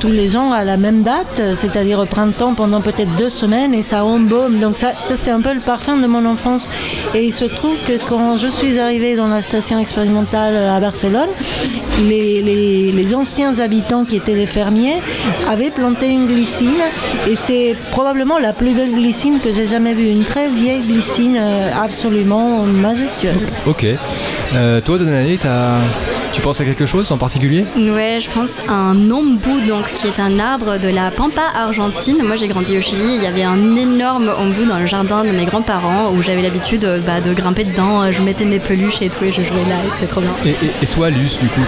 tous 0.00 0.08
les 0.08 0.36
ans 0.36 0.52
à 0.52 0.64
la 0.64 0.76
même 0.76 1.02
date, 1.02 1.40
c'est-à-dire 1.54 1.98
au 1.98 2.06
printemps 2.06 2.54
pendant 2.54 2.80
peut-être 2.80 3.14
deux 3.16 3.30
semaines, 3.30 3.74
et 3.74 3.82
ça 3.82 4.04
embaume. 4.04 4.60
Donc 4.60 4.76
ça, 4.76 4.92
c'est 4.98 5.30
un 5.30 5.40
peu 5.40 5.52
le 5.52 5.60
parfum 5.60 5.98
de 5.98 6.06
mon 6.06 6.24
enfance. 6.24 6.70
Et 7.14 7.24
il 7.24 7.32
se 7.32 7.44
trouve 7.44 7.76
que 7.86 7.98
quand 8.08 8.36
je 8.36 8.48
suis 8.48 8.78
arrivée 8.78 9.16
dans 9.16 9.28
la 9.28 9.42
station 9.42 9.78
expérimentale 9.78 10.56
à 10.56 10.80
Barcelone, 10.80 11.28
les, 12.02 12.42
les 12.92 13.14
anciens 13.14 13.58
habitants 13.58 14.04
qui 14.04 14.16
étaient 14.16 14.34
des 14.34 14.46
fermiers 14.46 15.02
avaient 15.48 15.70
planté 15.70 16.08
une 16.08 16.26
glycine, 16.26 16.82
et 17.28 17.36
c'est 17.36 17.76
probablement 17.90 18.27
la 18.36 18.52
plus 18.52 18.74
belle 18.74 18.92
glycine 18.92 19.40
que 19.40 19.50
j'ai 19.50 19.66
jamais 19.66 19.94
vue, 19.94 20.10
une 20.10 20.24
très 20.24 20.50
vieille 20.50 20.82
glycine 20.82 21.40
absolument 21.82 22.64
majestueuse. 22.64 23.36
Ok. 23.66 23.86
toi, 24.84 24.98
Donali, 24.98 25.38
tu 26.32 26.40
penses 26.42 26.60
à 26.60 26.64
quelque 26.64 26.86
chose 26.86 27.10
en 27.10 27.18
particulier? 27.18 27.64
Ouais, 27.76 28.18
je 28.20 28.28
pense 28.30 28.60
à 28.68 28.72
un 28.72 29.10
ombou, 29.10 29.60
donc, 29.66 29.94
qui 29.94 30.06
est 30.06 30.20
un 30.20 30.38
arbre 30.38 30.78
de 30.78 30.88
la 30.88 31.10
Pampa 31.10 31.42
argentine. 31.54 32.22
Moi, 32.22 32.36
j'ai 32.36 32.48
grandi 32.48 32.76
au 32.76 32.80
Chili. 32.80 33.16
Il 33.16 33.22
y 33.22 33.26
avait 33.26 33.44
un 33.44 33.76
énorme 33.76 34.30
ombou 34.38 34.64
dans 34.66 34.78
le 34.78 34.86
jardin 34.86 35.24
de 35.24 35.30
mes 35.30 35.46
grands-parents 35.46 36.12
où 36.12 36.22
j'avais 36.22 36.42
l'habitude 36.42 36.86
bah, 37.06 37.20
de 37.20 37.32
grimper 37.32 37.64
dedans. 37.64 38.10
Je 38.12 38.22
mettais 38.22 38.44
mes 38.44 38.58
peluches 38.58 39.02
et 39.02 39.08
tout 39.08 39.24
et 39.24 39.32
je 39.32 39.42
jouais 39.42 39.64
là 39.64 39.76
et 39.86 39.90
c'était 39.90 40.06
trop 40.06 40.20
bien. 40.20 40.34
Et, 40.44 40.86
toi, 40.86 41.10
Luce, 41.10 41.38
du 41.38 41.48
coup 41.48 41.62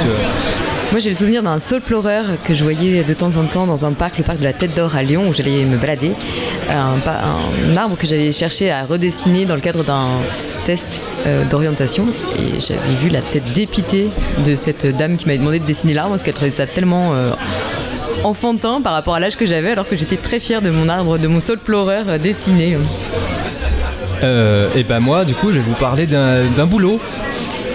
moi, 0.91 0.99
j'ai 0.99 1.11
le 1.11 1.17
souvenir 1.17 1.45
d'un 1.45 1.61
saule 1.61 1.83
pleureur 1.83 2.25
que 2.45 2.53
je 2.53 2.65
voyais 2.65 3.05
de 3.05 3.15
temps 3.15 3.37
en 3.37 3.45
temps 3.45 3.65
dans 3.65 3.85
un 3.85 3.93
parc, 3.93 4.19
le 4.19 4.25
parc 4.25 4.41
de 4.41 4.45
la 4.45 4.53
Tête 4.53 4.75
d'Or 4.75 4.97
à 4.97 5.05
Lyon, 5.05 5.29
où 5.29 5.35
j'allais 5.35 5.65
me 5.65 5.77
balader. 5.77 6.13
Un, 6.69 7.77
arbre 7.77 7.97
que 7.97 8.09
j'avais 8.09 8.33
cherché 8.33 8.73
à 8.73 8.85
redessiner 8.85 9.45
dans 9.45 9.55
le 9.55 9.61
cadre 9.61 9.85
d'un 9.85 10.09
test 10.65 11.05
euh, 11.27 11.45
d'orientation. 11.45 12.07
Et 12.37 12.61
j'avais 12.61 12.95
vu 12.99 13.09
la 13.09 13.23
tête 13.23 13.53
dépitée 13.53 14.09
de 14.45 14.57
cette 14.57 14.85
dame 14.85 15.17
qui 15.17 15.27
m'avait 15.27 15.39
demandé 15.39 15.61
de 15.61 15.65
dessiner 15.65 15.95
l'arbre 15.95 16.11
parce 16.11 16.25
qu'elle 16.25 16.35
trouvait 16.35 16.51
ça 16.51 16.67
tellement 16.67 17.15
euh, 17.15 17.31
enfantin 18.25 18.81
par 18.81 18.93
rapport 18.93 19.15
à 19.15 19.21
l'âge 19.21 19.37
que 19.37 19.47
j'avais, 19.47 19.71
alors 19.71 19.89
que 19.89 19.95
j'étais 19.95 20.17
très 20.17 20.41
fière 20.41 20.61
de 20.61 20.71
mon 20.71 20.89
arbre, 20.89 21.19
de 21.19 21.29
mon 21.29 21.39
saule 21.39 21.61
pleureur 21.61 22.07
euh, 22.09 22.19
dessiné. 22.19 22.77
et 24.23 24.83
ben 24.83 24.99
moi, 24.99 25.25
du 25.25 25.35
coup, 25.35 25.53
je 25.53 25.59
vais 25.59 25.65
vous 25.65 25.75
parler 25.75 26.07
d'un 26.07 26.67
boulot 26.67 27.01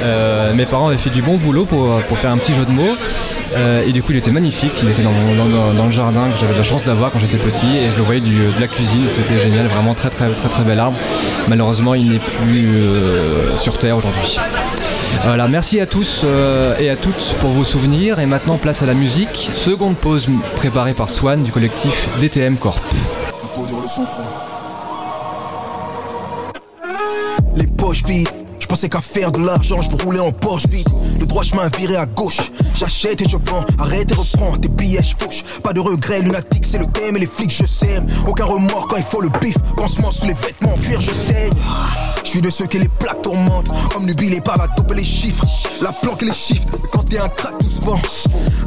euh, 0.06 0.54
mes 0.54 0.66
parents 0.66 0.90
avaient 0.90 0.98
fait 0.98 1.10
du 1.10 1.22
bon 1.22 1.38
boulot 1.38 1.66
pour, 1.66 2.00
faire 2.18 2.32
un 2.32 2.38
petit 2.38 2.54
jeu 2.54 2.66
de 2.66 2.72
mots. 2.72 2.96
Euh, 3.56 3.86
et 3.86 3.92
du 3.92 4.04
coup, 4.04 4.12
il 4.12 4.18
était 4.18 4.32
magnifique. 4.32 4.74
Il 4.84 4.90
était 4.90 5.02
dans, 5.02 5.12
le 5.86 5.92
jardin 5.92 6.30
que 6.30 6.38
j'avais 6.40 6.56
la 6.56 6.64
chance 6.64 6.84
d'avoir 6.84 7.12
quand 7.12 7.20
j'étais 7.20 7.38
petit. 7.38 7.78
Et 7.78 7.92
je 7.92 7.98
le 7.98 8.04
voyais 8.04 8.22
de 8.22 8.60
la 8.60 8.68
cuisine. 8.68 9.08
C'était 9.08 9.40
génial. 9.40 9.68
Vraiment 9.68 9.94
très, 9.94 10.10
très, 10.10 10.30
très, 10.32 10.50
très 10.50 10.64
bel 10.64 10.80
arbre. 10.80 10.98
Malheureusement, 11.48 11.96
il 11.96 12.12
n'est 12.12 12.20
plus 12.20 12.70
euh, 12.76 13.58
sur 13.58 13.78
Terre 13.78 13.98
aujourd'hui. 13.98 14.38
Voilà, 15.24 15.48
merci 15.48 15.80
à 15.80 15.86
tous 15.86 16.26
et 16.80 16.90
à 16.90 16.96
toutes 16.96 17.36
pour 17.40 17.50
vos 17.50 17.64
souvenirs. 17.64 18.20
Et 18.20 18.26
maintenant, 18.26 18.58
place 18.58 18.84
à 18.84 18.86
la 18.86 18.94
musique. 18.94 19.50
Seconde 19.56 19.96
pause 19.96 20.28
préparée 20.56 20.94
par 20.94 21.10
Swan 21.10 21.44
du 21.44 21.52
collectif 21.52 22.10
DTM 22.20 22.58
Corp. 22.58 22.84
Les 27.56 27.68
poches 27.68 28.04
vides 28.04 28.45
pensais 28.76 28.90
qu'à 28.90 29.00
faire 29.00 29.32
de 29.32 29.40
l'argent, 29.40 29.78
je 29.82 30.04
rouler 30.04 30.20
en 30.20 30.34
Porsche 30.34 30.68
vide. 30.68 30.90
Le 31.18 31.26
droit 31.26 31.46
chemin 31.46 31.70
viré 31.78 31.96
à 31.96 32.06
gauche. 32.06 32.52
J'achète 32.76 33.22
et 33.22 33.30
je 33.30 33.38
vends, 33.38 33.64
arrête 33.80 34.12
et 34.12 34.14
reprends 34.14 34.58
tes 34.58 34.68
billets, 34.68 35.02
je. 35.02 35.16
Pas 35.62 35.72
de 35.72 35.80
regret, 35.80 36.22
lunatique, 36.22 36.66
c'est 36.66 36.80
le 36.80 36.86
game 36.88 37.16
et 37.16 37.22
les 37.22 37.26
flics, 37.26 37.56
je 37.56 37.66
sème. 37.66 38.06
Aucun 38.28 38.44
remords 38.44 38.90
quand 38.90 38.98
il 38.98 39.04
faut 39.04 39.22
le 39.22 39.30
bif. 39.40 39.56
Pansement 39.78 40.12
sous 40.12 40.26
les 40.26 40.34
vêtements, 40.34 40.76
cuir, 40.82 41.00
je 41.00 41.14
saigne. 41.14 41.54
Je 42.26 42.30
suis 42.32 42.42
de 42.42 42.50
ceux 42.50 42.66
qui 42.66 42.80
les 42.80 42.90
plaques 42.90 43.22
tourmentent. 43.22 43.72
Omnubilé 43.96 44.42
par 44.42 44.58
la 44.58 44.68
dope 44.68 44.92
et 44.92 44.96
les 44.96 45.06
chiffres. 45.06 45.46
La 45.82 45.94
planque 45.94 46.24
et 46.24 46.26
les 46.26 46.34
chiffres. 46.34 46.68
Quand 46.92 47.04
t'es 47.04 47.20
un 47.20 47.30
crack, 47.30 47.58
tout 47.60 47.68
se 47.68 47.82
vend. 47.82 48.00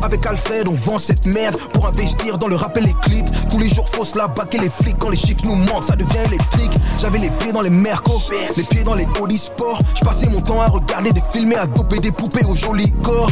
Avec 0.02 0.24
Alfred, 0.24 0.68
on 0.68 0.74
vend 0.74 0.98
cette 0.98 1.26
merde 1.26 1.56
pour 1.74 1.86
investir 1.86 2.38
dans 2.38 2.48
le 2.48 2.56
rap 2.56 2.76
et 2.78 2.80
les 2.80 2.94
clips. 3.02 3.28
Tous 3.50 3.58
les 3.58 3.68
jours, 3.68 3.88
faut 3.90 4.04
se 4.04 4.16
la 4.16 4.28
baquer 4.28 4.58
les 4.58 4.70
flics. 4.70 4.96
Quand 4.98 5.10
les 5.10 5.18
chiffres 5.18 5.42
nous 5.44 5.56
mentent, 5.56 5.84
ça 5.84 5.96
devient 5.96 6.24
électrique. 6.26 6.72
J'avais 6.98 7.18
les 7.18 7.30
pieds 7.30 7.52
dans 7.52 7.60
les 7.60 7.70
mercos, 7.70 8.22
les 8.56 8.62
pieds 8.64 8.84
dans 8.84 8.94
les 8.94 9.06
body 9.06 9.36
sports. 9.36 9.80
Je 9.98 10.04
passais 10.04 10.28
mon 10.28 10.40
temps 10.40 10.60
à 10.60 10.66
regarder 10.66 11.12
des 11.12 11.22
films 11.32 11.52
et 11.52 11.56
à 11.56 11.66
doper 11.66 11.98
des 11.98 12.12
poupées 12.12 12.44
au 12.44 12.54
joli 12.54 12.90
corps. 13.02 13.30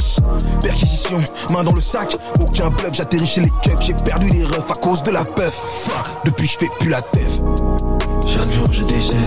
perquisition, 0.61 1.23
main 1.51 1.63
dans 1.63 1.73
le 1.73 1.81
sac, 1.81 2.17
aucun 2.41 2.71
bluff, 2.71 2.93
j'atterris 2.93 3.27
chez 3.27 3.43
les 3.43 3.53
keufs, 3.63 3.81
j'ai 3.81 3.95
perdu 3.95 4.29
les 4.31 4.45
refs 4.45 4.71
à 4.71 4.75
cause 4.75 5.03
de 5.05 5.13
la 5.13 5.25
puff. 5.25 5.89
Depuis 6.25 6.47
je 6.47 6.59
fais 6.59 6.69
plus 6.81 6.91
la 6.91 7.03
teuf. 7.03 7.41
Chaque 8.27 8.51
jour 8.51 8.67
je 8.73 8.83
décède, 8.83 9.26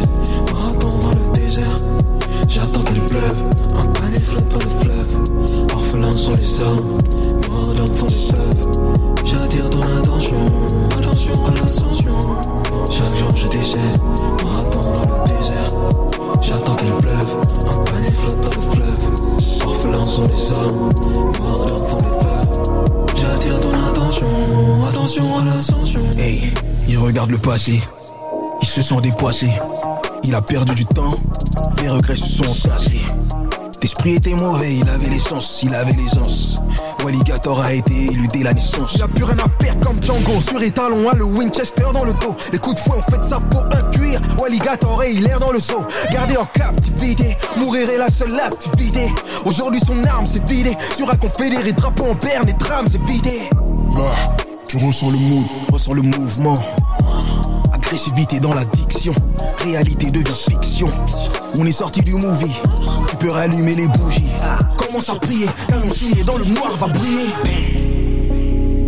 regarde 27.49 27.67
le 27.67 27.79
passé, 27.79 27.81
il 28.61 28.67
se 28.67 28.81
sent 28.81 29.01
dépoissé. 29.01 29.49
Il 30.23 30.35
a 30.35 30.41
perdu 30.41 30.75
du 30.75 30.85
temps, 30.85 31.11
les 31.81 31.89
regrets 31.89 32.15
se 32.15 32.27
sont 32.27 32.49
entassés. 32.49 33.05
L'esprit 33.81 34.15
était 34.15 34.35
mauvais, 34.35 34.75
il 34.75 34.89
avait 34.89 35.09
l'essence, 35.09 35.61
il 35.63 35.73
avait 35.73 35.93
l'aisance. 35.93 36.61
Walligator 37.03 37.61
a 37.61 37.73
été 37.73 37.93
élu 37.93 38.27
dès 38.27 38.43
la 38.43 38.53
naissance. 38.53 38.95
Il 38.95 39.01
a 39.01 39.07
plus 39.07 39.23
rien 39.23 39.37
à 39.37 39.47
perdre 39.47 39.87
comme 39.87 40.03
Django. 40.03 40.41
Sur 40.41 40.61
étalon, 40.61 41.07
a 41.09 41.15
le 41.15 41.23
Winchester 41.23 41.85
dans 41.93 42.03
le 42.03 42.13
dos. 42.13 42.35
Les 42.51 42.59
coups 42.59 42.75
de 42.75 42.79
fouet 42.81 42.97
ont 42.97 43.11
fait 43.11 43.19
de 43.19 43.23
sa 43.23 43.39
peau 43.39 43.59
un 43.59 43.81
cuir. 43.89 44.19
Walligator 44.39 45.01
et 45.03 45.13
il 45.13 45.25
erre 45.25 45.39
dans 45.39 45.53
le 45.53 45.59
zoo. 45.59 45.85
Gardé 46.11 46.35
en 46.35 46.45
captivité, 46.45 47.37
mourir 47.55 47.89
est 47.89 47.97
la 47.97 48.09
seule 48.09 48.37
activité. 48.37 49.13
Aujourd'hui, 49.45 49.79
son 49.79 50.03
arme 50.03 50.25
s'est 50.25 50.43
vidée. 50.45 50.75
Sur 50.93 51.09
un 51.09 51.15
confédéré, 51.15 51.71
drapeau 51.71 52.07
en 52.11 52.15
berne 52.15 52.49
et 52.49 52.57
trame 52.57 52.87
s'est 52.87 52.99
vidé. 53.07 53.49
Là, 53.95 54.35
tu 54.67 54.75
ressens 54.75 55.11
le 55.11 55.17
mood, 55.17 55.45
ressens 55.71 55.93
le 55.93 56.01
mouvement. 56.01 56.59
Agressivité 57.89 58.39
dans 58.39 58.53
l'addiction, 58.53 59.15
réalité 59.63 60.11
devient 60.11 60.29
fiction. 60.47 60.89
On 61.57 61.65
est 61.65 61.71
sorti 61.71 62.01
du 62.01 62.13
movie, 62.13 62.53
tu 63.09 63.15
peux 63.15 63.31
rallumer 63.31 63.73
les 63.73 63.87
bougies. 63.87 64.31
Commence 64.77 65.09
à 65.09 65.15
prier, 65.15 65.47
qu'annoncier 65.67 66.23
dans 66.23 66.37
le 66.37 66.45
noir 66.45 66.77
va 66.77 66.87
briller. 66.87 67.33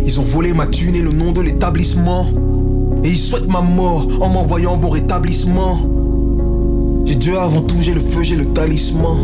Ils 0.06 0.20
ont 0.20 0.22
volé 0.22 0.52
ma 0.52 0.68
thune 0.68 0.94
et 0.94 1.00
le 1.00 1.10
nom 1.10 1.32
de 1.32 1.40
l'établissement. 1.40 2.28
Et 3.02 3.08
ils 3.08 3.18
souhaitent 3.18 3.48
ma 3.48 3.60
mort 3.60 4.06
en 4.20 4.28
m'envoyant 4.28 4.76
bon 4.76 4.90
rétablissement. 4.90 5.80
J'ai 7.04 7.16
Dieu 7.16 7.36
avant 7.36 7.62
tout, 7.62 7.80
j'ai 7.80 7.94
le 7.94 8.00
feu, 8.00 8.22
j'ai 8.22 8.36
le 8.36 8.52
talisman. 8.52 9.18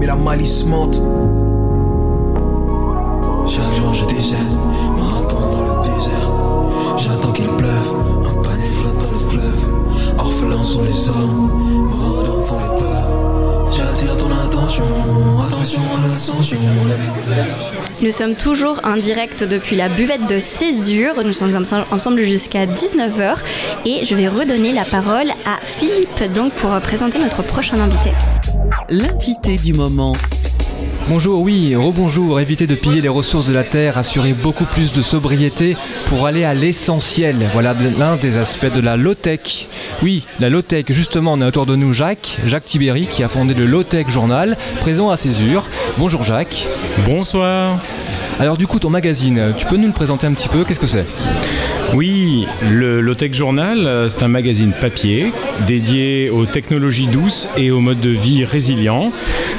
Mais 0.00 0.06
la 0.06 0.16
malice 0.16 0.64
mente. 0.64 1.00
Nous 18.10 18.16
sommes 18.16 18.34
toujours 18.34 18.80
en 18.82 18.96
direct 18.96 19.44
depuis 19.44 19.76
la 19.76 19.88
buvette 19.88 20.26
de 20.26 20.40
Césure. 20.40 21.22
Nous 21.24 21.32
sommes 21.32 21.54
ense- 21.56 21.86
ensemble 21.92 22.24
jusqu'à 22.24 22.66
19h 22.66 23.36
et 23.86 24.04
je 24.04 24.16
vais 24.16 24.26
redonner 24.26 24.72
la 24.72 24.84
parole 24.84 25.30
à 25.46 25.64
Philippe 25.64 26.32
donc 26.34 26.52
pour 26.54 26.70
présenter 26.80 27.20
notre 27.20 27.44
prochain 27.44 27.78
invité. 27.78 28.10
L'invité 28.88 29.54
du 29.54 29.74
moment. 29.74 30.10
Bonjour, 31.10 31.40
oui, 31.40 31.74
rebonjour. 31.74 32.38
Évitez 32.38 32.68
de 32.68 32.76
piller 32.76 33.00
les 33.00 33.08
ressources 33.08 33.44
de 33.44 33.52
la 33.52 33.64
Terre, 33.64 33.98
assurez 33.98 34.32
beaucoup 34.32 34.64
plus 34.64 34.92
de 34.92 35.02
sobriété 35.02 35.76
pour 36.06 36.24
aller 36.28 36.44
à 36.44 36.54
l'essentiel. 36.54 37.48
Voilà 37.52 37.74
l'un 37.98 38.14
des 38.14 38.38
aspects 38.38 38.72
de 38.72 38.80
la 38.80 38.96
low-tech. 38.96 39.66
Oui, 40.04 40.24
la 40.38 40.48
low-tech, 40.48 40.84
justement, 40.90 41.32
on 41.32 41.40
a 41.40 41.48
autour 41.48 41.66
de 41.66 41.74
nous 41.74 41.92
Jacques, 41.92 42.38
Jacques 42.46 42.66
Tibéry, 42.66 43.08
qui 43.08 43.24
a 43.24 43.28
fondé 43.28 43.54
le 43.54 43.66
Low-Tech 43.66 44.06
Journal, 44.08 44.56
présent 44.78 45.10
à 45.10 45.16
Césure. 45.16 45.66
Bonjour 45.98 46.22
Jacques. 46.22 46.68
Bonsoir. 47.04 47.80
Alors 48.38 48.56
du 48.56 48.68
coup, 48.68 48.78
ton 48.78 48.90
magazine, 48.90 49.52
tu 49.58 49.66
peux 49.66 49.78
nous 49.78 49.88
le 49.88 49.92
présenter 49.92 50.28
un 50.28 50.32
petit 50.32 50.48
peu? 50.48 50.62
Qu'est-ce 50.62 50.78
que 50.78 50.86
c'est? 50.86 51.06
Oui, 51.94 52.46
le 52.70 53.00
Lotech 53.00 53.34
Journal, 53.34 53.86
euh, 53.86 54.08
c'est 54.08 54.22
un 54.22 54.28
magazine 54.28 54.72
papier 54.72 55.32
dédié 55.66 56.30
aux 56.30 56.46
technologies 56.46 57.08
douces 57.08 57.48
et 57.56 57.72
au 57.72 57.80
mode 57.80 58.00
de 58.00 58.10
vie 58.10 58.44
résilient. 58.44 59.12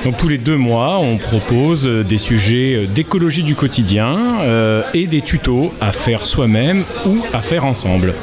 Donc 0.06 0.18
tous 0.18 0.30
les 0.30 0.38
deux 0.38 0.56
mois, 0.56 1.00
on 1.00 1.18
propose 1.18 1.88
euh, 1.88 2.04
des 2.04 2.18
sujets 2.18 2.76
euh, 2.76 2.86
d'écologie 2.88 3.44
du 3.44 3.56
quotidien 3.56 4.40
et 4.94 5.08
des 5.08 5.22
tutos 5.22 5.74
à 5.82 5.92
faire 5.92 6.26
soi-même 6.26 6.84
ou 7.06 7.20
à 7.34 7.42
faire 7.42 7.66
ensemble. 7.66 8.14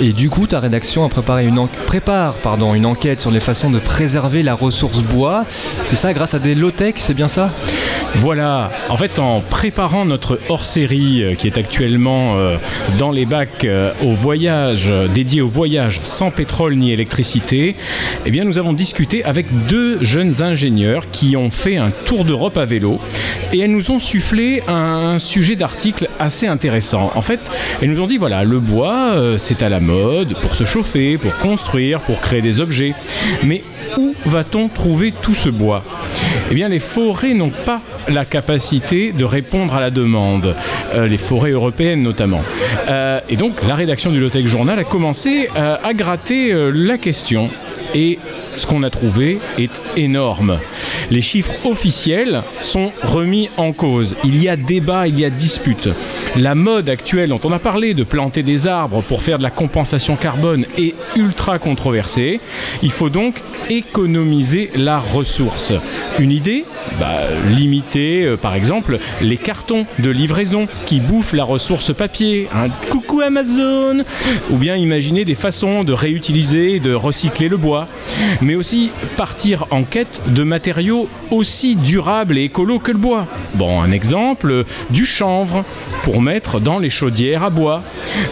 Et 0.00 0.12
du 0.12 0.30
coup, 0.30 0.46
ta 0.46 0.60
rédaction 0.60 1.04
a 1.04 1.08
préparé 1.08 1.46
une 1.46 1.68
prépare 1.86 2.36
une 2.74 2.86
enquête 2.86 3.20
sur 3.20 3.30
les 3.30 3.40
façons 3.40 3.70
de 3.70 3.78
préserver 3.78 4.42
la 4.42 4.54
ressource 4.54 5.00
bois. 5.00 5.44
C'est 5.82 5.96
ça 5.96 6.12
grâce 6.12 6.34
à 6.34 6.38
des 6.38 6.54
low-tech, 6.54 6.94
c'est 6.96 7.14
bien 7.14 7.28
ça? 7.28 7.50
Voilà, 8.16 8.70
en 8.90 8.96
fait 8.96 9.18
en 9.18 9.40
préparant 9.40 10.04
notre 10.04 10.38
hors-série 10.48 11.22
euh, 11.22 11.34
qui 11.34 11.48
est 11.48 11.58
actuellement 11.58 12.36
euh, 12.36 12.58
dans 12.98 13.10
les 13.10 13.26
bacs 13.26 13.64
euh, 13.64 13.92
au 14.04 14.12
voyage, 14.12 14.92
dédié 15.12 15.40
au 15.40 15.48
voyage 15.48 16.00
sans 16.04 16.30
pétrole 16.30 16.76
ni 16.76 16.92
électricité, 16.92 17.74
eh 18.24 18.30
bien 18.30 18.44
nous 18.44 18.56
avons 18.56 18.72
discuté 18.72 19.24
avec 19.24 19.46
deux 19.66 20.02
jeunes 20.04 20.42
ingénieurs 20.42 21.10
qui 21.10 21.36
ont 21.36 21.50
fait 21.50 21.76
un 21.76 21.90
tour 21.90 22.24
d'Europe 22.24 22.56
à 22.56 22.64
vélo 22.64 23.00
et 23.52 23.58
elles 23.58 23.72
nous 23.72 23.90
ont 23.90 23.98
sufflé 23.98 24.62
un 24.68 25.18
sujet 25.18 25.56
d'article 25.56 26.08
assez 26.18 26.46
intéressant. 26.46 27.10
En 27.14 27.20
fait, 27.20 27.40
elles 27.80 27.90
nous 27.90 28.00
ont 28.00 28.06
dit 28.06 28.18
voilà, 28.18 28.44
le 28.44 28.60
bois 28.60 29.12
euh, 29.14 29.38
c'est 29.38 29.62
à 29.62 29.68
la 29.68 29.80
mode 29.80 30.34
pour 30.40 30.54
se 30.54 30.64
chauffer, 30.64 31.18
pour 31.18 31.36
construire, 31.38 32.00
pour 32.00 32.20
créer 32.20 32.42
des 32.42 32.60
objets, 32.60 32.94
mais 33.42 33.62
où 33.98 34.14
va-t-on 34.26 34.68
trouver 34.68 35.12
tout 35.22 35.34
ce 35.34 35.48
bois? 35.48 35.82
Eh 36.50 36.54
bien, 36.54 36.68
les 36.68 36.80
forêts 36.80 37.34
n'ont 37.34 37.52
pas 37.64 37.80
la 38.08 38.24
capacité 38.24 39.12
de 39.12 39.24
répondre 39.24 39.74
à 39.74 39.80
la 39.80 39.90
demande, 39.90 40.56
euh, 40.94 41.06
les 41.06 41.18
forêts 41.18 41.50
européennes 41.50 42.02
notamment. 42.02 42.42
Euh, 42.88 43.20
et 43.28 43.36
donc, 43.36 43.62
la 43.66 43.74
rédaction 43.74 44.10
du 44.10 44.20
Lotec 44.20 44.46
Journal 44.46 44.78
a 44.78 44.84
commencé 44.84 45.48
à 45.54 45.92
gratter 45.94 46.52
la 46.72 46.98
question. 46.98 47.50
Ce 48.56 48.66
qu'on 48.66 48.82
a 48.82 48.90
trouvé 48.90 49.38
est 49.58 49.70
énorme. 49.96 50.58
Les 51.10 51.22
chiffres 51.22 51.52
officiels 51.64 52.42
sont 52.60 52.92
remis 53.02 53.50
en 53.56 53.72
cause. 53.72 54.16
Il 54.24 54.42
y 54.42 54.48
a 54.48 54.56
débat, 54.56 55.06
il 55.06 55.18
y 55.18 55.24
a 55.24 55.30
dispute. 55.30 55.88
La 56.36 56.54
mode 56.54 56.88
actuelle 56.88 57.30
dont 57.30 57.40
on 57.44 57.52
a 57.52 57.58
parlé 57.58 57.94
de 57.94 58.04
planter 58.04 58.42
des 58.42 58.66
arbres 58.66 59.02
pour 59.02 59.22
faire 59.22 59.38
de 59.38 59.42
la 59.42 59.50
compensation 59.50 60.16
carbone 60.16 60.66
est 60.78 60.94
ultra 61.16 61.58
controversée. 61.58 62.40
Il 62.82 62.90
faut 62.90 63.10
donc 63.10 63.42
économiser 63.70 64.70
la 64.74 64.98
ressource. 64.98 65.72
Une 66.18 66.32
idée? 66.32 66.64
Bah, 66.98 67.22
Limiter, 67.48 68.24
euh, 68.24 68.36
par 68.36 68.54
exemple, 68.54 68.98
les 69.20 69.36
cartons 69.36 69.86
de 69.98 70.10
livraison 70.10 70.66
qui 70.86 71.00
bouffent 71.00 71.32
la 71.32 71.44
ressource 71.44 71.92
papier. 71.94 72.48
Coucou 72.90 73.20
Amazon 73.20 74.04
Ou 74.50 74.56
bien 74.56 74.76
imaginer 74.76 75.24
des 75.24 75.34
façons 75.34 75.84
de 75.84 75.92
réutiliser 75.92 76.74
et 76.74 76.80
de 76.80 76.94
recycler 76.94 77.48
le 77.48 77.56
bois. 77.56 77.88
Mais 78.40 78.54
aussi 78.54 78.90
partir 79.16 79.66
en 79.70 79.84
quête 79.84 80.20
de 80.28 80.42
matériaux 80.42 81.08
aussi 81.30 81.76
durables 81.76 82.38
et 82.38 82.44
écolos 82.44 82.78
que 82.78 82.92
le 82.92 82.98
bois. 82.98 83.26
Bon, 83.54 83.82
un 83.82 83.90
exemple, 83.90 84.50
euh, 84.50 84.64
du 84.90 85.04
chanvre 85.04 85.64
pour 86.02 86.20
mettre 86.20 86.60
dans 86.60 86.78
les 86.78 86.90
chaudières 86.90 87.42
à 87.42 87.50
bois. 87.50 87.82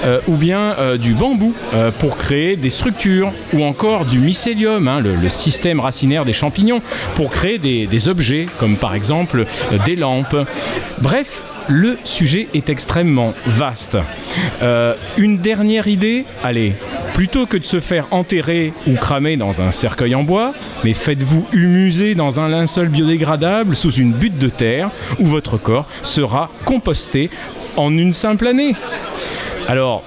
Euh, 0.05 0.20
ou 0.28 0.36
bien 0.36 0.76
du 0.96 1.14
bambou 1.14 1.55
pour 1.98 2.16
créer 2.16 2.57
des 2.57 2.70
structures. 2.70 3.32
Ou 3.53 3.64
encore 3.64 4.05
du 4.05 4.18
mycélium, 4.18 4.86
hein, 4.88 5.00
le, 5.00 5.28
système 5.28 5.80
racinaire 5.80 6.24
des 6.24 6.32
champignons, 6.32 6.82
pour 7.16 7.30
créer 7.30 7.59
des 7.59 8.09
objets, 8.09 8.41
comme 8.59 8.76
par 8.76 8.95
exemple 8.95 9.47
euh, 9.72 9.78
des 9.84 9.97
lampes. 9.97 10.36
Bref, 11.01 11.45
le 11.68 11.99
sujet 12.05 12.49
est 12.55 12.68
extrêmement 12.68 13.34
vaste. 13.47 13.97
Euh, 14.62 14.95
une 15.16 15.38
dernière 15.38 15.86
idée 15.86 16.24
Allez, 16.43 16.74
plutôt 17.14 17.47
que 17.47 17.57
de 17.57 17.64
se 17.64 17.80
faire 17.80 18.07
enterrer 18.11 18.72
ou 18.86 18.95
cramer 18.97 19.36
dans 19.36 19.61
un 19.61 19.70
cercueil 19.70 20.14
en 20.14 20.22
bois, 20.22 20.53
mais 20.84 20.95
faites-vous 20.95 21.47
humuser 21.53 22.14
dans 22.14 22.40
un 22.40 22.49
linceul 22.49 22.88
biodégradable 22.88 23.76
sous 23.76 23.93
une 23.93 24.12
butte 24.12 24.38
de 24.38 24.49
terre 24.49 24.90
où 25.18 25.26
votre 25.26 25.57
corps 25.57 25.88
sera 26.03 26.51
composté 26.64 27.30
en 27.76 27.97
une 27.97 28.12
simple 28.12 28.47
année. 28.47 28.74
Alors, 29.68 30.03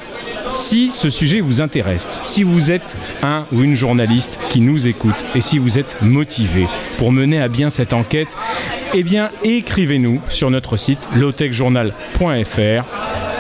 si 0.50 0.92
ce 0.94 1.10
sujet 1.10 1.42
vous 1.42 1.62
intéresse, 1.62 2.08
si 2.24 2.44
vous 2.44 2.72
êtes 2.72 2.98
un 3.24 3.46
ou 3.52 3.62
une 3.62 3.76
journaliste 3.76 4.40
qui 4.50 4.62
nous 4.62 4.88
écoute 4.88 5.16
et 5.36 5.42
si 5.42 5.58
vous 5.58 5.78
êtes 5.78 6.02
motivé 6.02 6.68
pour 6.98 7.12
mener 7.12 7.42
à 7.42 7.48
bien 7.48 7.70
cette 7.70 7.94
enquête, 7.94 8.30
eh 8.94 9.04
bien 9.04 9.32
écrivez-nous 9.44 10.22
sur 10.30 10.50
notre 10.52 10.78
site 10.78 11.08
lowtechjournal.fr. 11.16 12.86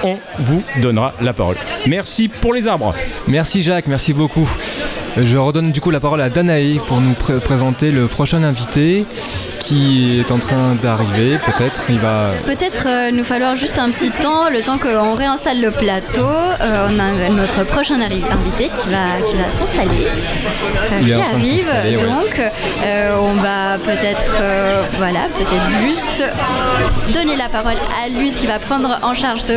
On 0.03 0.19
vous 0.39 0.63
donnera 0.81 1.13
la 1.21 1.33
parole. 1.33 1.57
Merci 1.87 2.27
pour 2.27 2.53
les 2.53 2.67
arbres. 2.67 2.93
Merci 3.27 3.61
Jacques, 3.61 3.87
merci 3.87 4.13
beaucoup. 4.13 4.49
Je 5.17 5.37
redonne 5.37 5.71
du 5.71 5.79
coup 5.79 5.91
la 5.91 5.99
parole 6.01 6.21
à 6.21 6.29
Danae 6.29 6.77
pour 6.85 6.99
nous 6.99 7.13
pré- 7.13 7.39
présenter 7.39 7.91
le 7.91 8.07
prochain 8.07 8.43
invité 8.43 9.05
qui 9.61 10.19
est 10.19 10.29
en 10.31 10.39
train 10.39 10.75
d'arriver. 10.75 11.37
Peut-être 11.45 11.89
il 11.89 11.99
va. 11.99 12.31
Peut-être 12.45 12.85
euh, 12.87 13.11
nous 13.11 13.23
falloir 13.23 13.55
juste 13.55 13.79
un 13.79 13.91
petit 13.91 14.11
temps, 14.11 14.49
le 14.49 14.61
temps 14.61 14.77
qu'on 14.77 15.15
réinstalle 15.15 15.61
le 15.61 15.71
plateau. 15.71 16.19
Euh, 16.27 16.87
on 16.89 16.99
a 16.99 17.29
notre 17.29 17.63
prochain 17.63 17.95
invité 18.01 18.69
qui 18.75 18.87
va, 18.89 19.21
qui 19.25 19.35
va 19.37 19.49
s'installer, 19.49 20.05
euh, 20.91 21.05
qui 21.05 21.13
arrive. 21.13 21.67
ouais. 21.67 21.95
Donc, 22.03 22.39
euh, 22.85 23.15
on 23.19 23.33
va 23.35 23.77
peut-être, 23.83 24.35
euh, 24.41 24.83
voilà, 24.97 25.21
peut-être 25.37 25.69
juste 25.81 26.23
donner 27.13 27.37
la 27.37 27.47
parole 27.47 27.77
à 28.03 28.09
lui, 28.09 28.31
qui 28.31 28.47
va 28.47 28.59
prendre 28.59 28.99
en 29.01 29.13
charge 29.13 29.39
ce- 29.39 29.53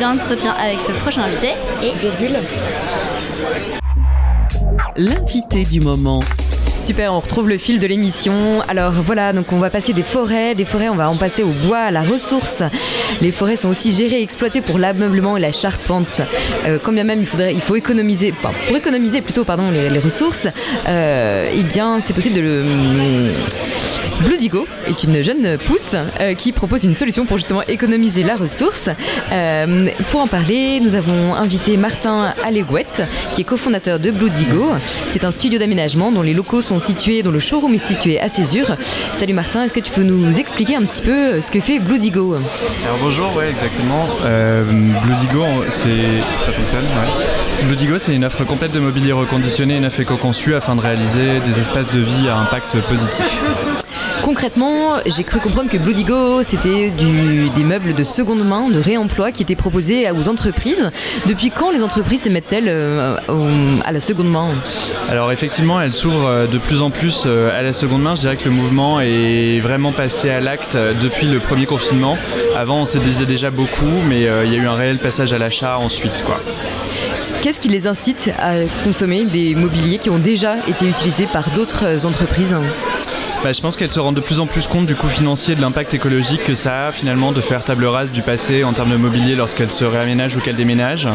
l'entretien 0.00 0.54
avec 0.64 0.78
ce 0.86 0.92
prochain 0.92 1.22
invité. 1.22 1.50
Et 1.82 1.92
virgule. 2.00 2.38
L'invité 4.98 5.62
du 5.64 5.80
moment. 5.80 6.20
Super, 6.86 7.12
on 7.12 7.18
retrouve 7.18 7.48
le 7.48 7.58
fil 7.58 7.80
de 7.80 7.86
l'émission. 7.88 8.60
Alors 8.68 8.92
voilà, 8.92 9.32
donc 9.32 9.52
on 9.52 9.58
va 9.58 9.70
passer 9.70 9.92
des 9.92 10.04
forêts, 10.04 10.54
des 10.54 10.64
forêts, 10.64 10.88
on 10.88 10.94
va 10.94 11.10
en 11.10 11.16
passer 11.16 11.42
au 11.42 11.50
bois, 11.50 11.78
à 11.78 11.90
la 11.90 12.02
ressource. 12.02 12.62
Les 13.20 13.32
forêts 13.32 13.56
sont 13.56 13.68
aussi 13.68 13.90
gérées 13.90 14.20
et 14.20 14.22
exploitées 14.22 14.60
pour 14.60 14.78
l'ameublement 14.78 15.36
et 15.36 15.40
la 15.40 15.50
charpente. 15.50 16.22
Euh, 16.64 16.78
quand 16.80 16.92
bien 16.92 17.02
même 17.02 17.18
il 17.18 17.26
faudrait, 17.26 17.52
il 17.52 17.60
faut 17.60 17.74
économiser, 17.74 18.30
pour 18.30 18.76
économiser 18.76 19.20
plutôt 19.20 19.42
pardon 19.42 19.72
les, 19.72 19.98
ressources, 19.98 20.46
euh, 20.86 21.50
eh 21.52 21.64
bien 21.64 22.00
c'est 22.04 22.12
possible 22.12 22.36
de 22.36 22.40
le. 22.40 23.32
Bloodigo 24.20 24.66
est 24.86 25.04
une 25.04 25.22
jeune 25.22 25.58
pousse 25.58 25.94
euh, 26.20 26.34
qui 26.34 26.52
propose 26.52 26.84
une 26.84 26.94
solution 26.94 27.26
pour 27.26 27.36
justement 27.36 27.62
économiser 27.62 28.22
la 28.22 28.36
ressource. 28.36 28.88
Euh, 29.30 29.88
pour 30.10 30.20
en 30.20 30.26
parler, 30.26 30.80
nous 30.80 30.94
avons 30.94 31.34
invité 31.34 31.76
Martin 31.76 32.34
Allegouette, 32.44 33.02
qui 33.32 33.42
est 33.42 33.44
cofondateur 33.44 33.98
de 33.98 34.10
Bloodigo. 34.10 34.72
C'est 35.08 35.24
un 35.24 35.30
studio 35.30 35.58
d'aménagement 35.58 36.12
dont 36.12 36.22
les 36.22 36.32
locaux 36.32 36.62
sont 36.62 36.75
situés, 36.78 37.22
dont 37.22 37.30
le 37.30 37.38
showroom 37.38 37.74
est 37.74 37.78
situé 37.78 38.20
à 38.20 38.28
Césure. 38.28 38.76
Salut 39.18 39.34
Martin, 39.34 39.64
est-ce 39.64 39.72
que 39.72 39.80
tu 39.80 39.92
peux 39.92 40.02
nous 40.02 40.38
expliquer 40.38 40.76
un 40.76 40.84
petit 40.84 41.02
peu 41.02 41.40
ce 41.40 41.50
que 41.50 41.60
fait 41.60 41.78
Bloodigo 41.78 42.34
Alors 42.34 42.98
bonjour, 43.00 43.34
ouais 43.34 43.50
exactement. 43.50 44.06
Euh, 44.24 44.64
Bloodigo, 45.04 45.44
c'est 45.70 45.86
ça 46.40 46.52
fonctionne. 46.52 46.84
Ouais. 46.84 47.64
Bloodigo, 47.66 47.98
c'est 47.98 48.14
une 48.14 48.24
offre 48.24 48.44
complète 48.44 48.72
de 48.72 48.80
mobilier 48.80 49.12
reconditionné, 49.12 49.80
neuf 49.80 49.98
éco-conçu 49.98 50.54
afin 50.54 50.76
de 50.76 50.80
réaliser 50.80 51.40
des 51.40 51.60
espaces 51.60 51.90
de 51.90 52.00
vie 52.00 52.28
à 52.28 52.36
impact 52.36 52.80
positif. 52.82 53.40
Concrètement, 54.26 54.96
j'ai 55.06 55.22
cru 55.22 55.38
comprendre 55.38 55.70
que 55.70 55.76
Bloodigo, 55.76 56.42
c'était 56.42 56.90
du- 56.90 57.48
des 57.50 57.62
meubles 57.62 57.94
de 57.94 58.02
seconde 58.02 58.44
main, 58.44 58.68
de 58.68 58.80
réemploi, 58.80 59.30
qui 59.30 59.44
étaient 59.44 59.54
proposés 59.54 60.10
aux 60.10 60.28
entreprises. 60.28 60.90
Depuis 61.28 61.52
quand 61.52 61.70
les 61.70 61.80
entreprises 61.84 62.24
se 62.24 62.28
mettent-elles 62.28 62.66
euh, 62.66 63.14
à 63.84 63.92
la 63.92 64.00
seconde 64.00 64.28
main 64.28 64.48
Alors 65.08 65.30
effectivement, 65.30 65.80
elle 65.80 65.92
s'ouvre 65.92 66.26
euh, 66.26 66.46
de 66.48 66.58
plus 66.58 66.82
en 66.82 66.90
plus 66.90 67.22
euh, 67.24 67.56
à 67.56 67.62
la 67.62 67.72
seconde 67.72 68.02
main. 68.02 68.16
Je 68.16 68.22
dirais 68.22 68.36
que 68.36 68.46
le 68.46 68.50
mouvement 68.50 68.98
est 69.00 69.60
vraiment 69.60 69.92
passé 69.92 70.28
à 70.28 70.40
l'acte 70.40 70.76
depuis 71.00 71.28
le 71.28 71.38
premier 71.38 71.66
confinement. 71.66 72.18
Avant, 72.56 72.80
on 72.80 72.84
se 72.84 72.98
disait 72.98 73.26
déjà 73.26 73.50
beaucoup, 73.50 74.02
mais 74.08 74.22
il 74.22 74.52
y 74.52 74.56
a 74.56 74.58
eu 74.58 74.66
un 74.66 74.74
réel 74.74 74.98
passage 74.98 75.32
à 75.34 75.38
l'achat 75.38 75.78
ensuite, 75.78 76.24
quoi. 76.26 76.40
Qu'est-ce 77.42 77.60
qui 77.60 77.68
les 77.68 77.86
incite 77.86 78.32
à 78.40 78.54
consommer 78.82 79.24
des 79.24 79.54
mobiliers 79.54 79.98
qui 79.98 80.10
ont 80.10 80.18
déjà 80.18 80.56
été 80.66 80.84
utilisés 80.88 81.28
par 81.28 81.50
d'autres 81.52 82.04
entreprises 82.04 82.56
Bah, 83.46 83.52
je 83.52 83.60
pense 83.60 83.76
qu'elles 83.76 83.92
se 83.92 84.00
rendent 84.00 84.16
de 84.16 84.20
plus 84.20 84.40
en 84.40 84.48
plus 84.48 84.66
compte 84.66 84.86
du 84.86 84.96
coût 84.96 85.06
financier 85.06 85.54
de 85.54 85.60
l'impact 85.60 85.94
écologique 85.94 86.42
que 86.42 86.56
ça 86.56 86.88
a 86.88 86.90
finalement 86.90 87.30
de 87.30 87.40
faire 87.40 87.62
table 87.62 87.84
rase 87.84 88.10
du 88.10 88.20
passé 88.20 88.64
en 88.64 88.72
termes 88.72 88.90
de 88.90 88.96
mobilier 88.96 89.36
lorsqu'elles 89.36 89.70
se 89.70 89.84
réaménagent 89.84 90.34
ou 90.34 90.40
qu'elles 90.40 90.56
déménagent. 90.56 91.08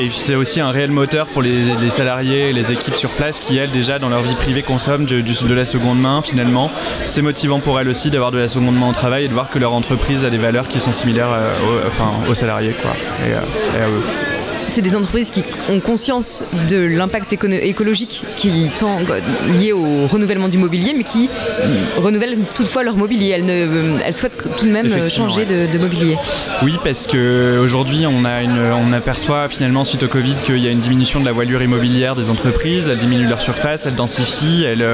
Et 0.00 0.08
c'est 0.08 0.34
aussi 0.34 0.60
un 0.60 0.70
réel 0.70 0.90
moteur 0.90 1.26
pour 1.26 1.42
les, 1.42 1.90
salariés 1.90 2.48
et 2.48 2.52
les 2.54 2.72
équipes 2.72 2.94
sur 2.94 3.10
place 3.10 3.38
qui, 3.38 3.58
elles, 3.58 3.70
déjà 3.70 3.98
dans 3.98 4.08
leur 4.08 4.22
vie 4.22 4.34
privée, 4.34 4.62
consomment 4.62 5.04
de 5.04 5.54
la 5.54 5.66
seconde 5.66 6.00
main 6.00 6.22
finalement. 6.22 6.70
C'est 7.04 7.20
motivant 7.20 7.60
pour 7.60 7.78
elles 7.78 7.90
aussi 7.90 8.10
d'avoir 8.10 8.30
de 8.30 8.38
la 8.38 8.48
seconde 8.48 8.78
main 8.78 8.88
au 8.88 8.94
travail 8.94 9.26
et 9.26 9.28
de 9.28 9.34
voir 9.34 9.50
que 9.50 9.58
leur 9.58 9.74
entreprise 9.74 10.24
a 10.24 10.30
des 10.30 10.38
valeurs 10.38 10.68
qui 10.68 10.80
sont 10.80 10.92
similaires 10.92 11.32
euh, 11.32 11.82
aux, 11.84 11.86
enfin, 11.86 12.12
aux 12.30 12.34
salariés 12.34 12.74
quoi, 12.80 12.92
et, 13.26 13.34
euh, 13.34 13.84
à 13.84 13.88
eux. 13.90 14.33
C'est 14.74 14.82
des 14.82 14.96
entreprises 14.96 15.30
qui 15.30 15.44
ont 15.70 15.78
conscience 15.78 16.42
de 16.68 16.78
l'impact 16.78 17.32
écologique 17.32 18.24
qui 18.34 18.68
tend 18.76 18.98
euh, 19.08 19.20
lié 19.60 19.72
au 19.72 20.08
renouvellement 20.08 20.48
du 20.48 20.58
mobilier, 20.58 20.94
mais 20.96 21.04
qui 21.04 21.30
euh, 21.60 21.84
renouvellent 21.96 22.36
toutefois 22.56 22.82
leur 22.82 22.96
mobilier. 22.96 23.28
Elles, 23.28 23.44
ne, 23.44 23.52
euh, 23.52 23.98
elles 24.04 24.14
souhaitent 24.14 24.36
tout 24.56 24.66
de 24.66 24.72
même 24.72 24.90
changer 25.08 25.42
ouais. 25.42 25.68
de, 25.68 25.72
de 25.72 25.78
mobilier. 25.78 26.16
Oui, 26.64 26.76
parce 26.82 27.06
que 27.06 27.56
aujourd'hui, 27.62 28.04
on, 28.08 28.24
a 28.24 28.42
une- 28.42 28.58
on 28.58 28.92
aperçoit 28.92 29.48
finalement 29.48 29.84
suite 29.84 30.02
au 30.02 30.08
Covid 30.08 30.34
qu'il 30.44 30.58
y 30.58 30.66
a 30.66 30.70
une 30.72 30.80
diminution 30.80 31.20
de 31.20 31.24
la 31.24 31.30
voilure 31.30 31.62
immobilière 31.62 32.16
des 32.16 32.28
entreprises. 32.28 32.88
Elles 32.88 32.98
diminuent 32.98 33.28
leur 33.28 33.42
surface, 33.42 33.86
elles 33.86 33.94
densifient, 33.94 34.64
elles, 34.64 34.84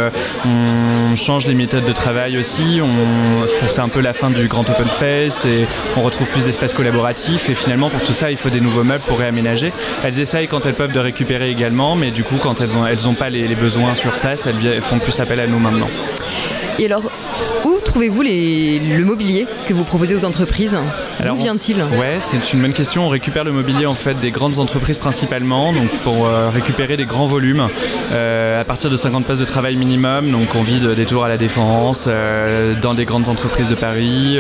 on 0.44 1.16
change 1.16 1.46
les 1.46 1.54
méthodes 1.54 1.86
de 1.86 1.92
travail 1.92 2.36
aussi. 2.36 2.82
C'est 3.66 3.80
un 3.80 3.88
peu 3.88 4.00
la 4.00 4.12
fin 4.12 4.28
du 4.28 4.46
grand 4.46 4.68
open 4.68 4.90
space 4.90 5.46
et 5.46 5.64
on 5.96 6.02
retrouve 6.02 6.26
plus 6.28 6.44
d'espaces 6.44 6.74
collaboratifs. 6.74 7.48
Et 7.48 7.54
finalement, 7.54 7.88
pour 7.88 8.02
tout 8.04 8.12
ça, 8.12 8.30
il 8.30 8.36
faut 8.36 8.50
des 8.50 8.60
nouveaux 8.60 8.84
meubles 8.84 9.04
pour 9.06 9.18
réaménager. 9.20 9.69
Elles 10.04 10.20
essayent 10.20 10.48
quand 10.48 10.66
elles 10.66 10.74
peuvent 10.74 10.92
de 10.92 10.98
récupérer 10.98 11.50
également, 11.50 11.96
mais 11.96 12.10
du 12.10 12.24
coup, 12.24 12.36
quand 12.42 12.60
elles 12.60 13.02
n'ont 13.04 13.14
pas 13.14 13.30
les, 13.30 13.54
besoins 13.54 13.94
sur 13.94 14.12
place, 14.12 14.46
elles, 14.46 14.82
font 14.82 14.98
plus 14.98 15.18
appel 15.20 15.40
à 15.40 15.46
nous 15.46 15.58
maintenant. 15.58 15.88
Et 16.78 16.86
alors, 16.86 17.10
où 17.64 17.78
trouvez-vous 17.84 18.22
le 18.22 19.04
mobilier 19.04 19.46
que 19.66 19.74
vous 19.74 19.84
proposez 19.84 20.14
aux 20.14 20.24
entreprises? 20.24 20.78
D'où 21.18 21.24
Alors, 21.24 21.36
vient-il? 21.36 21.82
Ouais, 21.82 22.18
c'est 22.20 22.52
une 22.52 22.62
bonne 22.62 22.72
question. 22.72 23.06
On 23.06 23.08
récupère 23.08 23.44
le 23.44 23.52
mobilier 23.52 23.86
en 23.86 23.94
fait 23.94 24.14
des 24.14 24.30
grandes 24.30 24.58
entreprises 24.58 24.98
principalement, 24.98 25.72
donc 25.72 25.90
pour 26.02 26.26
euh, 26.26 26.48
récupérer 26.50 26.96
des 26.96 27.04
grands 27.04 27.26
volumes 27.26 27.68
euh, 28.12 28.60
à 28.60 28.64
partir 28.64 28.90
de 28.90 28.96
50 28.96 29.26
postes 29.26 29.40
de 29.40 29.46
travail 29.46 29.76
minimum. 29.76 30.30
Donc 30.30 30.54
on 30.54 30.62
vide 30.62 30.94
des 30.94 31.06
tours 31.06 31.24
à 31.24 31.28
la 31.28 31.36
défense, 31.36 32.06
euh, 32.08 32.74
dans 32.80 32.94
des 32.94 33.04
grandes 33.04 33.28
entreprises 33.28 33.68
de 33.68 33.74
Paris, 33.74 34.38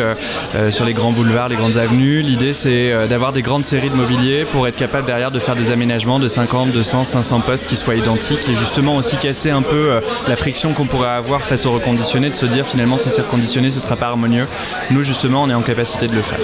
sur 0.70 0.84
les 0.84 0.94
grands 0.94 1.12
boulevards, 1.12 1.48
les 1.48 1.56
grandes 1.56 1.76
avenues. 1.76 2.22
L'idée 2.22 2.52
c'est 2.52 3.08
d'avoir 3.08 3.32
des 3.32 3.42
grandes 3.42 3.64
séries 3.64 3.90
de 3.90 3.94
mobilier 3.94 4.44
pour 4.44 4.66
être 4.66 4.76
capable 4.76 5.06
derrière 5.06 5.30
de 5.30 5.38
faire 5.38 5.56
des 5.56 5.70
aménagements 5.70 6.18
de 6.18 6.28
50, 6.28 6.72
200, 6.72 7.04
500 7.04 7.40
postes 7.40 7.66
qui 7.66 7.76
soient 7.76 7.94
identiques 7.94 8.48
et 8.48 8.54
justement 8.54 8.96
aussi 8.96 9.16
casser 9.16 9.50
un 9.50 9.62
peu 9.62 10.00
la 10.28 10.36
friction 10.36 10.72
qu'on 10.72 10.86
pourrait 10.86 11.10
avoir 11.10 11.42
face 11.42 11.66
au 11.66 11.72
reconditionné, 11.72 12.30
de 12.30 12.36
se 12.36 12.46
dire 12.46 12.66
finalement 12.66 12.98
si 12.98 13.10
c'est 13.10 13.22
reconditionné 13.22 13.70
ce 13.70 13.80
sera 13.80 13.96
pas 13.96 14.06
harmonieux. 14.06 14.46
Nous 14.90 15.02
justement 15.02 15.42
on 15.42 15.50
est 15.50 15.54
en 15.54 15.62
capacité 15.62 16.08
de 16.08 16.14
le 16.14 16.22
faire. 16.22 16.40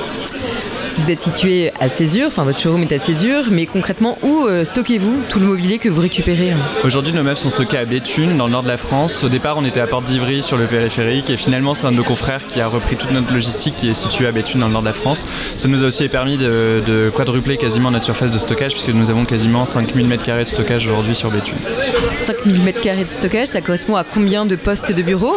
Vous 0.98 1.10
êtes 1.10 1.20
situé 1.20 1.72
à 1.78 1.90
Césure, 1.90 2.28
enfin 2.28 2.44
votre 2.44 2.58
showroom 2.58 2.82
est 2.82 2.92
à 2.92 2.98
Césure, 2.98 3.44
mais 3.50 3.66
concrètement, 3.66 4.16
où 4.22 4.46
euh, 4.46 4.64
stockez-vous 4.64 5.24
tout 5.28 5.38
le 5.38 5.44
mobilier 5.44 5.76
que 5.78 5.90
vous 5.90 6.00
récupérez 6.00 6.54
Aujourd'hui, 6.84 7.12
nos 7.12 7.22
meubles 7.22 7.36
sont 7.36 7.50
stockés 7.50 7.76
à 7.76 7.84
Béthune, 7.84 8.38
dans 8.38 8.46
le 8.46 8.52
nord 8.52 8.62
de 8.62 8.68
la 8.68 8.78
France. 8.78 9.22
Au 9.22 9.28
départ, 9.28 9.58
on 9.58 9.64
était 9.66 9.80
à 9.80 9.86
Porte 9.86 10.06
d'Ivry, 10.06 10.42
sur 10.42 10.56
le 10.56 10.66
périphérique, 10.66 11.28
et 11.28 11.36
finalement, 11.36 11.74
c'est 11.74 11.86
un 11.86 11.92
de 11.92 11.96
nos 11.96 12.04
confrères 12.04 12.46
qui 12.46 12.62
a 12.62 12.66
repris 12.66 12.96
toute 12.96 13.10
notre 13.10 13.30
logistique 13.30 13.74
qui 13.76 13.90
est 13.90 13.94
située 13.94 14.26
à 14.26 14.32
Béthune, 14.32 14.60
dans 14.60 14.68
le 14.68 14.72
nord 14.72 14.82
de 14.82 14.86
la 14.86 14.94
France. 14.94 15.26
Ça 15.58 15.68
nous 15.68 15.84
a 15.84 15.86
aussi 15.86 16.08
permis 16.08 16.38
de, 16.38 16.82
de 16.86 17.10
quadrupler 17.14 17.58
quasiment 17.58 17.90
notre 17.90 18.06
surface 18.06 18.32
de 18.32 18.38
stockage, 18.38 18.72
puisque 18.72 18.88
nous 18.88 19.10
avons 19.10 19.26
quasiment 19.26 19.66
5000 19.66 20.08
m2 20.08 20.40
de 20.40 20.44
stockage 20.46 20.86
aujourd'hui 20.86 21.14
sur 21.14 21.30
Béthune. 21.30 21.58
5000 22.20 22.60
m2 22.60 23.04
de 23.04 23.10
stockage, 23.10 23.48
ça 23.48 23.60
correspond 23.60 23.96
à 23.96 24.04
combien 24.04 24.46
de 24.46 24.56
postes 24.56 24.92
de 24.92 25.02
bureau? 25.02 25.34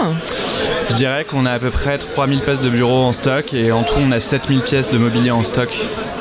Je 0.90 0.96
dirais 0.96 1.26
qu'on 1.26 1.46
a 1.46 1.52
à 1.52 1.60
peu 1.60 1.70
près 1.70 1.98
3000 1.98 2.42
postes 2.42 2.64
de 2.64 2.70
bureau 2.70 3.04
en 3.04 3.14
stock, 3.14 3.54
et 3.54 3.72
en 3.72 3.84
tout, 3.84 3.96
on 3.98 4.12
a 4.12 4.20
7000 4.20 4.62
pièces 4.62 4.90
de 4.90 4.98
mobilier 4.98 5.32
en 5.32 5.44
stock, 5.44 5.70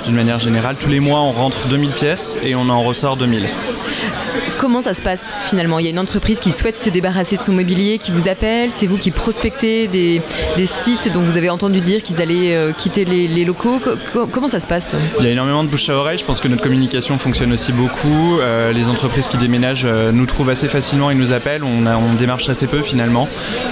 d'une 0.04 0.14
manière 0.14 0.38
générale. 0.38 0.76
Tous 0.78 0.90
les 0.90 1.00
mois, 1.00 1.20
on 1.20 1.32
rentre 1.32 1.68
2000 1.68 1.90
pièces, 1.92 2.38
et 2.42 2.54
on 2.54 2.68
en 2.68 2.82
ressort 2.82 3.16
2000. 3.16 3.48
Comment 4.58 4.82
ça 4.82 4.92
se 4.92 5.02
passe 5.02 5.38
finalement? 5.46 5.78
Il 5.78 5.84
y 5.84 5.86
a 5.86 5.90
une 5.90 6.00
entreprise 6.00 6.40
qui 6.40 6.50
souhaite 6.50 6.80
se 6.80 6.90
débarrasser 6.90 7.36
de 7.36 7.42
son 7.42 7.52
mobilier, 7.52 7.98
qui 7.98 8.10
vous 8.10 8.28
appelle, 8.28 8.70
c'est 8.74 8.86
vous 8.86 8.98
qui 8.98 9.12
prospectez 9.12 9.86
des, 9.86 10.20
sites 10.66 11.12
dont 11.12 11.20
vous 11.20 11.36
avez 11.36 11.48
entendu 11.48 11.80
dire 11.80 12.02
qu'ils 12.02 12.20
allaient 12.20 12.56
euh, 12.56 12.72
quitter 12.72 13.04
les, 13.04 13.44
locaux? 13.44 13.78
Co- 13.78 13.92
co- 14.12 14.26
comment 14.26 14.48
ça 14.48 14.58
se 14.58 14.66
passe? 14.66 14.96
Il 15.20 15.24
y 15.24 15.28
a 15.28 15.30
énormément 15.30 15.62
de 15.62 15.68
bouche 15.68 15.88
à 15.88 15.94
oreille. 15.94 16.18
Je 16.18 16.24
pense 16.24 16.40
que 16.40 16.48
notre 16.48 16.62
communication 16.62 17.18
fonctionne 17.18 17.52
aussi 17.52 17.70
beaucoup. 17.72 18.40
Euh, 18.40 18.72
les 18.72 18.88
entreprises 18.88 19.28
qui 19.28 19.36
déménagent 19.36 19.86
euh, 19.86 20.10
nous 20.10 20.26
trouvent 20.26 20.50
assez 20.50 20.66
facilement 20.68 21.12
et 21.12 21.14
nous 21.14 21.32
appellent. 21.32 21.62
On, 21.62 21.78
démarche 22.18 22.48
assez 22.48 22.66
peu 22.66 22.82
finalement. 22.82 23.28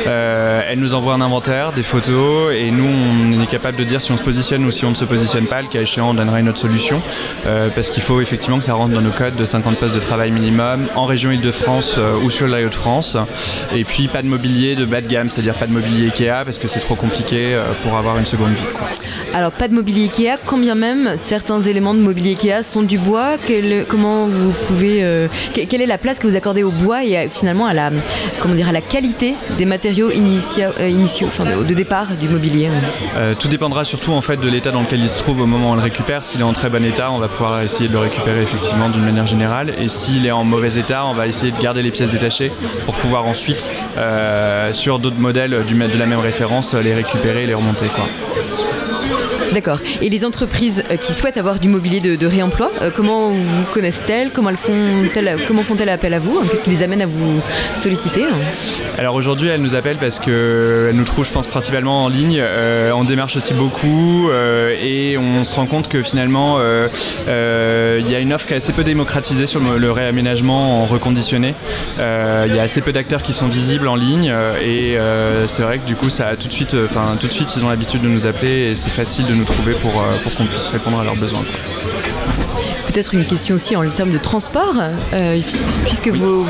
Elles 0.07 0.79
nous 0.79 0.95
envoient 0.95 1.15
un 1.15 1.21
inventaire, 1.21 1.73
des 1.73 1.83
photos 1.83 2.55
et 2.55 2.71
nous 2.71 2.87
on 2.87 3.43
est 3.43 3.47
capable 3.47 3.77
de 3.77 3.83
dire 3.83 4.01
si 4.01 4.13
on 4.13 4.17
se 4.17 4.23
positionne 4.23 4.65
ou 4.65 4.71
si 4.71 4.85
on 4.85 4.91
ne 4.91 4.95
se 4.95 5.05
positionne 5.05 5.47
pas. 5.47 5.63
Le 5.63 5.69
cas 5.69 5.81
échéant, 5.81 6.11
on 6.11 6.15
donnera 6.15 6.39
une 6.39 6.49
autre 6.49 6.59
solution 6.59 7.03
parce 7.75 7.91
qu'il 7.91 8.03
faut 8.03 8.21
effectivement 8.21 8.59
que 8.59 8.65
ça 8.65 8.75
rentre 8.75 8.95
dans 8.95 9.01
nos 9.01 9.11
codes 9.11 9.35
de 9.35 9.45
50 9.45 9.79
postes 9.79 9.95
de 9.95 10.01
travail 10.01 10.31
minimum 10.31 10.76
en 10.95 11.07
région 11.07 11.31
Île-de-France 11.31 11.95
euh, 11.99 12.15
ou 12.25 12.31
sur 12.31 12.47
la 12.47 12.63
Hauts-de-France. 12.65 13.17
Et 13.75 13.85
puis 13.85 14.09
pas 14.09 14.23
de 14.23 14.27
mobilier 14.29 14.75
de 14.77 14.85
bas 14.85 15.01
de 15.01 15.07
gamme, 15.09 15.29
c'est-à-dire 15.31 15.55
pas 15.55 15.67
de 15.67 15.73
mobilier 15.73 16.07
Ikea 16.07 16.45
parce 16.45 16.59
que 16.59 16.69
c'est 16.69 16.81
trop 16.81 16.95
compliqué 16.95 17.55
euh, 17.55 17.65
pour 17.83 17.97
avoir 17.97 18.19
une 18.19 18.27
seconde 18.27 18.51
vie. 18.51 18.63
quoi. 18.77 18.89
Alors 19.35 19.53
pas 19.53 19.69
de 19.69 19.75
mobilier 19.75 20.05
Ikea, 20.05 20.39
quand 20.47 20.59
bien 20.59 20.75
même 20.75 21.15
certains 21.19 21.61
éléments 21.63 21.95
de 21.95 21.99
mobilier 22.01 22.31
Ikea 22.31 22.63
sont 22.63 22.83
du 22.83 22.99
bois? 22.99 23.37
Quel- 23.47 23.85
comment 23.87 24.27
vous 24.27 24.53
pouvez, 24.67 25.05
euh, 25.05 25.29
que- 25.55 25.63
quelle 25.67 25.83
est 25.83 25.87
la 25.87 25.99
place 25.99 26.19
que 26.19 26.27
vous 26.27 26.37
accordez 26.37 26.63
au 26.63 26.71
bois 26.71 27.05
et 27.05 27.17
à- 27.17 27.29
finalement 27.29 27.67
à 27.67 27.75
la, 27.75 27.91
comment 28.41 28.55
dire, 28.55 28.69
à 28.69 28.73
la 28.73 28.81
qualité 28.81 29.35
des 29.59 29.67
matériaux 29.67 30.11
initia- 30.11 30.71
euh, 30.81 30.89
initiaux, 30.89 31.27
enfin 31.29 31.45
de, 31.45 31.65
de 31.65 31.75
départ 31.75 32.09
du 32.21 32.29
mobilier? 32.29 32.69
Euh, 33.17 33.35
tout 33.39 33.49
dépendra 33.49 33.85
surtout 33.85 34.13
en 34.13 34.21
fait 34.23 34.39
de 34.41 34.49
l'état 34.49 34.71
dans 34.71 34.81
lequel 34.83 35.01
il 35.01 35.09
se 35.11 35.19
trouve 35.19 35.41
au 35.41 35.47
moment 35.47 35.71
où 35.71 35.73
on 35.73 35.77
le 35.77 35.83
récupère. 35.83 36.25
S'il 36.25 36.41
est 36.41 36.45
en 36.45 36.53
très 36.53 36.71
bon 36.71 36.85
état, 36.85 37.11
on 37.13 37.19
va 37.19 37.29
pouvoir 37.29 37.61
essayer 37.63 37.89
de 37.89 37.93
le 37.93 37.99
récupérer 37.99 38.43
effectivement 38.43 38.89
d'une 38.89 39.05
manière 39.05 39.27
générale. 39.27 39.75
Et 39.79 39.89
si 39.89 40.07
s'il 40.07 40.25
est 40.25 40.31
en 40.31 40.45
mauvais 40.45 40.66
état, 40.69 41.07
on 41.07 41.15
va 41.15 41.27
essayer 41.27 41.53
de 41.53 41.61
garder 41.61 41.83
les 41.83 41.91
pièces 41.91 42.11
détachées 42.11 42.53
pour 42.85 42.95
pouvoir 42.95 43.27
ensuite, 43.27 43.71
euh, 43.97 44.73
sur 44.73 44.99
d'autres 44.99 45.19
modèles 45.19 45.51
de 45.51 45.99
la 45.99 46.07
même 46.07 46.21
référence, 46.21 46.75
les 46.75 46.95
récupérer 46.95 47.45
et 47.45 47.47
les 47.47 47.55
remonter. 47.55 47.87
Quoi. 47.87 48.07
D'accord. 49.53 49.79
Et 50.03 50.09
les 50.09 50.25
entreprises 50.25 50.83
euh, 50.91 50.97
qui 50.97 51.13
souhaitent 51.13 51.37
avoir 51.37 51.59
du 51.59 51.69
mobilier 51.69 52.01
de, 52.01 52.27
réemploi, 52.27 52.71
euh, 52.83 52.91
comment 52.95 53.31
vous 53.31 53.65
connaissent-elles? 53.73 54.31
Comment 54.33 54.51
elles 54.51 54.57
font-elles 54.57 55.89
appel 55.89 56.15
à 56.15 56.19
vous? 56.19 56.41
Qu'est-ce 56.51 56.65
qui 56.65 56.71
les 56.71 56.83
amène 56.83 57.03
à 57.03 57.07
vous 57.07 57.41
solliciter? 57.83 58.25
Alors 58.99 59.15
aujourd'hui, 59.15 59.49
elles 59.49 59.61
nous 59.61 59.75
appellent 59.75 59.99
parce 59.99 60.19
qu'elles 60.19 60.95
nous 60.95 61.05
trouvent, 61.05 61.27
je 61.27 61.33
pense, 61.33 61.47
principalement 61.47 62.05
en 62.05 62.09
ligne. 62.09 62.39
Euh, 62.39 62.91
on 62.93 63.05
démarche 63.05 63.37
aussi 63.37 63.55
beaucoup 63.55 64.31
euh, 64.31 64.75
et 64.83 65.19
on 65.19 65.45
se 65.45 65.55
rend 65.55 65.67
compte 65.67 65.89
que 65.89 66.03
finalement, 66.03 66.57
euh, 66.59 66.89
euh, 67.29 68.01
il 68.01 68.11
y 68.11 68.15
a 68.15 68.19
une 68.19 68.33
offre 68.33 68.47
qui 68.47 68.55
est 68.55 68.57
assez 68.57 68.73
peu 68.73 68.85
démocratisée 68.85 69.47
sur 69.47 69.61
le, 69.61 69.91
réaménagement 69.91 70.83
en 70.83 70.87
reconditionné. 70.87 71.55
Euh, 71.99 72.47
Il 72.49 72.55
y 72.55 72.59
a 72.59 72.63
assez 72.63 72.81
peu 72.81 72.93
d'acteurs 72.93 73.23
qui 73.23 73.33
sont 73.33 73.49
visibles 73.49 73.89
en 73.89 73.97
ligne 73.97 74.31
euh, 74.31 74.59
et 74.61 74.99
euh, 74.99 75.47
c'est 75.47 75.63
vrai 75.63 75.79
que 75.79 75.87
du 75.87 75.95
coup, 75.95 76.11
ça 76.11 76.37
tout 76.37 76.49
de 76.49 76.53
suite, 76.53 76.77
enfin 76.85 77.17
tout 77.19 77.29
de 77.29 77.33
suite, 77.33 77.55
ils 77.57 77.65
ont 77.65 77.69
l'habitude 77.69 78.03
de 78.03 78.09
nous 78.09 78.27
appeler 78.27 78.71
et 78.71 78.75
c'est 78.75 78.91
facile 78.91 79.27
de 79.27 79.35
nous 79.37 79.45
trouver 79.45 79.75
pour, 79.75 80.01
euh, 80.01 80.19
pour 80.23 80.35
qu'on 80.35 80.47
puisse 80.47 80.69
répondre 80.69 81.01
à 81.01 81.05
leurs 81.05 81.17
besoins. 81.17 81.45
Peut-être 82.97 83.15
une 83.15 83.27
question 83.27 83.57
aussi 83.57 83.77
en 83.77 83.87
termes 83.91 84.11
de 84.11 84.17
transport, 84.17 84.77
euh, 85.13 85.39
puisque 85.85 86.09
vos, 86.09 86.47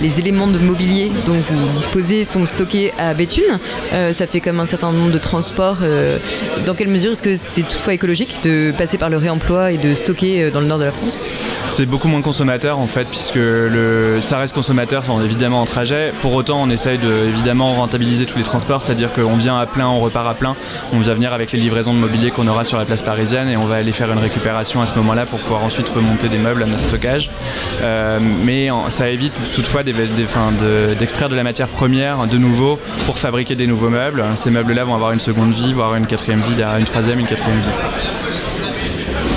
les 0.00 0.18
éléments 0.18 0.46
de 0.46 0.58
mobilier 0.58 1.12
dont 1.26 1.38
vous 1.38 1.68
disposez 1.68 2.24
sont 2.24 2.46
stockés 2.46 2.94
à 2.96 3.12
Béthune, 3.12 3.58
euh, 3.92 4.14
ça 4.14 4.26
fait 4.26 4.40
comme 4.40 4.58
un 4.58 4.64
certain 4.64 4.90
nombre 4.90 5.12
de 5.12 5.18
transports. 5.18 5.80
euh, 5.82 6.16
dans 6.64 6.72
quelle 6.72 6.88
mesure 6.88 7.10
est-ce 7.10 7.20
que 7.20 7.36
c'est 7.36 7.60
toutefois 7.60 7.92
écologique 7.92 8.42
de 8.42 8.72
passer 8.72 8.96
par 8.96 9.10
le 9.10 9.18
réemploi 9.18 9.70
et 9.70 9.76
de 9.76 9.92
stocker 9.92 10.50
dans 10.50 10.60
le 10.60 10.66
nord 10.66 10.78
de 10.78 10.84
la 10.84 10.92
France? 10.92 11.22
C'est 11.68 11.84
beaucoup 11.84 12.08
moins 12.08 12.22
consommateur 12.22 12.78
en 12.78 12.86
fait, 12.86 13.04
puisque 13.04 13.38
ça 14.22 14.38
reste 14.38 14.54
consommateur 14.54 15.04
évidemment 15.22 15.60
en 15.60 15.66
trajet. 15.66 16.14
Pour 16.22 16.32
autant, 16.32 16.62
on 16.62 16.70
essaye 16.70 16.96
de 16.96 17.26
évidemment 17.26 17.74
rentabiliser 17.74 18.24
tous 18.24 18.38
les 18.38 18.44
transports, 18.44 18.80
c'est-à-dire 18.82 19.12
qu'on 19.12 19.36
vient 19.36 19.60
à 19.60 19.66
plein, 19.66 19.88
on 19.88 20.00
repart 20.00 20.26
à 20.26 20.32
plein. 20.32 20.56
On 20.94 21.00
vient 21.00 21.12
venir 21.12 21.34
avec 21.34 21.52
les 21.52 21.58
livraisons 21.58 21.92
de 21.92 21.98
mobilier 21.98 22.30
qu'on 22.30 22.48
aura 22.48 22.64
sur 22.64 22.78
la 22.78 22.86
place 22.86 23.02
parisienne 23.02 23.50
et 23.50 23.58
on 23.58 23.66
va 23.66 23.74
aller 23.74 23.92
faire 23.92 24.10
une 24.10 24.20
récupération 24.20 24.80
à 24.80 24.86
ce 24.86 24.94
moment-là 24.94 25.17
pour 25.26 25.38
pouvoir 25.38 25.62
ensuite 25.64 25.88
remonter 25.88 26.28
des 26.28 26.38
meubles 26.38 26.62
à 26.62 26.66
notre 26.66 26.82
stockage. 26.82 27.30
Euh, 27.82 28.18
mais 28.20 28.68
ça 28.90 29.08
évite 29.08 29.52
toutefois 29.52 29.82
d'extraire 29.82 31.28
de, 31.28 31.36
la 31.36 31.44
matière 31.44 31.68
première 31.68 32.26
de 32.26 32.38
nouveau 32.38 32.78
pour 33.06 33.18
fabriquer 33.18 33.54
des 33.54 33.66
nouveaux 33.66 33.90
meubles. 33.90 34.24
Ces 34.34 34.50
meubles-là 34.50 34.84
vont 34.84 34.94
avoir 34.94 35.12
une 35.12 35.20
seconde 35.20 35.52
vie, 35.52 35.72
voire 35.72 35.94
une 35.94 36.06
quatrième 36.06 36.40
vie, 36.40 36.62
une 36.78 36.84
troisième, 36.84 37.20
une 37.20 37.26
quatrième 37.26 37.60
vie. 37.60 37.68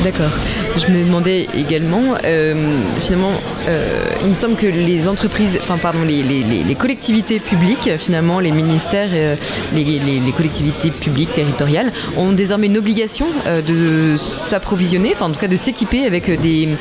D'accord. 0.03 0.31
Je 0.77 0.87
me 0.91 1.03
demandais 1.03 1.47
également, 1.53 2.15
euh, 2.23 2.79
finalement, 3.01 3.33
euh, 3.67 4.05
il 4.21 4.29
me 4.29 4.35
semble 4.35 4.55
que 4.55 4.65
les 4.65 5.07
entreprises, 5.07 5.59
pardon, 5.81 5.99
les, 6.03 6.75
collectivités 6.75 7.39
publiques, 7.39 7.89
finalement, 7.97 8.39
les 8.39 8.51
ministères, 8.51 9.09
euh, 9.13 9.35
les, 9.73 10.31
collectivités 10.35 10.91
publiques 10.91 11.33
territoriales, 11.33 11.91
ont 12.17 12.31
désormais 12.31 12.67
une 12.67 12.77
obligation 12.77 13.27
euh, 13.47 13.61
de 13.61 14.15
s'approvisionner, 14.15 15.15
en 15.19 15.31
tout 15.31 15.39
cas 15.39 15.47
de 15.47 15.55
s'équiper 15.55 16.05
avec 16.05 16.29
des, 16.41 16.75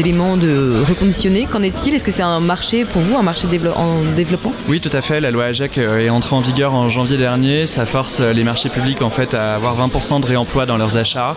éléments 0.00 0.36
de 0.36 0.82
reconditionnés. 0.86 1.46
Qu'en 1.50 1.62
est-il? 1.62 1.94
Est-ce 1.94 2.04
que 2.04 2.10
c'est 2.10 2.22
un 2.22 2.40
marché 2.40 2.84
pour 2.84 3.02
vous, 3.02 3.16
un 3.18 3.22
marché 3.22 3.46
en 3.76 4.02
développement? 4.16 4.52
Oui, 4.68 4.80
tout 4.80 4.90
à 4.92 5.00
fait. 5.00 5.20
La 5.20 5.30
loi 5.30 5.44
AGEC 5.46 5.78
euh, 5.78 5.98
est 5.98 6.10
entrée 6.10 6.36
en 6.36 6.40
vigueur 6.40 6.74
en 6.74 6.88
janvier 6.88 7.16
dernier. 7.16 7.66
Ça 7.66 7.86
force 7.86 8.20
les 8.20 8.44
marchés 8.44 8.68
publics 8.68 9.02
en 9.02 9.10
fait 9.10 9.34
à 9.34 9.54
avoir 9.54 9.76
20% 9.76 10.20
de 10.20 10.26
réemploi 10.26 10.66
dans 10.66 10.76
leurs 10.76 10.96
achats. 10.96 11.36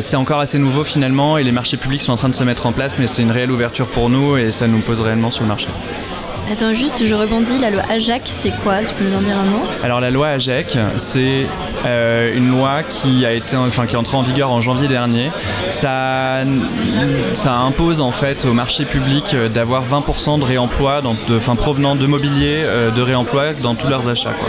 C'est 0.00 0.16
encore 0.16 0.40
assez 0.40 0.58
nouveau 0.58 0.84
finalement 0.84 1.38
et 1.38 1.44
les 1.44 1.52
marchés 1.52 1.76
publics 1.76 2.02
sont 2.02 2.12
en 2.12 2.16
train 2.16 2.28
de 2.28 2.34
se 2.34 2.44
mettre 2.44 2.66
en 2.66 2.72
place, 2.72 2.98
mais 2.98 3.06
c'est 3.06 3.22
une 3.22 3.30
réelle 3.30 3.45
ouverture 3.50 3.86
pour 3.86 4.08
nous 4.08 4.36
et 4.36 4.52
ça 4.52 4.66
nous 4.66 4.80
pose 4.80 5.00
réellement 5.00 5.30
sur 5.30 5.42
le 5.42 5.48
marché. 5.48 5.68
Attends, 6.50 6.74
juste, 6.74 7.04
je 7.04 7.14
rebondis. 7.14 7.58
La 7.58 7.70
loi 7.70 7.82
AJAC, 7.90 8.22
c'est 8.40 8.52
quoi? 8.62 8.78
Tu 8.84 8.94
peux 8.94 9.04
nous 9.04 9.16
en 9.16 9.20
dire 9.20 9.36
un 9.36 9.44
mot? 9.44 9.64
Alors 9.82 10.00
la 10.00 10.10
loi 10.10 10.28
AGEC, 10.28 10.78
c'est 10.96 11.46
euh, 11.84 12.34
une 12.36 12.50
loi 12.50 12.82
qui 12.88 13.26
a 13.26 13.32
été, 13.32 13.56
enfin 13.56 13.86
qui 13.86 13.94
est 13.94 13.98
entrée 13.98 14.16
en 14.16 14.22
vigueur 14.22 14.50
en 14.52 14.60
janvier 14.60 14.86
dernier. 14.86 15.30
Ça, 15.70 16.42
ça 17.34 17.52
impose 17.52 18.00
en 18.00 18.12
fait 18.12 18.44
au 18.44 18.52
marché 18.52 18.84
public 18.84 19.34
euh, 19.34 19.48
d'avoir 19.48 19.84
20% 19.86 20.38
de 20.38 20.44
réemploi, 20.44 21.00
dans- 21.02 21.16
de, 21.28 21.36
enfin 21.36 21.56
provenant 21.56 21.96
de 21.96 22.06
mobilier 22.06 22.62
euh, 22.64 22.90
de 22.92 23.02
réemploi 23.02 23.52
dans 23.54 23.74
tous 23.74 23.88
leurs 23.88 24.08
achats. 24.08 24.32
quoi. 24.32 24.48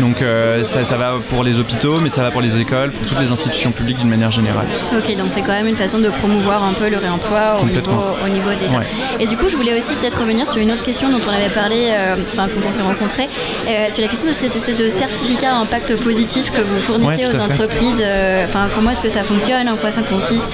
Donc 0.00 0.20
euh, 0.22 0.62
ça, 0.62 0.84
ça 0.84 0.96
va 0.98 1.14
pour 1.30 1.42
les 1.42 1.58
hôpitaux, 1.58 2.00
mais 2.00 2.10
ça 2.10 2.22
va 2.22 2.30
pour 2.30 2.42
les 2.42 2.60
écoles, 2.60 2.90
pour 2.90 3.06
toutes 3.06 3.20
les 3.20 3.32
institutions 3.32 3.72
publiques 3.72 3.98
d'une 3.98 4.10
manière 4.10 4.30
générale. 4.30 4.66
Ok, 4.96 5.16
donc 5.16 5.26
c'est 5.30 5.42
quand 5.42 5.52
même 5.52 5.66
une 5.68 5.76
façon 5.76 5.98
de 6.00 6.08
promouvoir 6.10 6.64
un 6.64 6.74
peu 6.74 6.88
le 6.90 6.98
réemploi 6.98 7.60
au 7.62 7.66
niveau, 7.66 7.92
au 8.24 8.28
niveau 8.28 8.50
de 8.50 8.60
l'État. 8.60 8.78
Ouais. 8.78 8.86
Et 9.18 9.26
du 9.26 9.36
coup, 9.38 9.48
je 9.48 9.56
voulais 9.56 9.78
aussi 9.80 9.94
peut-être 9.94 10.20
revenir 10.20 10.46
sur 10.46 10.60
une 10.60 10.70
autre 10.72 10.82
question 10.82 11.08
dont 11.10 11.20
on 11.26 11.29
avait 11.30 11.48
parlé 11.54 11.90
euh, 11.92 12.16
enfin, 12.32 12.48
quand 12.48 12.68
on 12.68 12.72
s'est 12.72 12.82
rencontrés, 12.82 13.28
euh, 13.68 13.92
sur 13.92 14.02
la 14.02 14.08
question 14.08 14.28
de 14.28 14.32
cette 14.34 14.54
espèce 14.56 14.76
de 14.76 14.88
certificat 14.88 15.52
à 15.52 15.56
impact 15.56 15.96
positif 15.96 16.52
que 16.52 16.60
vous 16.60 16.80
fournissez 16.80 17.26
Ouais, 17.26 17.34
aux 17.36 17.40
entreprises. 17.40 18.00
euh, 18.02 18.44
Enfin, 18.46 18.68
comment 18.74 18.90
est-ce 18.90 19.02
que 19.02 19.08
ça 19.08 19.22
fonctionne 19.22 19.68
En 19.68 19.76
quoi 19.76 19.90
ça 19.90 20.02
consiste? 20.02 20.48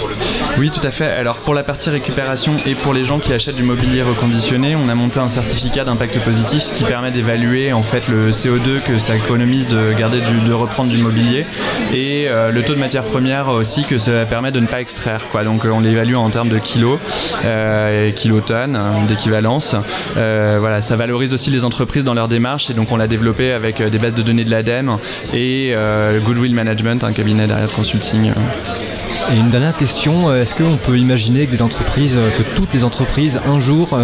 Oui, 0.58 0.70
tout 0.70 0.86
à 0.86 0.90
fait. 0.90 1.06
Alors 1.06 1.36
pour 1.36 1.54
la 1.54 1.62
partie 1.62 1.90
récupération 1.90 2.56
et 2.66 2.74
pour 2.74 2.92
les 2.94 3.04
gens 3.04 3.18
qui 3.18 3.32
achètent 3.32 3.56
du 3.56 3.62
mobilier 3.62 4.02
reconditionné, 4.02 4.76
on 4.76 4.88
a 4.88 4.94
monté 4.94 5.18
un 5.18 5.28
certificat 5.30 5.84
d'impact 5.84 6.18
positif, 6.20 6.62
ce 6.62 6.72
qui 6.72 6.84
permet 6.84 7.10
d'évaluer 7.10 7.72
en 7.72 7.82
fait 7.82 8.08
le 8.08 8.30
CO2 8.30 8.80
que 8.86 8.98
ça 8.98 9.16
économise 9.16 9.68
de 9.68 9.92
garder 9.98 10.20
du, 10.20 10.40
de 10.48 10.52
reprendre 10.52 10.90
du 10.90 10.98
mobilier 10.98 11.46
et 11.92 12.26
euh, 12.28 12.50
le 12.50 12.62
taux 12.62 12.74
de 12.74 12.78
matière 12.80 13.04
première 13.04 13.48
aussi 13.48 13.84
que 13.84 13.98
ça 13.98 14.24
permet 14.28 14.50
de 14.52 14.60
ne 14.60 14.66
pas 14.66 14.80
extraire. 14.80 15.22
Quoi. 15.30 15.44
Donc 15.44 15.64
on 15.64 15.80
l'évalue 15.80 16.14
en 16.14 16.30
termes 16.30 16.48
de 16.48 16.58
kilos, 16.58 16.98
euh, 17.44 18.08
et 18.08 18.12
kilotonnes 18.12 18.78
d'équivalence. 19.08 19.74
Euh, 20.16 20.58
voilà, 20.66 20.82
ça 20.82 20.96
valorise 20.96 21.32
aussi 21.32 21.52
les 21.52 21.64
entreprises 21.64 22.04
dans 22.04 22.12
leur 22.12 22.26
démarche 22.26 22.70
et 22.70 22.74
donc 22.74 22.90
on 22.90 22.96
l'a 22.96 23.06
développé 23.06 23.52
avec 23.52 23.80
euh, 23.80 23.88
des 23.88 23.98
bases 23.98 24.14
de 24.14 24.22
données 24.22 24.42
de 24.42 24.50
l'ADEME 24.50 24.96
et 25.32 25.70
euh, 25.76 26.18
Goodwill 26.18 26.56
Management, 26.56 27.04
un 27.04 27.12
cabinet 27.12 27.46
derrière 27.46 27.68
de 27.68 27.72
consulting. 27.72 28.30
euh, 28.30 29.32
Et 29.32 29.36
une 29.38 29.50
dernière 29.50 29.76
question, 29.76 30.34
est-ce 30.34 30.56
qu'on 30.56 30.76
peut 30.76 30.98
imaginer 30.98 31.46
que 31.46 31.52
des 31.52 31.62
entreprises, 31.62 32.18
que 32.36 32.42
toutes 32.56 32.74
les 32.74 32.82
entreprises 32.82 33.40
un 33.46 33.60
jour 33.60 33.96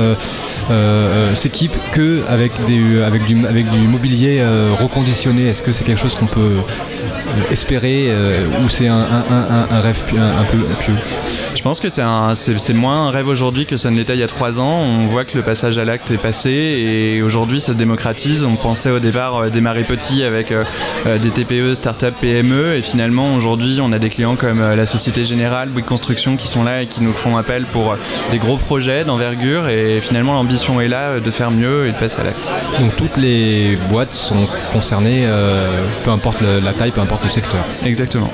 s'équipent 1.35 1.79
que 1.91 2.23
avec, 2.29 2.53
des, 2.65 3.03
avec, 3.03 3.25
du, 3.25 3.45
avec 3.45 3.69
du 3.69 3.81
mobilier 3.89 4.45
reconditionné? 4.81 5.49
Est-ce 5.49 5.65
que 5.65 5.73
c'est 5.73 5.83
quelque 5.83 6.01
chose 6.01 6.15
qu'on 6.15 6.27
peut 6.27 6.59
espérer 7.51 8.07
euh, 8.09 8.47
ou 8.64 8.68
c'est 8.68 8.89
un, 8.89 8.97
un- 8.99 9.24
un- 9.30 9.68
un 9.70 9.80
rêve 9.80 10.03
un, 10.16 10.45
peu 10.45 10.59
pieux 10.80 10.95
Je 11.55 11.62
pense 11.62 11.80
que 11.80 11.89
c'est 11.91 12.03
un- 12.03 12.35
c'est 12.35 12.59
c'est 12.59 12.72
moins 12.72 13.09
un 13.09 13.11
rêve 13.11 13.28
aujourd'hui 13.28 13.66
que 13.66 13.76
ça 13.76 13.91
ne 13.91 13.97
l'était 13.97 14.14
il 14.14 14.20
y 14.20 14.22
a 14.22 14.26
trois 14.28 14.59
ans. 14.61 14.80
On 14.83 15.07
voit 15.07 15.24
que 15.24 15.37
le 15.37 15.43
passage 15.43 15.78
à 15.78 15.85
l'acte 15.85 16.11
est 16.11 16.20
passé 16.22 16.51
et 16.51 17.22
aujourd'hui 17.22 17.61
ça 17.61 17.72
se 17.72 17.76
démocratise. 17.78 18.45
On 18.45 18.57
pensait 18.57 18.91
au 18.91 18.99
départ 18.99 19.37
euh, 19.37 19.51
démarrer 19.51 19.85
petit 19.85 20.22
avec 20.24 20.53
euh, 20.53 20.64
des 21.18 21.30
TPE, 21.30 21.74
start-up, 21.74 22.14
PME 22.20 22.74
et 22.76 22.83
finalement 22.83 23.35
aujourd'hui 23.35 23.78
on 23.83 23.93
a 23.93 23.99
des 23.99 24.09
clients 24.11 24.37
comme 24.37 24.61
la 24.61 24.87
Société 24.87 25.24
Générale, 25.24 25.68
Bouygues 25.70 25.85
Construction 25.87 26.37
qui 26.37 26.49
sont 26.49 26.64
là 26.64 26.83
et 26.83 26.87
qui 26.87 27.03
nous 27.03 27.12
font 27.12 27.37
appel 27.37 27.64
pour 27.66 27.97
des 28.30 28.39
gros 28.39 28.57
projets 28.57 29.05
d'envergure 29.05 29.68
et 29.68 30.01
finalement 30.01 30.35
l'ambition 30.35 30.80
est 30.80 30.89
là 30.89 31.20
de 31.20 31.30
faire 31.30 31.51
mieux 31.51 31.87
et 31.87 31.93
de 31.93 31.97
passer 31.97 32.20
à 32.20 32.24
l'acte. 32.24 32.49
Donc 32.78 32.97
toutes 32.97 33.16
les 33.16 33.78
boîtes 33.89 34.14
sont 34.14 34.47
concernées, 34.72 35.24
euh, 35.26 35.85
peu 36.05 36.11
importe 36.11 36.41
la 36.43 36.72
taille, 36.72 36.91
peu 36.91 37.01
importe 37.01 37.22
secteur. 37.29 37.64
Exactement. 37.85 38.31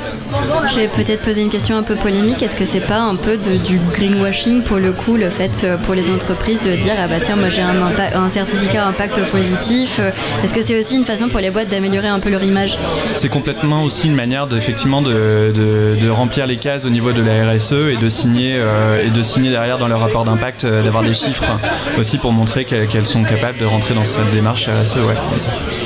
Je 0.70 0.76
vais 0.80 0.89
peut-être 0.89 1.22
poser 1.22 1.43
une 1.43 1.49
question 1.51 1.76
un 1.76 1.82
peu 1.82 1.95
polémique. 1.95 2.43
Est-ce 2.43 2.57
que 2.57 2.64
c'est 2.64 2.80
pas 2.86 2.99
un 3.01 3.16
peu 3.16 3.36
de- 3.36 3.57
du 3.57 3.78
greenwashing 3.95 4.62
pour 4.62 4.76
le 4.78 4.93
coup, 4.93 5.16
le 5.16 5.30
fait 5.30 5.62
euh, 5.64 5.76
pour 5.76 5.95
les 5.95 6.11
entreprises 6.11 6.61
de 6.62 6.72
dire 6.76 6.95
ah 7.03 7.07
bah 7.09 7.16
tiens 7.22 7.36
moi 7.36 7.49
j'ai 7.49 7.62
un, 7.62 8.28
certificat 8.28 8.84
impact 8.86 9.18
positif. 9.30 9.97
euh, 10.01 10.11
Est-ce 10.45 10.53
que 10.55 10.62
c'est 10.62 10.78
aussi 10.78 10.97
une 10.97 11.05
façon 11.05 11.28
pour 11.28 11.41
les 11.41 11.51
boîtes 11.51 11.68
d'améliorer 11.68 12.09
un 12.09 12.20
peu 12.20 12.28
leur 12.30 12.43
image? 12.43 12.78
C'est 13.14 13.28
complètement 13.28 13.82
aussi 13.84 14.07
une 14.09 14.14
manière 14.14 14.47
de, 14.47 14.57
effectivement 14.57 15.01
de, 15.03 15.53
de- 15.55 15.97
de 16.01 16.09
remplir 16.11 16.47
les 16.47 16.59
cases 16.59 16.84
au 16.84 16.91
niveau 16.91 17.12
de 17.12 17.22
la 17.22 17.51
RSE 17.53 17.72
et 17.93 17.97
de 17.97 18.09
signer 18.09 18.57
euh, 18.59 19.03
et 19.05 19.11
de 19.11 19.22
signer 19.22 19.51
derrière 19.51 19.78
dans 19.78 19.89
leur 19.89 20.01
rapport 20.01 20.24
d'impact 20.24 20.66
d'avoir 20.66 21.03
des 21.03 21.14
chiffres 21.14 21.45
aussi 21.99 22.18
pour 22.18 22.32
montrer 22.32 22.64
qu'elles 22.64 22.86
qu'elles 22.89 23.07
sont 23.07 23.22
capables 23.24 23.59
de 23.59 23.64
rentrer 23.66 23.95
dans 23.95 24.05
cette 24.05 24.30
démarche 24.30 24.68
RSE. 24.68 24.97
Ouais. 24.97 25.78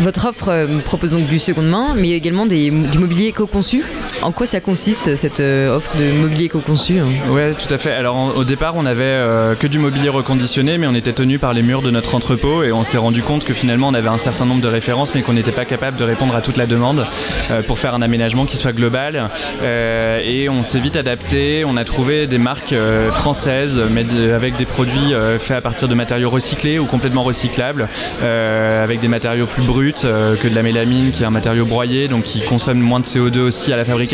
Votre 0.00 0.28
offre 0.28 0.48
euh, 0.48 0.78
propose 0.78 1.10
donc 1.12 1.26
du 1.26 1.38
seconde 1.38 1.68
main, 1.68 1.94
mais 1.94 2.10
également 2.10 2.46
du 2.46 2.70
mobilier 2.70 3.28
éco-conçu. 3.28 3.84
En 4.22 4.32
quoi 4.32 4.46
ça 4.46 4.60
consiste 4.60 5.14
cette 5.14 5.38
euh, 5.38 5.74
offre 5.74 5.96
de 5.96 6.10
mobilier 6.10 6.46
éco-conçu 6.46 6.98
hein 6.98 7.06
Ouais, 7.28 7.54
tout 7.54 7.72
à 7.72 7.78
fait. 7.78 7.92
Alors 7.92 8.36
au 8.36 8.42
départ, 8.42 8.74
on 8.74 8.84
avait 8.84 9.04
euh, 9.04 9.54
que 9.54 9.68
du 9.68 9.78
mobilier 9.78 10.08
reconditionné, 10.08 10.76
mais 10.76 10.88
on 10.88 10.94
était 10.94 11.12
tenu 11.12 11.38
par 11.38 11.52
les 11.52 11.62
murs 11.62 11.82
de 11.82 11.90
notre 11.90 12.16
entrepôt 12.16 12.64
et 12.64 12.72
on 12.72 12.82
s'est 12.82 12.98
rendu 12.98 13.22
compte 13.22 13.44
que 13.44 13.54
finalement 13.54 13.88
on 13.88 13.94
avait 13.94 14.08
un 14.08 14.18
certain 14.18 14.44
nombre 14.44 14.60
de 14.60 14.66
références, 14.66 15.14
mais 15.14 15.22
qu'on 15.22 15.34
n'était 15.34 15.52
pas 15.52 15.64
capable 15.64 15.96
de 15.96 16.04
répondre 16.04 16.34
à 16.34 16.40
toute 16.40 16.56
la 16.56 16.66
demande 16.66 17.06
euh, 17.52 17.62
pour 17.62 17.78
faire 17.78 17.94
un 17.94 18.02
aménagement 18.02 18.44
qui 18.44 18.56
soit 18.56 18.72
global. 18.72 19.30
Et 19.62 20.48
on 20.48 20.62
s'est 20.62 20.80
vite 20.80 20.96
adapté. 20.96 21.64
On 21.64 21.76
a 21.76 21.84
trouvé 21.84 22.26
des 22.26 22.38
marques 22.38 22.74
françaises, 23.10 23.80
mais 23.90 24.04
avec 24.32 24.56
des 24.56 24.64
produits 24.64 25.12
faits 25.38 25.56
à 25.56 25.60
partir 25.60 25.88
de 25.88 25.94
matériaux 25.94 26.30
recyclés 26.30 26.78
ou 26.78 26.86
complètement 26.86 27.22
recyclables, 27.22 27.88
avec 28.22 29.00
des 29.00 29.08
matériaux 29.08 29.46
plus 29.46 29.62
bruts 29.62 29.92
que 29.92 30.48
de 30.48 30.54
la 30.54 30.62
mélamine, 30.62 31.10
qui 31.10 31.22
est 31.22 31.26
un 31.26 31.30
matériau 31.30 31.64
broyé, 31.64 32.08
donc 32.08 32.24
qui 32.24 32.42
consomme 32.42 32.78
moins 32.78 33.00
de 33.00 33.06
CO2 33.06 33.38
aussi 33.38 33.72
à 33.72 33.76
la 33.76 33.84
fabrication 33.84 34.07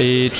Et 0.00 0.30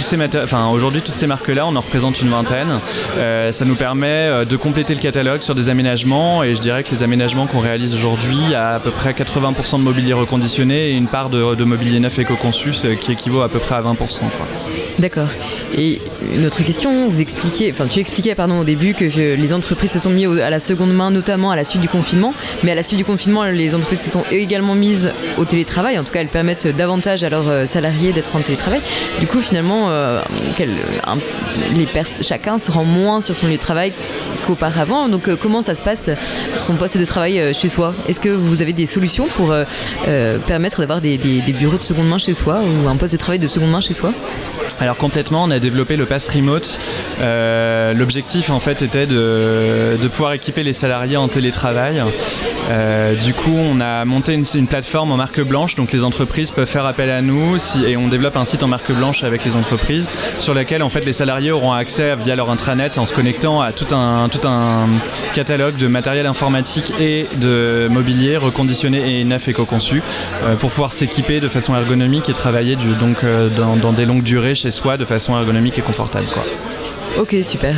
aujourd'hui, 0.70 1.02
toutes 1.02 1.14
ces 1.14 1.26
marques-là, 1.26 1.66
on 1.66 1.76
en 1.76 1.80
représente 1.80 2.20
une 2.20 2.28
vingtaine. 2.28 2.80
Euh, 3.16 3.52
ça 3.52 3.64
nous 3.64 3.76
permet 3.76 4.06
euh, 4.06 4.44
de 4.44 4.56
compléter 4.56 4.94
le 4.94 5.00
catalogue 5.00 5.42
sur 5.42 5.54
des 5.54 5.68
aménagements. 5.68 6.42
Et 6.42 6.54
je 6.54 6.60
dirais 6.60 6.82
que 6.82 6.90
les 6.90 7.02
aménagements 7.02 7.46
qu'on 7.46 7.60
réalise 7.60 7.94
aujourd'hui, 7.94 8.54
à 8.54 8.74
à 8.74 8.80
peu 8.80 8.90
près 8.90 9.12
80% 9.12 9.78
de 9.78 9.82
mobilier 9.82 10.12
reconditionné 10.12 10.90
et 10.90 10.92
une 10.92 11.06
part 11.06 11.30
de, 11.30 11.64
mobilier 11.64 12.00
neuf 12.00 12.18
éco-conçu 12.18 12.72
qui 13.00 13.12
équivaut 13.12 13.42
à 13.42 13.48
peu 13.48 13.60
près 13.60 13.76
à 13.76 13.82
20%. 13.82 13.94
Quoi. 13.96 14.63
D'accord. 14.98 15.28
Et 15.76 16.00
une 16.34 16.46
autre 16.46 16.62
question, 16.62 17.08
vous 17.08 17.20
expliquez, 17.20 17.70
enfin 17.72 17.86
tu 17.86 17.98
expliquais 17.98 18.34
pardon 18.34 18.60
au 18.60 18.64
début 18.64 18.94
que 18.94 19.04
les 19.04 19.52
entreprises 19.52 19.90
se 19.90 19.98
sont 19.98 20.10
mises 20.10 20.28
à 20.40 20.50
la 20.50 20.60
seconde 20.60 20.94
main, 20.94 21.10
notamment 21.10 21.50
à 21.50 21.56
la 21.56 21.64
suite 21.64 21.82
du 21.82 21.88
confinement. 21.88 22.32
Mais 22.62 22.72
à 22.72 22.74
la 22.74 22.82
suite 22.82 22.98
du 22.98 23.04
confinement, 23.04 23.44
les 23.44 23.74
entreprises 23.74 24.02
se 24.02 24.10
sont 24.10 24.24
également 24.30 24.74
mises 24.74 25.10
au 25.36 25.44
télétravail. 25.44 25.98
En 25.98 26.04
tout 26.04 26.12
cas, 26.12 26.20
elles 26.20 26.28
permettent 26.28 26.68
davantage 26.68 27.24
à 27.24 27.28
leurs 27.28 27.48
euh, 27.48 27.66
salariés 27.66 28.12
d'être 28.12 28.36
en 28.36 28.40
télétravail. 28.40 28.82
Du 29.18 29.26
coup, 29.26 29.40
finalement, 29.40 29.86
euh, 29.88 30.22
les 31.74 31.88
chacun 32.22 32.58
se 32.58 32.70
rend 32.70 32.84
moins 32.84 33.20
sur 33.20 33.34
son 33.36 33.46
lieu 33.46 33.54
de 33.54 33.58
travail 33.58 33.92
qu'auparavant. 34.44 35.08
Donc, 35.08 35.28
euh, 35.28 35.36
comment 35.40 35.62
ça 35.62 35.74
se 35.74 35.82
passe 35.82 36.10
son 36.56 36.74
poste 36.74 36.98
de 36.98 37.04
travail 37.04 37.54
chez 37.54 37.68
soi? 37.68 37.94
Est-ce 38.08 38.20
que 38.20 38.28
vous 38.28 38.62
avez 38.62 38.72
des 38.72 38.86
solutions 38.86 39.28
pour 39.34 39.54
permettre 40.46 40.80
d'avoir 40.80 41.00
des 41.00 41.18
bureaux 41.58 41.78
de 41.78 41.82
seconde 41.82 42.08
main 42.08 42.18
chez 42.18 42.34
soi 42.34 42.60
ou 42.62 42.88
un 42.88 42.96
poste 42.96 43.12
de 43.12 43.18
travail 43.18 43.38
de 43.38 43.48
seconde 43.48 43.70
main 43.70 43.80
chez 43.80 43.94
soi? 43.94 44.12
Alors 44.80 44.96
complètement, 44.96 45.44
on 45.44 45.50
a 45.50 45.58
développé 45.58 45.96
le 45.96 46.04
pass 46.04 46.28
remote. 46.28 46.80
Euh, 47.20 47.94
l'objectif 47.94 48.50
en 48.50 48.58
fait 48.58 48.82
était 48.82 49.06
de, 49.06 49.96
pouvoir 50.08 50.32
équiper 50.32 50.62
les 50.62 50.72
salariés 50.72 51.16
en 51.16 51.28
télétravail. 51.28 52.02
Euh, 52.70 53.14
du 53.14 53.34
coup, 53.34 53.56
on 53.56 53.80
a 53.80 54.04
monté 54.04 54.34
une, 54.34 54.66
plateforme 54.66 55.12
en 55.12 55.16
marque 55.16 55.40
blanche, 55.40 55.76
donc 55.76 55.92
les 55.92 56.02
entreprises 56.02 56.50
peuvent 56.50 56.68
faire 56.68 56.86
appel 56.86 57.10
à 57.10 57.22
nous 57.22 57.56
et 57.86 57.96
on 57.96 58.08
développe 58.08 58.36
un 58.36 58.44
site 58.44 58.62
en 58.62 58.68
marque 58.68 58.90
blanche 58.92 59.22
avec 59.22 59.44
les 59.44 59.56
entreprises 59.56 60.10
sur 60.38 60.54
laquelle 60.54 60.82
en 60.82 60.88
fait 60.88 61.04
les 61.04 61.12
salariés 61.12 61.52
auront 61.52 61.72
accès 61.72 62.16
via 62.16 62.34
leur 62.34 62.50
intranet 62.50 62.98
en 62.98 63.06
se 63.06 63.14
connectant 63.14 63.60
à 63.60 63.72
tout 63.72 63.94
un, 63.94 64.28
tout 64.38 64.48
un 64.48 64.88
catalogue 65.34 65.76
de 65.76 65.86
matériel 65.86 66.26
informatique 66.26 66.92
et 66.98 67.26
de 67.36 67.88
mobilier 67.90 68.36
reconditionné 68.36 69.20
et 69.20 69.24
neuf 69.24 69.46
éco-conçu 69.48 70.02
euh, 70.42 70.56
pour 70.56 70.70
pouvoir 70.70 70.92
s'équiper 70.92 71.40
de 71.40 71.48
façon 71.48 71.74
ergonomique 71.74 72.28
et 72.28 72.32
travailler 72.32 72.76
donc, 72.76 73.24
dans, 73.56 73.76
dans 73.76 73.92
des 73.92 74.06
longues 74.06 74.22
durées 74.22 74.54
chez 74.54 74.70
soi 74.70 74.96
de 74.96 75.04
façon 75.04 75.36
ergonomique 75.36 75.78
et 75.78 75.82
confortable. 75.82 76.26
Quoi. 76.32 76.44
Ok, 77.18 77.36
super. 77.42 77.74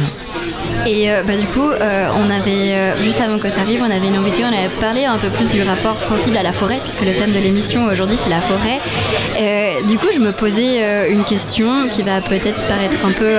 Et 0.86 1.10
euh, 1.10 1.22
bah, 1.26 1.36
du 1.36 1.46
coup, 1.46 1.68
euh, 1.68 2.08
on 2.16 2.30
avait, 2.30 2.74
euh, 2.74 3.02
juste 3.02 3.20
avant 3.20 3.38
que 3.38 3.48
tu 3.48 3.58
arrives, 3.58 3.82
on 3.82 3.90
avait 3.90 4.06
une 4.06 4.14
invitée, 4.14 4.44
on 4.44 4.56
avait 4.56 4.68
parlé 4.80 5.04
un 5.04 5.18
peu 5.18 5.30
plus 5.30 5.48
du 5.48 5.62
rapport 5.62 6.02
sensible 6.02 6.36
à 6.36 6.42
la 6.42 6.52
forêt, 6.52 6.78
puisque 6.80 7.02
le 7.02 7.14
thème 7.16 7.32
de 7.32 7.38
l'émission 7.38 7.86
aujourd'hui 7.86 8.16
c'est 8.22 8.30
la 8.30 8.40
forêt. 8.40 8.80
du 9.88 9.98
coup, 9.98 10.08
je 10.12 10.20
me 10.20 10.32
posais 10.32 11.10
une 11.10 11.24
question 11.24 11.88
qui 11.90 12.02
va 12.02 12.20
peut-être 12.20 12.60
paraître 12.68 13.04
un 13.04 13.12
peu, 13.12 13.36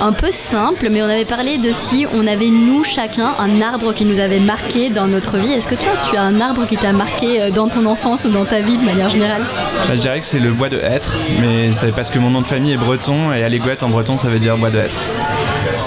un 0.00 0.12
peu 0.12 0.30
simple, 0.30 0.88
mais 0.90 1.00
on 1.02 1.06
avait 1.08 1.24
parlé 1.24 1.58
de 1.58 1.70
si 1.72 2.06
on 2.12 2.26
avait, 2.26 2.50
nous, 2.50 2.84
chacun, 2.84 3.34
un 3.38 3.60
arbre 3.60 3.92
qui 3.92 4.04
nous 4.04 4.18
avait 4.20 4.38
marqué 4.40 4.90
dans 4.90 5.06
notre 5.06 5.38
vie. 5.38 5.52
Est-ce 5.52 5.68
que 5.68 5.74
toi, 5.74 5.92
tu 6.10 6.16
as 6.16 6.22
un 6.22 6.40
arbre 6.40 6.66
qui 6.66 6.76
t'a 6.76 6.92
marqué 6.92 7.50
dans 7.50 7.68
ton 7.68 7.86
enfance 7.86 8.24
ou 8.24 8.28
dans 8.28 8.44
ta 8.44 8.60
vie 8.60 8.76
de 8.76 8.84
manière 8.84 9.08
générale? 9.08 9.42
Bah, 9.88 9.94
Je 9.94 10.00
dirais 10.00 10.20
que 10.20 10.26
c'est 10.26 10.38
le 10.38 10.52
bois 10.52 10.68
de 10.68 10.78
hêtre, 10.78 11.14
mais 11.40 11.72
c'est 11.72 11.94
parce 11.94 12.10
que 12.10 12.18
mon 12.18 12.30
nom 12.30 12.40
de 12.40 12.46
famille 12.46 12.72
est 12.72 12.76
breton, 12.76 13.32
et 13.32 13.42
Alégouette 13.42 13.82
en 13.82 13.88
breton, 13.88 14.16
ça 14.16 14.28
veut 14.28 14.38
dire 14.38 14.56
bois 14.58 14.70
de 14.70 14.78
hêtre. 14.78 14.98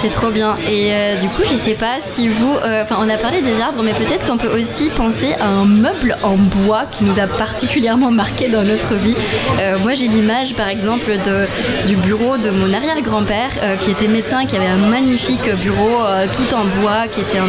C'est 0.01 0.09
trop 0.09 0.29
bien. 0.29 0.55
Et 0.69 0.91
euh, 0.91 1.15
du 1.15 1.27
coup, 1.29 1.41
je 1.49 1.55
sais 1.55 1.73
pas 1.73 1.95
si 2.03 2.27
vous. 2.27 2.53
Euh, 2.53 2.83
enfin, 2.83 2.97
on 2.99 3.09
a 3.09 3.17
parlé 3.17 3.41
des 3.41 3.61
arbres, 3.61 3.81
mais 3.81 3.93
peut-être 3.93 4.27
qu'on 4.27 4.37
peut 4.37 4.49
aussi 4.49 4.89
penser 4.89 5.33
à 5.39 5.47
un 5.47 5.65
meuble 5.65 6.17
en 6.21 6.35
bois 6.35 6.83
qui 6.91 7.05
nous 7.05 7.17
a 7.17 7.27
particulièrement 7.27 8.11
marqué 8.11 8.49
dans 8.49 8.63
notre 8.63 8.95
vie. 8.95 9.15
Euh, 9.59 9.79
moi, 9.79 9.93
j'ai 9.93 10.07
l'image, 10.07 10.53
par 10.55 10.67
exemple, 10.67 11.17
de, 11.25 11.47
du 11.87 11.95
bureau 11.95 12.37
de 12.37 12.49
mon 12.49 12.73
arrière-grand-père, 12.73 13.79
qui 13.79 13.89
était 13.89 14.07
médecin, 14.07 14.45
qui 14.45 14.55
avait 14.57 14.67
un 14.67 14.77
magnifique 14.77 15.49
bureau 15.55 16.01
tout 16.33 16.53
en 16.53 16.65
bois, 16.81 17.07
qui 17.09 17.21
était. 17.21 17.39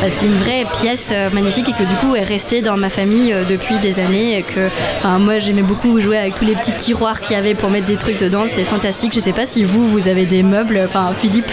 Bah, 0.00 0.06
une 0.22 0.36
vraie 0.36 0.66
pièce 0.80 1.12
magnifique 1.32 1.68
et 1.68 1.72
que 1.72 1.84
du 1.84 1.94
coup 1.94 2.16
est 2.16 2.24
restée 2.24 2.60
dans 2.62 2.76
ma 2.76 2.90
famille 2.90 3.34
depuis 3.48 3.78
des 3.78 4.00
années. 4.00 4.38
Et 4.38 4.42
que, 4.42 4.68
enfin, 4.98 5.18
moi, 5.18 5.38
j'aimais 5.38 5.62
beaucoup 5.62 6.00
jouer 6.00 6.18
avec 6.18 6.34
tous 6.34 6.44
les 6.44 6.54
petits 6.54 6.72
tiroirs 6.72 7.20
qu'il 7.20 7.36
y 7.36 7.38
avait 7.38 7.54
pour 7.54 7.70
mettre 7.70 7.86
des 7.86 7.96
trucs 7.96 8.18
dedans. 8.18 8.44
C'était 8.46 8.64
fantastique. 8.64 9.12
Je 9.14 9.20
sais 9.20 9.32
pas 9.32 9.46
si 9.46 9.64
vous, 9.64 9.86
vous 9.86 10.08
avez 10.08 10.26
des 10.26 10.42
meubles. 10.42 10.82
Enfin, 10.86 11.12
Philippe, 11.18 11.52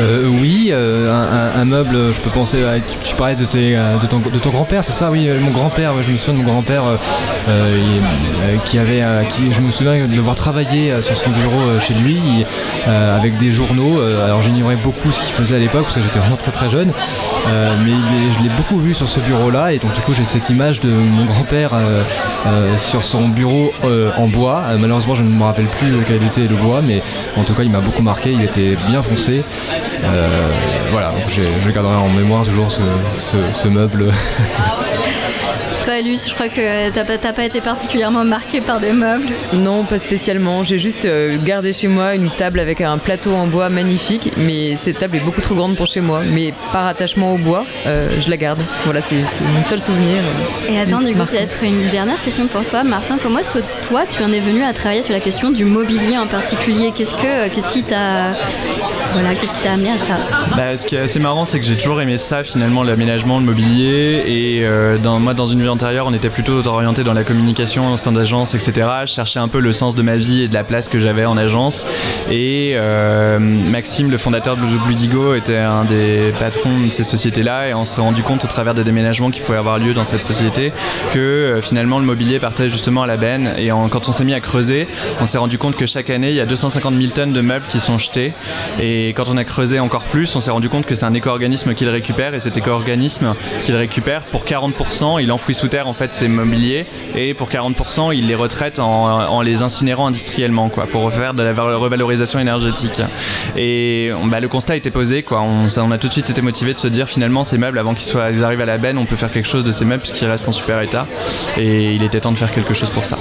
euh, 0.00 0.26
oui, 0.26 0.70
euh, 0.72 1.52
un, 1.54 1.64
meuble, 1.64 2.12
je 2.12 2.20
peux 2.20 2.30
penser 2.30 2.64
à. 2.64 2.80
Tu, 3.04 3.14
parlais 3.16 3.34
de, 3.34 3.46
euh, 3.54 3.98
de 3.98 4.38
ton, 4.38 4.50
grand-père, 4.50 4.84
c'est 4.84 4.92
ça? 4.92 5.10
Oui, 5.10 5.28
mon 5.40 5.50
grand-père, 5.50 6.02
je 6.02 6.12
me 6.12 6.16
souviens 6.16 6.40
de 6.40 6.46
mon 6.46 6.52
grand-père 6.52 6.84
qui 8.64 8.78
avait. 8.78 9.02
qui, 9.30 9.52
je 9.52 9.60
me 9.60 9.70
souviens 9.70 10.06
de 10.06 10.14
le 10.14 10.20
voir 10.20 10.36
travailler 10.36 11.02
sur 11.02 11.16
son 11.16 11.30
bureau 11.30 11.78
chez 11.80 11.94
lui 11.94 12.44
avec 12.86 13.36
des 13.38 13.52
journaux. 13.52 14.00
alors 14.00 14.42
j'ignorais 14.42 14.76
beaucoup 14.76 15.12
ce 15.12 15.20
qu'il 15.20 15.32
faisait 15.32 15.56
à 15.56 15.58
l'époque 15.58 15.82
parce 15.82 15.96
que 15.96 16.02
j'étais 16.02 16.18
vraiment 16.18 16.36
très 16.36 16.52
très 16.52 16.70
jeune, 16.70 16.92
mais 17.84 17.92
je 18.30 18.42
l'ai 18.42 18.50
beaucoup 18.56 18.78
vu 18.78 18.94
sur 18.94 19.08
ce 19.08 19.20
bureau-là 19.20 19.72
et 19.72 19.78
donc 19.78 19.92
du 19.94 20.00
coup 20.00 20.14
j'ai 20.14 20.24
cette 20.24 20.48
image 20.48 20.80
de 20.80 20.90
mon 20.90 21.24
grand-père 21.26 21.72
sur 22.78 23.04
son 23.04 23.28
bureau 23.28 23.72
en 24.16 24.28
bois. 24.28 24.64
malheureusement, 24.78 25.14
je 25.14 25.24
ne 25.24 25.30
me 25.30 25.44
rappelle 25.44 25.66
plus 25.66 25.92
quel 26.06 26.22
était 26.22 26.48
le 26.48 26.56
bois, 26.56 26.80
mais 26.82 27.02
en 27.36 27.44
tout 27.44 27.54
cas, 27.54 27.62
il 27.62 27.70
m'a 27.70 27.80
beaucoup 27.80 28.02
marqué. 28.02 28.32
Il 28.32 28.42
était 28.42 28.76
bien 28.88 29.02
foncé. 29.02 29.42
Euh, 30.02 30.50
voilà, 30.90 31.10
donc 31.10 31.28
je 31.28 31.70
garderai 31.70 31.94
en 31.94 32.08
mémoire 32.08 32.44
toujours 32.44 32.70
ce 32.70 33.68
meuble. 33.68 34.06
Toi, 35.84 36.02
Luce, 36.02 36.28
je 36.28 36.34
crois 36.34 36.48
que 36.50 36.90
t'as 36.90 37.04
pas, 37.04 37.32
pas 37.32 37.44
été 37.44 37.62
particulièrement 37.62 38.22
marqué 38.22 38.60
par 38.60 38.80
des 38.80 38.92
meubles. 38.92 39.28
Non, 39.54 39.84
pas 39.84 39.98
spécialement. 39.98 40.62
J'ai 40.62 40.78
juste 40.78 41.06
euh, 41.06 41.38
gardé 41.42 41.72
chez 41.72 41.88
moi 41.88 42.14
une 42.14 42.28
table 42.28 42.60
avec 42.60 42.82
un 42.82 42.98
plateau 42.98 43.32
en 43.32 43.46
bois 43.46 43.70
magnifique, 43.70 44.30
mais 44.36 44.76
cette 44.76 44.98
table 44.98 45.16
est 45.16 45.20
beaucoup 45.20 45.40
trop 45.40 45.54
grande 45.54 45.76
pour 45.76 45.86
chez 45.86 46.02
moi. 46.02 46.20
Mais 46.34 46.52
par 46.70 46.86
attachement 46.86 47.32
au 47.32 47.38
bois, 47.38 47.64
euh, 47.86 48.20
je 48.20 48.28
la 48.28 48.36
garde. 48.36 48.60
Voilà, 48.84 49.00
c'est 49.00 49.22
mon 49.42 49.62
seul 49.62 49.80
souvenir. 49.80 50.22
Et 50.68 50.78
attends, 50.78 51.00
du 51.00 51.14
coup, 51.14 51.24
peut-être 51.24 51.64
une 51.64 51.88
dernière 51.88 52.20
question 52.20 52.46
pour 52.46 52.64
toi, 52.64 52.84
Martin. 52.84 53.16
Comment 53.22 53.38
est-ce 53.38 53.50
que 53.50 53.60
toi, 53.80 54.02
tu 54.06 54.22
en 54.22 54.32
es 54.32 54.40
venu 54.40 54.62
à 54.62 54.74
travailler 54.74 55.02
sur 55.02 55.14
la 55.14 55.20
question 55.20 55.50
du 55.50 55.64
mobilier 55.64 56.18
en 56.18 56.26
particulier? 56.26 56.92
Qu'est-ce 56.94 57.14
que, 57.14 57.48
qu'est-ce 57.48 57.70
qui 57.70 57.84
t'a, 57.84 58.34
voilà, 59.12 59.34
qu'est-ce 59.34 59.54
qui 59.54 59.60
t'a 59.60 59.72
amené 59.72 59.90
à 59.90 59.98
ça 59.98 60.18
bah, 60.56 60.76
Ce 60.76 60.86
qui 60.86 60.94
est 60.94 61.00
assez 61.00 61.18
marrant, 61.18 61.44
c'est 61.44 61.58
que 61.58 61.66
j'ai 61.66 61.76
toujours 61.76 62.00
aimé 62.00 62.18
ça, 62.18 62.42
finalement, 62.42 62.82
l'aménagement, 62.82 63.38
le 63.38 63.44
mobilier. 63.44 64.22
Et 64.26 64.60
euh, 64.62 64.98
moi, 64.98 65.34
dans 65.34 65.46
une 65.46 65.68
antérieure, 65.68 66.06
on 66.06 66.12
était 66.12 66.30
plutôt 66.30 66.64
orienté 66.66 67.02
dans 67.02 67.12
la 67.12 67.24
communication 67.24 67.92
au 67.92 67.96
sein 67.96 68.12
d'agence, 68.12 68.54
etc. 68.54 68.88
Je 69.02 69.12
cherchais 69.12 69.40
un 69.40 69.48
peu 69.48 69.60
le 69.60 69.72
sens 69.72 69.94
de 69.94 70.02
ma 70.02 70.16
vie 70.16 70.42
et 70.42 70.48
de 70.48 70.54
la 70.54 70.64
place 70.64 70.88
que 70.88 70.98
j'avais 70.98 71.24
en 71.24 71.36
agence. 71.36 71.86
Et 72.30 72.72
euh, 72.74 73.38
Maxime, 73.38 74.10
le 74.10 74.18
fondateur 74.18 74.56
de 74.56 74.62
Bludigo, 74.62 75.34
était 75.34 75.58
un 75.58 75.84
des 75.84 76.32
patrons 76.38 76.86
de 76.86 76.92
ces 76.92 77.04
sociétés-là. 77.04 77.68
Et 77.68 77.74
on 77.74 77.84
s'est 77.84 78.00
rendu 78.00 78.22
compte 78.22 78.44
au 78.44 78.48
travers 78.48 78.74
des 78.74 78.84
déménagements 78.84 79.30
qui 79.30 79.40
pouvaient 79.40 79.58
avoir 79.58 79.78
lieu 79.78 79.92
dans 79.92 80.04
cette 80.04 80.22
société 80.22 80.72
que 81.12 81.18
euh, 81.18 81.60
finalement 81.60 81.98
le 81.98 82.04
mobilier 82.04 82.38
partait 82.38 82.68
justement 82.68 83.02
à 83.02 83.06
la 83.06 83.16
benne. 83.16 83.54
Et 83.58 83.70
quand 83.90 84.08
on 84.08 84.12
s'est 84.12 84.24
mis 84.24 84.34
à 84.34 84.40
creuser, 84.40 84.86
on 85.20 85.26
s'est 85.26 85.38
rendu 85.38 85.58
compte 85.58 85.76
que 85.76 85.86
chaque 85.86 86.10
année, 86.10 86.30
il 86.30 86.36
y 86.36 86.40
a 86.40 86.46
250 86.46 86.94
000 86.94 87.10
tonnes 87.12 87.32
de 87.32 87.40
meubles 87.40 87.66
qui 87.68 87.80
sont 87.80 87.98
jetés. 87.98 88.32
Et 88.80 88.99
quand 89.08 89.28
on 89.28 89.36
a 89.36 89.44
creusé 89.44 89.80
encore 89.80 90.04
plus, 90.04 90.34
on 90.36 90.40
s'est 90.40 90.50
rendu 90.50 90.68
compte 90.68 90.86
que 90.86 90.94
c'est 90.94 91.04
un 91.04 91.14
éco-organisme 91.14 91.74
qui 91.74 91.84
le 91.84 91.90
récupère. 91.90 92.34
Et 92.34 92.40
cet 92.40 92.56
éco-organisme 92.56 93.34
qui 93.62 93.72
le 93.72 93.78
récupère, 93.78 94.24
pour 94.26 94.44
40%, 94.44 95.22
il 95.22 95.30
enfouit 95.32 95.54
sous 95.54 95.68
terre 95.68 95.88
en 95.88 95.92
fait 95.92 96.12
ces 96.12 96.28
mobiliers 96.28 96.86
et 97.16 97.34
pour 97.34 97.48
40% 97.48 98.14
il 98.14 98.26
les 98.26 98.34
retraite 98.34 98.78
en, 98.78 99.42
les 99.42 99.62
incinérant 99.62 100.06
industriellement 100.06 100.68
quoi, 100.68 100.86
pour 100.86 101.12
faire 101.12 101.34
de 101.34 101.42
la 101.42 101.52
revalorisation 101.52 102.38
énergétique. 102.38 103.00
Et 103.56 104.10
bah, 104.26 104.40
le 104.40 104.48
constat 104.48 104.76
était 104.76 104.90
posé 104.90 105.22
quoi. 105.22 105.42
On, 105.42 105.90
a 105.90 105.98
tout 105.98 106.08
de 106.08 106.12
suite 106.12 106.30
été 106.30 106.42
motivé 106.42 106.72
de 106.72 106.78
se 106.78 106.88
dire 106.88 107.08
finalement 107.08 107.44
ces 107.44 107.58
meubles 107.58 107.78
avant 107.78 107.94
qu'ils 107.94 108.16
arrivent 108.44 108.60
à 108.60 108.66
la 108.66 108.78
benne 108.78 108.98
on 108.98 109.04
peut 109.04 109.16
faire 109.16 109.32
quelque 109.32 109.48
chose 109.48 109.64
de 109.64 109.72
ces 109.72 109.84
meubles 109.84 110.02
puisqu'ils 110.02 110.26
restent 110.26 110.48
en 110.48 110.52
super 110.52 110.80
état 110.80 111.06
et 111.56 111.92
il 111.94 112.02
était 112.02 112.20
temps 112.20 112.32
de 112.32 112.38
faire 112.38 112.52
quelque 112.52 112.74
chose 112.74 112.90
pour 112.90 113.04
ça. 113.04 113.16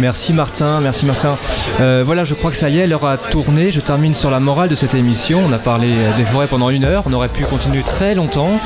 Merci 0.00 0.32
Martin, 0.32 0.80
merci 0.80 1.04
Martin. 1.04 1.36
Euh, 1.78 2.02
voilà, 2.04 2.24
je 2.24 2.32
crois 2.32 2.50
que 2.50 2.56
ça 2.56 2.70
y 2.70 2.78
est, 2.78 2.86
l'heure 2.86 3.04
a 3.04 3.18
tourné. 3.18 3.70
Je 3.70 3.80
termine 3.80 4.14
sur 4.14 4.30
la 4.30 4.40
morale 4.40 4.70
de 4.70 4.74
cette 4.74 4.94
émission. 4.94 5.42
On 5.44 5.52
a 5.52 5.58
parlé 5.58 5.94
des 6.16 6.24
forêts 6.24 6.48
pendant 6.48 6.70
une 6.70 6.84
heure, 6.84 7.04
on 7.06 7.12
aurait 7.12 7.28
pu 7.28 7.44
continuer 7.44 7.82
très 7.82 8.14
longtemps. 8.14 8.58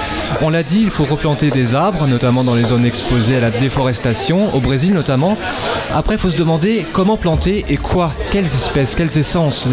On 0.42 0.50
l'a 0.50 0.62
dit, 0.62 0.82
il 0.82 0.90
faut 0.90 1.04
replanter 1.04 1.50
des 1.50 1.74
arbres, 1.74 2.06
notamment 2.06 2.44
dans 2.44 2.54
les 2.54 2.66
zones 2.66 2.86
exposées 2.86 3.36
à 3.36 3.40
la 3.40 3.50
déforestation, 3.50 4.54
au 4.54 4.60
Brésil 4.60 4.94
notamment. 4.94 5.36
Après, 5.92 6.14
il 6.14 6.20
faut 6.20 6.30
se 6.30 6.36
demander 6.36 6.86
comment 6.92 7.16
planter 7.16 7.64
et 7.68 7.78
quoi, 7.78 8.12
quelles 8.30 8.44
espèces, 8.44 8.94
quelles 8.94 9.18
essences. 9.18 9.66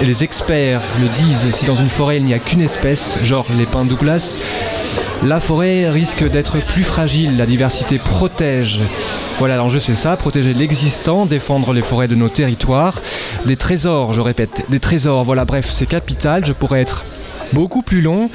Les, 0.00 0.06
les 0.06 0.24
experts 0.24 0.82
le 1.00 1.08
disent, 1.08 1.48
si 1.52 1.64
dans 1.64 1.76
une 1.76 1.88
forêt 1.88 2.18
il 2.18 2.24
n'y 2.24 2.34
a 2.34 2.38
qu'une 2.38 2.60
espèce, 2.60 3.18
genre 3.22 3.46
les 3.56 3.64
pins 3.64 3.86
Douglas, 3.86 4.38
la 5.24 5.40
forêt 5.40 5.90
risque 5.90 6.28
d'être 6.28 6.58
plus 6.64 6.82
fragile, 6.82 7.36
la 7.36 7.46
diversité 7.46 7.98
protège. 7.98 8.78
Voilà, 9.38 9.56
l'enjeu 9.56 9.80
c'est 9.80 9.94
ça, 9.94 10.16
protéger 10.16 10.54
l'existant, 10.54 11.26
défendre 11.26 11.72
les 11.72 11.82
forêts 11.82 12.08
de 12.08 12.14
nos 12.14 12.28
territoires. 12.28 13.02
Des 13.46 13.56
trésors, 13.56 14.12
je 14.12 14.20
répète, 14.20 14.64
des 14.68 14.80
trésors, 14.80 15.24
voilà, 15.24 15.44
bref, 15.44 15.68
c'est 15.70 15.86
capital, 15.86 16.44
je 16.44 16.52
pourrais 16.52 16.80
être 16.80 17.02
beaucoup 17.52 17.82
plus 17.82 18.00
long, 18.00 18.30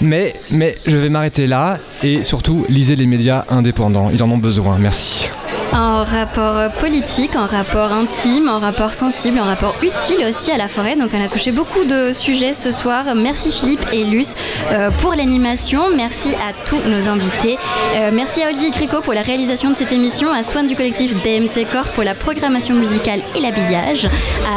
mais, 0.00 0.34
mais 0.50 0.76
je 0.86 0.96
vais 0.96 1.08
m'arrêter 1.08 1.46
là 1.46 1.78
et 2.02 2.24
surtout 2.24 2.66
lisez 2.68 2.96
les 2.96 3.06
médias 3.06 3.44
indépendants, 3.48 4.10
ils 4.10 4.22
en 4.22 4.30
ont 4.30 4.38
besoin, 4.38 4.78
merci. 4.78 5.30
Un 5.72 6.04
rapport 6.04 6.70
politique, 6.80 7.36
un 7.36 7.46
rapport 7.46 7.92
intime, 7.92 8.48
un 8.48 8.58
rapport 8.58 8.94
sensible, 8.94 9.38
un 9.38 9.44
rapport 9.44 9.76
utile 9.82 10.24
aussi 10.26 10.50
à 10.50 10.56
la 10.56 10.68
forêt. 10.68 10.96
Donc 10.96 11.10
on 11.12 11.22
a 11.22 11.28
touché 11.28 11.52
beaucoup 11.52 11.84
de 11.84 12.12
sujets 12.12 12.52
ce 12.52 12.70
soir. 12.70 13.04
Merci 13.14 13.50
Philippe 13.50 13.84
et 13.92 14.04
Luce 14.04 14.34
euh, 14.70 14.90
pour 14.90 15.14
l'animation. 15.14 15.82
Merci 15.94 16.30
à 16.34 16.52
tous 16.64 16.80
nos 16.88 17.08
invités. 17.08 17.58
Euh, 17.96 18.10
merci 18.12 18.42
à 18.42 18.48
Olivier 18.48 18.70
Gricot 18.70 19.00
pour 19.00 19.12
la 19.12 19.22
réalisation 19.22 19.70
de 19.70 19.76
cette 19.76 19.92
émission, 19.92 20.32
à 20.32 20.42
Swan 20.42 20.66
du 20.66 20.76
collectif 20.76 21.14
DMT 21.22 21.66
Corps 21.70 21.88
pour 21.90 22.04
la 22.04 22.14
programmation 22.14 22.74
musicale 22.74 23.20
et 23.34 23.40
l'habillage, 23.40 24.08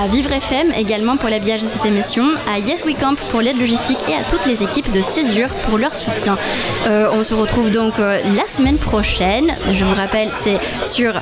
à 0.02 0.08
Vivre 0.08 0.32
FM 0.32 0.72
également 0.78 1.18
pour 1.18 1.30
l'habillage 1.30 1.62
de 1.62 1.68
cette 1.68 1.86
émission, 1.86 2.24
à 2.54 2.60
Yes 2.60 2.86
We 2.86 2.96
Camp 3.00 3.16
pour 3.32 3.42
l'aide 3.42 3.60
logistique 3.60 4.00
et 4.08 4.14
à 4.14 4.24
toutes 4.30 4.46
les 4.46 4.64
équipes 4.64 4.92
de 4.92 5.02
Césure 5.02 5.50
pour 5.68 5.78
leur 5.78 5.96
soutien. 5.96 6.38
Euh, 6.88 7.10
on 7.12 7.24
se 7.24 7.34
retrouve 7.34 7.72
donc 7.72 7.98
la 7.98 8.48
semaine 8.48 8.78
prochaine. 8.78 9.54
Je 9.74 9.84
vous 9.86 9.94
rappelle, 9.94 10.30
c'est 10.32 10.58
sur 11.00 11.14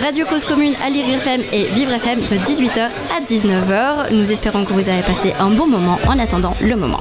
Radio 0.00 0.26
Cause 0.26 0.44
Commune 0.44 0.74
à 0.84 0.90
Lire 0.90 1.08
FM 1.08 1.42
et 1.52 1.66
Vivre 1.70 1.92
FM 1.92 2.22
de 2.22 2.34
18h 2.44 2.88
à 3.16 3.20
19h. 3.24 4.12
Nous 4.12 4.32
espérons 4.32 4.64
que 4.64 4.72
vous 4.72 4.88
avez 4.88 5.02
passé 5.02 5.32
un 5.38 5.50
bon 5.50 5.68
moment 5.68 6.00
en 6.08 6.18
attendant 6.18 6.56
le 6.60 6.74
moment. 6.74 6.98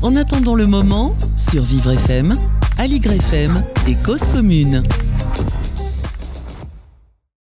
En 0.00 0.14
attendant 0.14 0.54
le 0.54 0.68
moment, 0.68 1.16
sur 1.36 1.64
Vivre 1.64 1.90
FM, 1.90 2.34
Aligre 2.78 3.14
FM 3.14 3.64
et 3.88 3.96
Cause 3.96 4.28
Commune. 4.32 4.84